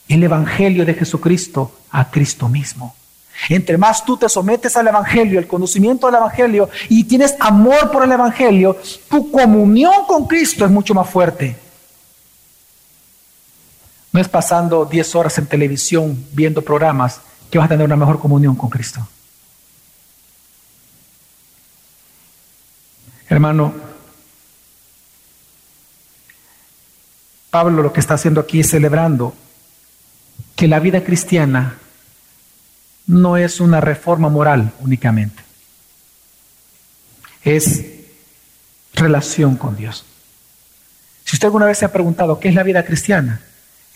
el 0.09 0.23
Evangelio 0.23 0.85
de 0.85 0.95
Jesucristo 0.95 1.73
a 1.91 2.11
Cristo 2.11 2.49
mismo. 2.49 2.95
Entre 3.49 3.77
más 3.77 4.05
tú 4.05 4.17
te 4.17 4.29
sometes 4.29 4.77
al 4.77 4.89
Evangelio, 4.89 5.39
el 5.39 5.47
conocimiento 5.47 6.07
del 6.07 6.17
Evangelio, 6.17 6.69
y 6.89 7.05
tienes 7.05 7.35
amor 7.41 7.91
por 7.91 8.05
el 8.05 8.13
Evangelio, 8.13 8.77
tu 9.09 9.31
comunión 9.31 10.07
con 10.07 10.27
Cristo 10.27 10.65
es 10.65 10.71
mucho 10.71 10.95
más 10.95 11.09
fuerte. 11.09 11.57
No 14.13 14.21
es 14.21 14.29
pasando 14.29 14.87
10 14.87 15.15
horas 15.15 15.37
en 15.39 15.47
televisión 15.47 16.25
viendo 16.33 16.63
programas 16.63 17.21
que 17.51 17.59
vas 17.59 17.67
a 17.67 17.69
tener 17.69 17.87
una 17.87 17.97
mejor 17.97 18.19
comunión 18.19 18.57
con 18.57 18.71
Cristo. 18.71 19.07
Hermano, 23.29 23.75
Pablo 27.51 27.83
lo 27.83 27.93
que 27.93 28.01
está 28.01 28.15
haciendo 28.15 28.41
aquí 28.41 28.61
es 28.61 28.71
celebrando 28.71 29.35
que 30.55 30.69
la 30.69 30.79
vida 30.79 31.03
cristiana 31.03 31.79
no 33.07 33.37
es 33.37 33.61
una 33.61 33.81
reforma 33.81 34.29
moral 34.29 34.73
únicamente, 34.81 35.43
es 37.43 37.85
relación 38.95 39.57
con 39.57 39.77
Dios. 39.77 40.05
Si 41.25 41.37
usted 41.37 41.47
alguna 41.47 41.67
vez 41.67 41.79
se 41.79 41.85
ha 41.85 41.93
preguntado 41.93 42.39
qué 42.39 42.49
es 42.49 42.55
la 42.55 42.63
vida 42.63 42.85
cristiana, 42.85 43.41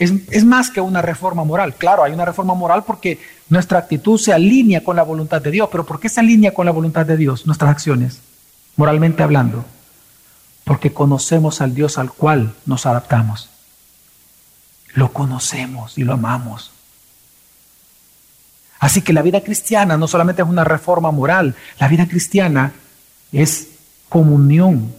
es, 0.00 0.44
más 0.44 0.70
que 0.70 0.80
una 0.80 1.02
reforma 1.02 1.44
moral. 1.44 1.74
Claro, 1.74 2.02
hay 2.02 2.12
una 2.12 2.24
reforma 2.24 2.54
moral 2.54 2.82
porque 2.84 3.20
nuestra 3.48 3.78
actitud 3.78 4.18
se 4.18 4.32
alinea 4.32 4.82
con 4.82 4.96
la 4.96 5.04
voluntad 5.04 5.40
de 5.40 5.52
Dios, 5.52 5.68
pero 5.70 5.86
¿por 5.86 6.00
qué 6.00 6.08
se 6.08 6.18
alinea 6.18 6.52
con 6.52 6.66
la 6.66 6.72
voluntad 6.72 7.06
de 7.06 7.16
Dios 7.16 7.46
nuestras 7.46 7.70
acciones, 7.70 8.20
moralmente 8.76 9.22
hablando? 9.22 9.64
Porque 10.64 10.92
conocemos 10.92 11.60
al 11.60 11.74
Dios 11.74 11.98
al 11.98 12.12
cual 12.12 12.54
nos 12.66 12.86
adaptamos 12.86 13.50
lo 14.94 15.12
conocemos 15.12 15.98
y 15.98 16.04
lo 16.04 16.14
amamos. 16.14 16.70
Así 18.78 19.02
que 19.02 19.12
la 19.12 19.22
vida 19.22 19.42
cristiana 19.42 19.96
no 19.96 20.08
solamente 20.08 20.42
es 20.42 20.48
una 20.48 20.64
reforma 20.64 21.10
moral, 21.10 21.54
la 21.78 21.88
vida 21.88 22.08
cristiana 22.08 22.72
es 23.30 23.68
comunión 24.08 24.92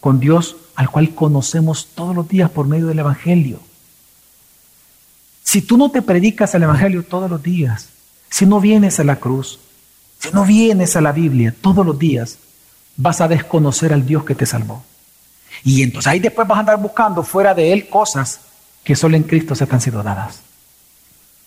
con 0.00 0.18
Dios 0.18 0.56
al 0.74 0.90
cual 0.90 1.14
conocemos 1.14 1.88
todos 1.94 2.14
los 2.14 2.28
días 2.28 2.50
por 2.50 2.66
medio 2.66 2.86
del 2.86 2.98
Evangelio. 2.98 3.60
Si 5.42 5.62
tú 5.62 5.76
no 5.76 5.90
te 5.90 6.02
predicas 6.02 6.54
el 6.54 6.62
Evangelio 6.62 7.02
todos 7.02 7.30
los 7.30 7.42
días, 7.42 7.88
si 8.30 8.46
no 8.46 8.60
vienes 8.60 9.00
a 9.00 9.04
la 9.04 9.16
cruz, 9.16 9.58
si 10.18 10.30
no 10.32 10.44
vienes 10.44 10.96
a 10.96 11.00
la 11.00 11.12
Biblia 11.12 11.54
todos 11.60 11.84
los 11.84 11.98
días, 11.98 12.38
vas 12.96 13.20
a 13.20 13.28
desconocer 13.28 13.92
al 13.92 14.06
Dios 14.06 14.24
que 14.24 14.34
te 14.34 14.46
salvó. 14.46 14.84
Y 15.64 15.82
entonces 15.82 16.12
ahí 16.12 16.20
después 16.20 16.46
vas 16.46 16.58
a 16.58 16.60
andar 16.60 16.80
buscando 16.80 17.22
fuera 17.22 17.54
de 17.54 17.72
Él 17.72 17.88
cosas 17.88 18.40
que 18.84 18.96
solo 18.96 19.16
en 19.16 19.24
Cristo 19.24 19.54
se 19.54 19.66
te 19.66 19.74
han 19.74 19.80
sido 19.80 20.02
dadas. 20.02 20.40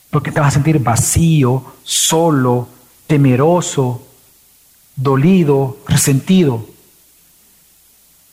Porque 0.10 0.32
te 0.32 0.40
vas 0.40 0.50
a 0.50 0.52
sentir 0.52 0.80
vacío, 0.80 1.74
solo, 1.84 2.68
temeroso, 3.08 4.06
dolido, 4.96 5.80
resentido. 5.88 6.68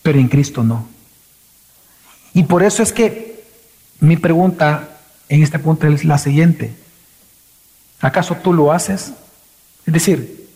Pero 0.03 0.19
en 0.19 0.29
Cristo 0.29 0.63
no. 0.63 0.87
Y 2.35 2.45
por 2.45 2.63
eso 2.63 2.83
es 2.83 2.93
que 2.93 3.45
mi 4.01 4.17
pregunta 4.17 5.00
en 5.31 5.43
este 5.43 5.59
punto 5.59 5.87
es 5.87 6.05
la 6.05 6.19
siguiente. 6.19 6.75
¿Acaso 8.01 8.35
tú 8.35 8.53
lo 8.53 8.73
haces? 8.73 9.13
Es 9.87 9.95
decir, 9.95 10.49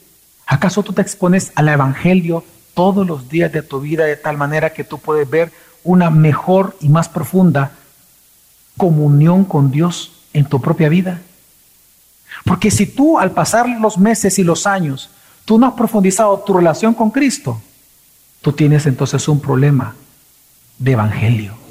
¿acaso 0.46 0.82
tú 0.82 0.92
te 0.92 1.00
expones 1.00 1.52
al 1.54 1.68
Evangelio 1.68 2.44
todos 2.74 3.06
los 3.06 3.28
días 3.28 3.52
de 3.52 3.62
tu 3.62 3.80
vida 3.80 4.04
de 4.04 4.16
tal 4.16 4.36
manera 4.36 4.74
que 4.74 4.84
tú 4.84 4.98
puedes 4.98 5.30
ver 5.30 5.52
una 5.84 6.10
mejor 6.10 6.76
y 6.80 6.88
más 6.88 7.08
profunda 7.08 7.72
comunión 8.76 9.44
con 9.44 9.70
Dios 9.70 10.12
en 10.32 10.44
tu 10.44 10.60
propia 10.60 10.88
vida. 10.88 11.20
Porque 12.44 12.70
si 12.70 12.86
tú 12.86 13.18
al 13.18 13.30
pasar 13.30 13.68
los 13.68 13.96
meses 13.96 14.38
y 14.38 14.44
los 14.44 14.66
años, 14.66 15.10
tú 15.44 15.58
no 15.58 15.68
has 15.68 15.74
profundizado 15.74 16.38
tu 16.40 16.52
relación 16.52 16.94
con 16.94 17.10
Cristo, 17.10 17.62
tú 18.40 18.52
tienes 18.52 18.86
entonces 18.86 19.28
un 19.28 19.40
problema 19.40 19.94
de 20.78 20.92
evangelio. 20.92 21.63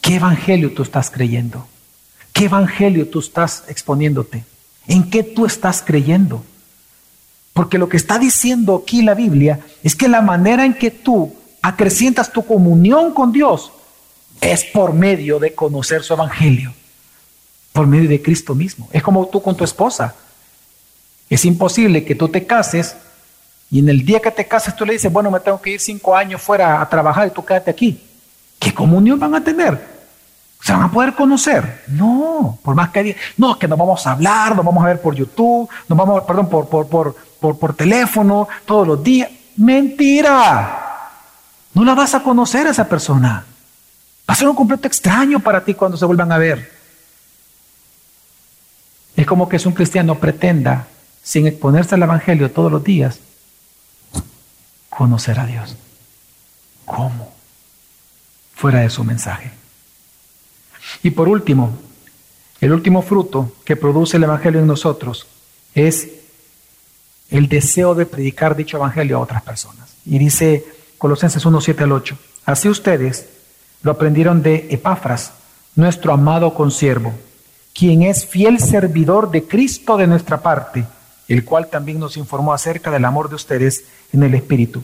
¿Qué 0.00 0.16
evangelio 0.16 0.72
tú 0.72 0.82
estás 0.82 1.10
creyendo? 1.10 1.66
¿Qué 2.32 2.44
evangelio 2.44 3.08
tú 3.08 3.20
estás 3.20 3.64
exponiéndote? 3.68 4.44
¿En 4.86 5.10
qué 5.10 5.22
tú 5.22 5.44
estás 5.44 5.82
creyendo? 5.84 6.44
Porque 7.52 7.78
lo 7.78 7.88
que 7.88 7.96
está 7.96 8.18
diciendo 8.18 8.82
aquí 8.82 9.02
la 9.02 9.14
Biblia 9.14 9.60
es 9.82 9.96
que 9.96 10.08
la 10.08 10.22
manera 10.22 10.64
en 10.64 10.74
que 10.74 10.90
tú 10.90 11.34
acrecientas 11.60 12.32
tu 12.32 12.46
comunión 12.46 13.12
con 13.12 13.32
Dios 13.32 13.72
es 14.40 14.64
por 14.64 14.92
medio 14.92 15.38
de 15.38 15.54
conocer 15.54 16.02
su 16.02 16.14
evangelio, 16.14 16.72
por 17.72 17.86
medio 17.86 18.08
de 18.08 18.22
Cristo 18.22 18.54
mismo. 18.54 18.88
Es 18.92 19.02
como 19.02 19.26
tú 19.26 19.42
con 19.42 19.56
tu 19.56 19.64
esposa. 19.64 20.14
Es 21.28 21.44
imposible 21.44 22.04
que 22.04 22.14
tú 22.14 22.28
te 22.28 22.46
cases 22.46 22.96
y 23.70 23.80
en 23.80 23.88
el 23.88 24.04
día 24.04 24.20
que 24.20 24.30
te 24.30 24.46
cases 24.46 24.74
tú 24.74 24.86
le 24.86 24.94
dices, 24.94 25.12
bueno, 25.12 25.30
me 25.30 25.40
tengo 25.40 25.60
que 25.60 25.70
ir 25.70 25.80
cinco 25.80 26.16
años 26.16 26.40
fuera 26.40 26.80
a 26.80 26.88
trabajar 26.88 27.28
y 27.28 27.30
tú 27.30 27.44
quédate 27.44 27.70
aquí. 27.70 28.00
¿Qué 28.58 28.74
comunión 28.74 29.18
van 29.18 29.34
a 29.34 29.44
tener? 29.44 29.98
¿Se 30.60 30.72
van 30.72 30.82
a 30.82 30.90
poder 30.90 31.14
conocer? 31.14 31.84
No, 31.88 32.58
por 32.62 32.74
más 32.74 32.90
que 32.90 33.02
digan, 33.02 33.20
no, 33.36 33.58
que 33.58 33.68
nos 33.68 33.78
vamos 33.78 34.06
a 34.06 34.12
hablar, 34.12 34.56
nos 34.56 34.64
vamos 34.64 34.82
a 34.84 34.88
ver 34.88 35.00
por 35.00 35.14
YouTube, 35.14 35.68
nos 35.88 35.98
vamos 35.98 36.24
perdón, 36.24 36.48
por, 36.48 36.68
por, 36.68 36.88
por, 36.88 37.16
por, 37.40 37.58
por 37.58 37.74
teléfono 37.74 38.48
todos 38.66 38.86
los 38.86 39.02
días. 39.02 39.30
Mentira. 39.56 40.84
No 41.74 41.84
la 41.84 41.94
vas 41.94 42.14
a 42.14 42.22
conocer 42.22 42.66
a 42.66 42.70
esa 42.70 42.88
persona. 42.88 43.44
Va 44.28 44.34
a 44.34 44.36
ser 44.36 44.48
un 44.48 44.56
completo 44.56 44.86
extraño 44.86 45.40
para 45.40 45.64
ti 45.64 45.74
cuando 45.74 45.96
se 45.96 46.04
vuelvan 46.04 46.32
a 46.32 46.38
ver. 46.38 46.72
Es 49.16 49.26
como 49.26 49.48
que 49.48 49.56
es 49.56 49.66
un 49.66 49.72
cristiano 49.72 50.16
pretenda, 50.16 50.86
sin 51.22 51.46
exponerse 51.46 51.94
al 51.94 52.02
Evangelio 52.02 52.50
todos 52.50 52.70
los 52.70 52.84
días, 52.84 53.18
conocer 54.90 55.40
a 55.40 55.46
Dios. 55.46 55.76
¿Cómo? 56.84 57.27
Fuera 58.58 58.80
de 58.80 58.90
su 58.90 59.02
mensaje. 59.04 59.50
Y 61.02 61.12
por 61.12 61.28
último, 61.28 61.78
el 62.60 62.72
último 62.72 63.00
fruto 63.00 63.52
que 63.64 63.76
produce 63.76 64.18
el 64.18 64.24
Evangelio 64.24 64.60
en 64.60 64.66
nosotros 64.66 65.26
es 65.74 66.08
el 67.30 67.48
deseo 67.48 67.94
de 67.94 68.04
predicar 68.04 68.54
dicho 68.54 68.76
Evangelio 68.76 69.16
a 69.16 69.20
otras 69.20 69.42
personas. 69.42 69.94
Y 70.04 70.18
dice 70.18 70.66
Colosenses 70.98 71.46
1, 71.46 71.60
7 71.60 71.84
al 71.84 71.92
8, 71.92 72.18
así 72.44 72.68
ustedes, 72.68 73.28
lo 73.82 73.92
aprendieron 73.92 74.42
de 74.42 74.66
Epafras, 74.70 75.32
nuestro 75.74 76.12
amado 76.12 76.52
consiervo, 76.52 77.14
quien 77.72 78.02
es 78.02 78.26
fiel 78.26 78.58
servidor 78.58 79.30
de 79.30 79.44
Cristo 79.44 79.96
de 79.96 80.06
nuestra 80.06 80.42
parte 80.42 80.84
el 81.28 81.44
cual 81.44 81.68
también 81.68 82.00
nos 82.00 82.16
informó 82.16 82.52
acerca 82.52 82.90
del 82.90 83.04
amor 83.04 83.28
de 83.28 83.36
ustedes 83.36 83.84
en 84.12 84.22
el 84.22 84.34
Espíritu. 84.34 84.82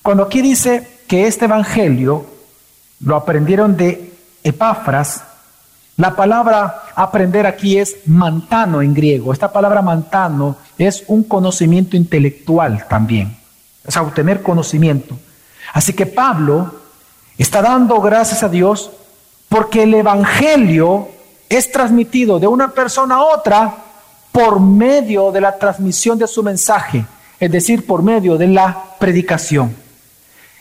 Cuando 0.00 0.22
aquí 0.22 0.40
dice 0.40 0.86
que 1.08 1.26
este 1.26 1.46
Evangelio 1.46 2.24
lo 3.00 3.16
aprendieron 3.16 3.76
de 3.76 4.12
Epafras, 4.42 5.22
la 5.96 6.14
palabra 6.14 6.82
aprender 6.94 7.46
aquí 7.46 7.78
es 7.78 7.96
mantano 8.06 8.82
en 8.82 8.92
griego. 8.92 9.32
Esta 9.32 9.50
palabra 9.50 9.80
mantano 9.80 10.56
es 10.76 11.04
un 11.06 11.24
conocimiento 11.24 11.96
intelectual 11.96 12.86
también, 12.86 13.36
es 13.84 13.96
obtener 13.96 14.42
conocimiento. 14.42 15.16
Así 15.72 15.94
que 15.94 16.06
Pablo 16.06 16.74
está 17.38 17.62
dando 17.62 18.00
gracias 18.00 18.42
a 18.42 18.48
Dios 18.48 18.90
porque 19.48 19.84
el 19.84 19.94
Evangelio 19.94 21.08
es 21.48 21.72
transmitido 21.72 22.38
de 22.38 22.46
una 22.46 22.72
persona 22.72 23.16
a 23.16 23.24
otra 23.24 23.74
por 24.32 24.60
medio 24.60 25.32
de 25.32 25.40
la 25.40 25.56
transmisión 25.58 26.18
de 26.18 26.26
su 26.26 26.42
mensaje, 26.42 27.06
es 27.40 27.50
decir, 27.50 27.86
por 27.86 28.02
medio 28.02 28.36
de 28.36 28.48
la 28.48 28.84
predicación. 28.98 29.74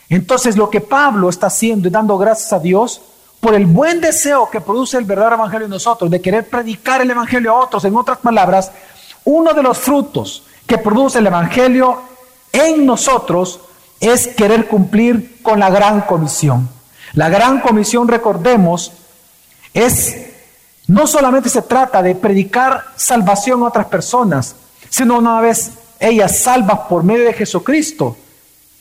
Entonces 0.09 0.55
lo 0.55 0.69
que 0.69 0.81
Pablo 0.81 1.29
está 1.29 1.47
haciendo 1.47 1.87
y 1.87 1.91
dando 1.91 2.17
gracias 2.17 2.53
a 2.53 2.59
Dios 2.59 3.01
por 3.39 3.53
el 3.53 3.65
buen 3.65 4.01
deseo 4.01 4.49
que 4.49 4.61
produce 4.61 4.97
el 4.97 5.05
verdadero 5.05 5.35
Evangelio 5.35 5.65
en 5.65 5.71
nosotros, 5.71 6.09
de 6.09 6.21
querer 6.21 6.49
predicar 6.49 7.01
el 7.01 7.11
Evangelio 7.11 7.51
a 7.51 7.63
otros, 7.63 7.85
en 7.85 7.95
otras 7.95 8.17
palabras, 8.19 8.71
uno 9.23 9.53
de 9.53 9.63
los 9.63 9.77
frutos 9.77 10.43
que 10.65 10.77
produce 10.77 11.19
el 11.19 11.27
Evangelio 11.27 12.01
en 12.51 12.85
nosotros 12.85 13.59
es 13.99 14.27
querer 14.27 14.67
cumplir 14.67 15.41
con 15.41 15.59
la 15.59 15.69
gran 15.69 16.01
comisión. 16.01 16.69
La 17.13 17.29
gran 17.29 17.61
comisión, 17.61 18.07
recordemos, 18.07 18.91
es 19.73 20.25
no 20.87 21.07
solamente 21.07 21.49
se 21.49 21.61
trata 21.63 22.01
de 22.01 22.15
predicar 22.15 22.83
salvación 22.95 23.63
a 23.63 23.67
otras 23.67 23.87
personas, 23.87 24.55
sino 24.89 25.17
una 25.17 25.41
vez 25.41 25.71
ellas 25.99 26.39
salvas 26.39 26.81
por 26.89 27.03
medio 27.03 27.25
de 27.25 27.33
Jesucristo, 27.33 28.15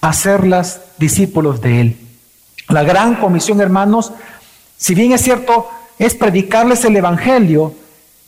hacerlas 0.09 0.81
discípulos 0.99 1.61
de 1.61 1.81
Él. 1.81 1.97
La 2.69 2.83
gran 2.83 3.17
comisión, 3.17 3.61
hermanos, 3.61 4.13
si 4.77 4.95
bien 4.95 5.13
es 5.13 5.23
cierto, 5.23 5.69
es 5.99 6.15
predicarles 6.15 6.85
el 6.85 6.97
Evangelio, 6.97 7.75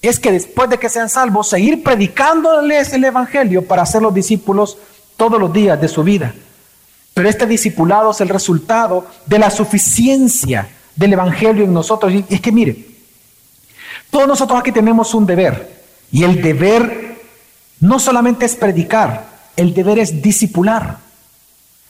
es 0.03 0.20
que 0.20 0.33
después 0.33 0.70
de 0.70 0.79
que 0.79 0.89
sean 0.89 1.09
salvos, 1.09 1.49
seguir 1.49 1.83
predicándoles 1.83 2.93
el 2.93 3.05
Evangelio 3.05 3.66
para 3.66 3.83
hacerlos 3.83 4.14
discípulos 4.14 4.79
todos 5.16 5.41
los 5.41 5.53
días 5.53 5.81
de 5.81 5.89
su 5.89 6.03
vida. 6.03 6.35
Pero 7.14 7.29
este 7.29 7.47
discipulado 7.47 8.11
es 8.11 8.20
el 8.20 8.29
resultado 8.29 9.07
de 9.24 9.39
la 9.39 9.51
suficiencia 9.51 10.68
del 10.95 11.14
Evangelio 11.14 11.64
en 11.64 11.72
nosotros. 11.72 12.12
Y 12.12 12.24
es 12.29 12.41
que 12.41 12.53
mire, 12.53 12.87
todos 14.11 14.29
nosotros 14.29 14.61
aquí 14.61 14.70
tenemos 14.70 15.14
un 15.14 15.27
deber. 15.27 15.77
Y 16.12 16.24
el 16.24 16.43
deber 16.43 17.16
no 17.81 17.99
solamente 17.99 18.47
es 18.47 18.55
predicar, 18.55 19.27
el 19.57 19.74
deber 19.74 19.99
es 19.99 20.22
discipular. 20.22 21.05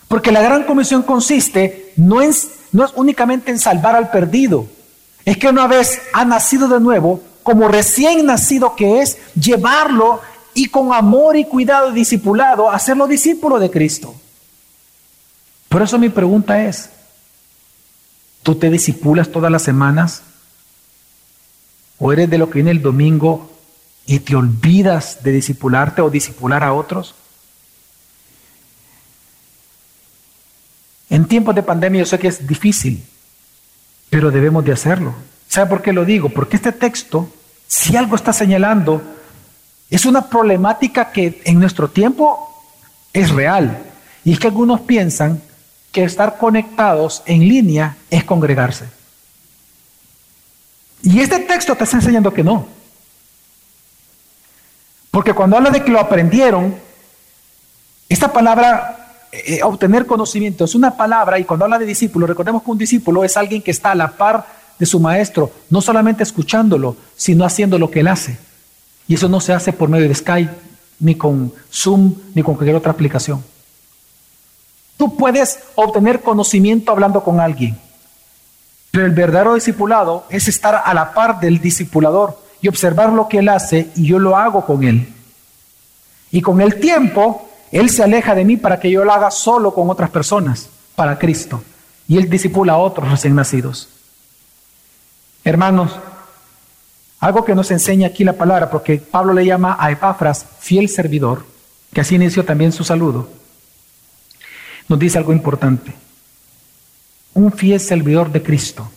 Porque 0.09 0.33
la 0.33 0.41
gran 0.41 0.65
comisión 0.65 1.03
consiste 1.03 1.93
no, 1.97 2.21
no 2.73 2.85
es 2.85 2.93
únicamente 2.95 3.51
en 3.51 3.59
salvar 3.59 3.97
al 3.97 4.11
perdido, 4.11 4.67
es 5.25 5.37
que 5.37 5.49
una 5.49 5.67
vez 5.67 6.01
ha 6.13 6.25
nacido 6.25 6.69
de 6.69 6.79
nuevo, 6.79 7.21
como 7.43 7.69
recién 7.69 8.25
nacido 8.27 8.77
que 8.77 9.03
es, 9.03 9.19
llevarlo 9.35 10.21
y 10.55 10.67
con 10.69 10.93
amor 10.93 11.37
y 11.37 11.45
cuidado 11.45 11.91
y 11.91 11.95
discipulado, 11.95 12.71
hacerlo 12.71 13.07
discípulo 13.07 13.59
de 13.59 13.71
Cristo. 13.71 14.15
Por 15.69 15.83
eso 15.83 15.99
mi 15.99 16.09
pregunta 16.09 16.65
es, 16.65 16.91
¿tú 18.43 18.55
te 18.55 18.71
disipulas 18.71 19.31
todas 19.31 19.51
las 19.51 19.63
semanas? 19.63 20.23
¿O 21.99 22.13
eres 22.13 22.31
de 22.31 22.39
lo 22.39 22.49
que 22.49 22.55
viene 22.55 22.71
el 22.71 22.83
domingo 22.83 23.51
y 24.07 24.21
te 24.21 24.37
olvidas 24.37 25.23
de 25.25 25.33
disipularte 25.33 26.03
o 26.03 26.11
disipular 26.11 26.63
a 26.63 26.73
otros? 26.73 27.15
En 31.09 31.27
tiempos 31.27 31.55
de 31.55 31.63
pandemia 31.63 32.01
yo 32.01 32.07
sé 32.07 32.19
que 32.19 32.29
es 32.29 32.47
difícil, 32.47 33.05
pero 34.11 34.31
debemos 34.31 34.65
de 34.65 34.73
hacerlo. 34.73 35.15
¿Sabe 35.49 35.69
por 35.69 35.83
qué 35.83 35.93
lo 35.93 36.05
digo? 36.05 36.29
Porque 36.29 36.57
este 36.57 36.73
texto, 36.73 37.31
si 37.67 37.97
algo 37.97 38.17
está 38.17 38.33
señalando, 38.33 39.03
es 39.89 40.05
una 40.05 40.29
problemática 40.29 41.13
que 41.13 41.41
en 41.45 41.61
nuestro 41.61 41.89
tiempo 41.89 42.53
es 43.13 43.31
real. 43.31 43.85
Y 44.25 44.33
es 44.33 44.41
que 44.41 44.49
algunos 44.49 44.81
piensan 44.81 45.41
que 45.93 46.05
estar 46.05 46.37
conectados 46.39 47.23
en 47.27 47.41
línea 47.49 47.97
es 48.11 48.25
congregarse. 48.25 48.87
Y 51.03 51.21
este 51.21 51.39
texto 51.41 51.77
te 51.77 51.85
está 51.85 51.97
enseñando 51.97 52.35
que 52.35 52.43
no. 52.43 52.67
Porque 55.11 55.33
cuando 55.33 55.57
habla 55.57 55.71
de 55.71 55.85
que 55.85 55.91
lo 55.91 56.01
aprendieron, 56.01 56.77
esta 58.09 58.33
palabra, 58.33 59.06
eh, 59.45 59.61
obtener 59.63 60.07
conocimiento, 60.07 60.65
es 60.65 60.75
una 60.75 60.97
palabra, 60.97 61.39
y 61.39 61.45
cuando 61.45 61.65
habla 61.65 61.79
de 61.79 61.87
discípulo, 61.87 62.27
recordemos 62.27 62.63
que 62.63 62.71
un 62.71 62.79
discípulo 62.79 63.25
es 63.25 63.37
alguien 63.37 63.63
que 63.63 63.71
está 63.71 63.93
a 63.93 63.95
la 63.95 64.13
par 64.13 64.47
de 64.79 64.87
su 64.87 65.01
maestro, 65.01 65.51
no 65.71 65.81
solamente 65.81 66.23
escuchándolo, 66.23 66.97
sino 67.17 67.45
haciendo 67.45 67.79
lo 67.79 67.91
que 67.91 68.01
él 68.01 68.09
hace. 68.09 68.39
Y 69.09 69.15
eso 69.15 69.29
no 69.29 69.41
se 69.41 69.53
hace 69.53 69.73
por 69.73 69.89
medio 69.89 70.09
de 70.09 70.15
Skype, 70.15 70.53
ni 71.01 71.15
con 71.15 71.53
Zoom, 71.73 72.15
ni 72.35 72.43
con 72.43 72.55
cualquier 72.55 72.77
otra 72.77 72.93
aplicación. 72.93 73.43
Tú 74.97 75.17
puedes 75.17 75.59
obtener 75.75 76.23
conocimiento 76.23 76.91
hablando 76.91 77.23
con 77.23 77.41
alguien, 77.41 77.79
pero 78.91 79.05
el 79.05 79.13
verdadero 79.13 79.55
discipulado 79.55 80.25
es 80.31 80.49
estar 80.49 80.83
a 80.85 80.95
la 80.95 81.13
par 81.13 81.41
del 81.41 81.61
discipulador 81.61 82.39
y 82.63 82.69
observar 82.69 83.13
lo 83.13 83.29
que 83.29 83.39
él 83.39 83.49
hace 83.49 83.91
y 83.95 84.07
yo 84.07 84.19
lo 84.19 84.37
hago 84.37 84.65
con 84.65 84.85
él. 84.85 85.13
Y 86.31 86.41
con 86.41 86.61
el 86.61 86.81
tiempo, 86.81 87.49
él 87.73 87.91
se 87.91 88.03
aleja 88.03 88.35
de 88.35 88.45
mí 88.45 88.57
para 88.57 88.81
que 88.81 88.91
yo 88.91 89.05
lo 89.05 89.13
haga 89.13 89.31
solo 89.31 89.75
con 89.75 89.91
otras 89.91 90.11
personas, 90.11 90.69
para 90.95 91.19
Cristo. 91.19 91.63
Y 92.09 92.19
él 92.19 92.31
disipula 92.31 92.75
a 92.75 92.79
otros 92.79 93.11
recién 93.11 93.35
nacidos. 93.35 93.89
Hermanos, 95.45 95.93
algo 97.21 97.45
que 97.45 97.55
nos 97.55 97.71
enseña 97.71 98.09
aquí 98.09 98.25
la 98.25 98.35
palabra, 98.35 98.71
porque 98.71 98.99
Pablo 98.99 99.33
le 99.33 99.45
llama 99.45 99.77
a 99.79 99.91
Epafras 99.91 100.47
fiel 100.61 100.89
servidor, 100.89 101.45
que 101.93 102.01
así 102.01 102.15
inició 102.15 102.45
también 102.45 102.73
su 102.73 102.85
saludo 102.85 103.29
nos 104.89 104.99
dice 104.99 105.19
algo 105.19 105.33
importante. 105.33 105.93
Un 107.35 107.53
fiel 107.53 107.81
servidor 107.81 108.31
de 108.31 108.43
Cristo 108.43 108.91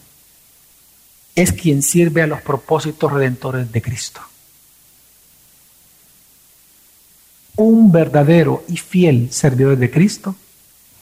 es 1.36 1.52
quien 1.52 1.82
sirve 1.82 2.22
a 2.22 2.28
los 2.28 2.42
propósitos 2.42 3.12
redentores 3.12 3.72
de 3.72 3.82
Cristo. 3.82 4.22
Un 7.56 7.92
verdadero 7.92 8.64
y 8.68 8.78
fiel 8.78 9.32
servidor 9.32 9.78
de 9.78 9.92
Cristo 9.92 10.36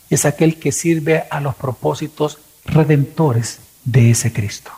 es 0.09 0.25
aquel 0.25 0.59
que 0.59 0.71
sirve 0.71 1.25
a 1.29 1.39
los 1.39 1.55
propósitos 1.55 2.39
redentores 2.65 3.59
de 3.83 4.11
ese 4.11 4.33
Cristo. 4.33 4.71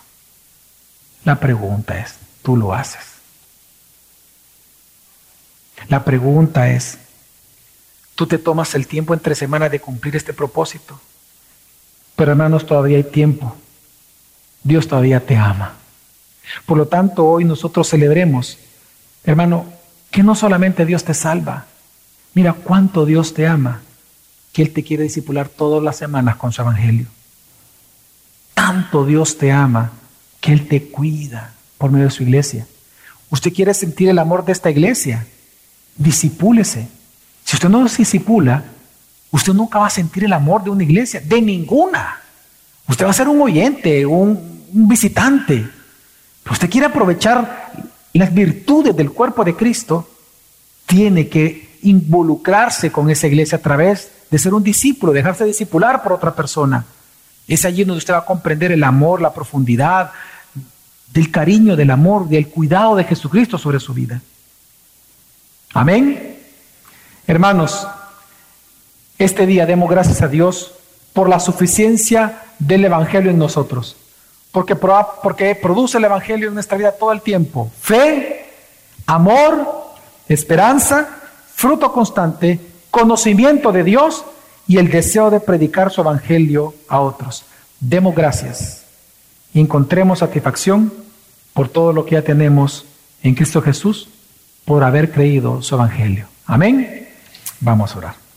La 1.23 1.39
pregunta 1.39 1.99
es, 1.99 2.15
¿tú 2.41 2.57
lo 2.57 2.73
haces? 2.73 3.03
La 5.87 6.03
pregunta 6.03 6.69
es, 6.71 6.97
Tú 8.19 8.27
te 8.27 8.37
tomas 8.37 8.75
el 8.75 8.85
tiempo 8.85 9.13
entre 9.13 9.33
semanas 9.33 9.71
de 9.71 9.79
cumplir 9.79 10.17
este 10.17 10.33
propósito. 10.33 10.99
Pero 12.17 12.31
hermanos, 12.31 12.65
todavía 12.65 12.97
hay 12.97 13.05
tiempo. 13.05 13.55
Dios 14.61 14.89
todavía 14.89 15.25
te 15.25 15.37
ama. 15.37 15.75
Por 16.65 16.77
lo 16.77 16.85
tanto, 16.89 17.25
hoy 17.25 17.45
nosotros 17.45 17.87
celebremos, 17.87 18.57
hermano, 19.23 19.67
que 20.11 20.23
no 20.23 20.35
solamente 20.35 20.85
Dios 20.85 21.03
te 21.03 21.13
salva. 21.13 21.65
Mira 22.33 22.53
cuánto 22.53 23.05
Dios 23.05 23.33
te 23.33 23.47
ama, 23.47 23.81
que 24.53 24.61
Él 24.61 24.73
te 24.73 24.83
quiere 24.83 25.03
discipular 25.03 25.49
todas 25.49 25.83
las 25.83 25.97
semanas 25.97 26.35
con 26.35 26.51
su 26.51 26.61
evangelio. 26.61 27.07
Tanto 28.53 29.05
Dios 29.05 29.37
te 29.37 29.51
ama 29.51 29.91
que 30.39 30.51
Él 30.53 30.67
te 30.67 30.89
cuida 30.89 31.53
por 31.77 31.91
medio 31.91 32.05
de 32.05 32.11
su 32.11 32.23
iglesia. 32.23 32.65
Usted 33.29 33.53
quiere 33.53 33.73
sentir 33.73 34.09
el 34.09 34.19
amor 34.19 34.45
de 34.45 34.51
esta 34.51 34.69
iglesia. 34.69 35.25
Disipúlese. 35.95 36.87
Si 37.43 37.55
usted 37.55 37.69
no 37.69 37.87
se 37.87 37.97
disipula, 37.97 38.63
usted 39.31 39.53
nunca 39.53 39.79
va 39.79 39.87
a 39.87 39.91
sentir 39.91 40.23
el 40.23 40.33
amor 40.33 40.63
de 40.63 40.69
una 40.69 40.83
iglesia, 40.83 41.21
de 41.21 41.41
ninguna. 41.41 42.19
Usted 42.87 43.05
va 43.05 43.11
a 43.11 43.13
ser 43.13 43.27
un 43.27 43.41
oyente, 43.41 44.05
un, 44.05 44.65
visitante. 44.71 45.67
usted 46.49 46.69
quiere 46.69 46.87
aprovechar 46.87 47.71
las 48.13 48.33
virtudes 48.33 48.95
del 48.95 49.11
cuerpo 49.11 49.43
de 49.43 49.55
Cristo, 49.55 50.09
tiene 50.85 51.27
que 51.27 51.77
involucrarse 51.83 52.91
con 52.91 53.09
esa 53.09 53.27
iglesia 53.27 53.57
a 53.59 53.61
través 53.61 54.11
de 54.29 54.39
ser 54.39 54.53
un 54.53 54.63
discípulo, 54.63 55.13
dejarse 55.13 55.45
discipular 55.45 56.03
por 56.03 56.13
otra 56.13 56.33
persona. 56.33 56.85
Es 57.47 57.65
allí 57.65 57.83
donde 57.83 57.99
usted 57.99 58.13
va 58.13 58.19
a 58.19 58.25
comprender 58.25 58.71
el 58.71 58.83
amor, 58.83 59.21
la 59.21 59.33
profundidad 59.33 60.11
del 61.13 61.31
cariño, 61.31 61.75
del 61.75 61.91
amor, 61.91 62.27
del 62.27 62.47
cuidado 62.47 62.95
de 62.95 63.03
Jesucristo 63.03 63.57
sobre 63.57 63.79
su 63.79 63.93
vida. 63.93 64.21
Amén. 65.73 66.37
Hermanos, 67.27 67.87
este 69.17 69.45
día 69.45 69.65
demos 69.65 69.89
gracias 69.89 70.21
a 70.21 70.27
Dios 70.27 70.73
por 71.13 71.29
la 71.29 71.39
suficiencia 71.39 72.43
del 72.59 72.85
Evangelio 72.85 73.31
en 73.31 73.37
nosotros, 73.37 73.95
porque, 74.51 74.75
produce 75.55 75.97
el 75.97 76.05
Evangelio 76.05 76.47
en 76.47 76.53
nuestra 76.53 76.77
vida 76.77 76.91
todo 76.91 77.11
el 77.11 77.21
tiempo. 77.21 77.71
Fe, 77.79 78.45
amor, 79.05 79.93
esperanza 80.27 81.19
fruto 81.59 81.91
constante, 81.91 82.57
conocimiento 82.89 83.73
de 83.73 83.83
Dios 83.83 84.23
y 84.65 84.77
el 84.77 84.89
deseo 84.89 85.29
de 85.29 85.41
predicar 85.41 85.91
su 85.91 85.99
evangelio 85.99 86.73
a 86.87 87.01
otros. 87.01 87.43
Demos 87.81 88.15
gracias 88.15 88.85
y 89.53 89.59
encontremos 89.59 90.19
satisfacción 90.19 90.93
por 91.53 91.67
todo 91.67 91.91
lo 91.91 92.05
que 92.05 92.15
ya 92.15 92.21
tenemos 92.21 92.85
en 93.23 93.35
Cristo 93.35 93.61
Jesús 93.61 94.07
por 94.63 94.85
haber 94.85 95.11
creído 95.11 95.61
su 95.61 95.75
evangelio. 95.75 96.27
Amén. 96.45 97.09
Vamos 97.59 97.93
a 97.93 97.97
orar. 97.97 98.28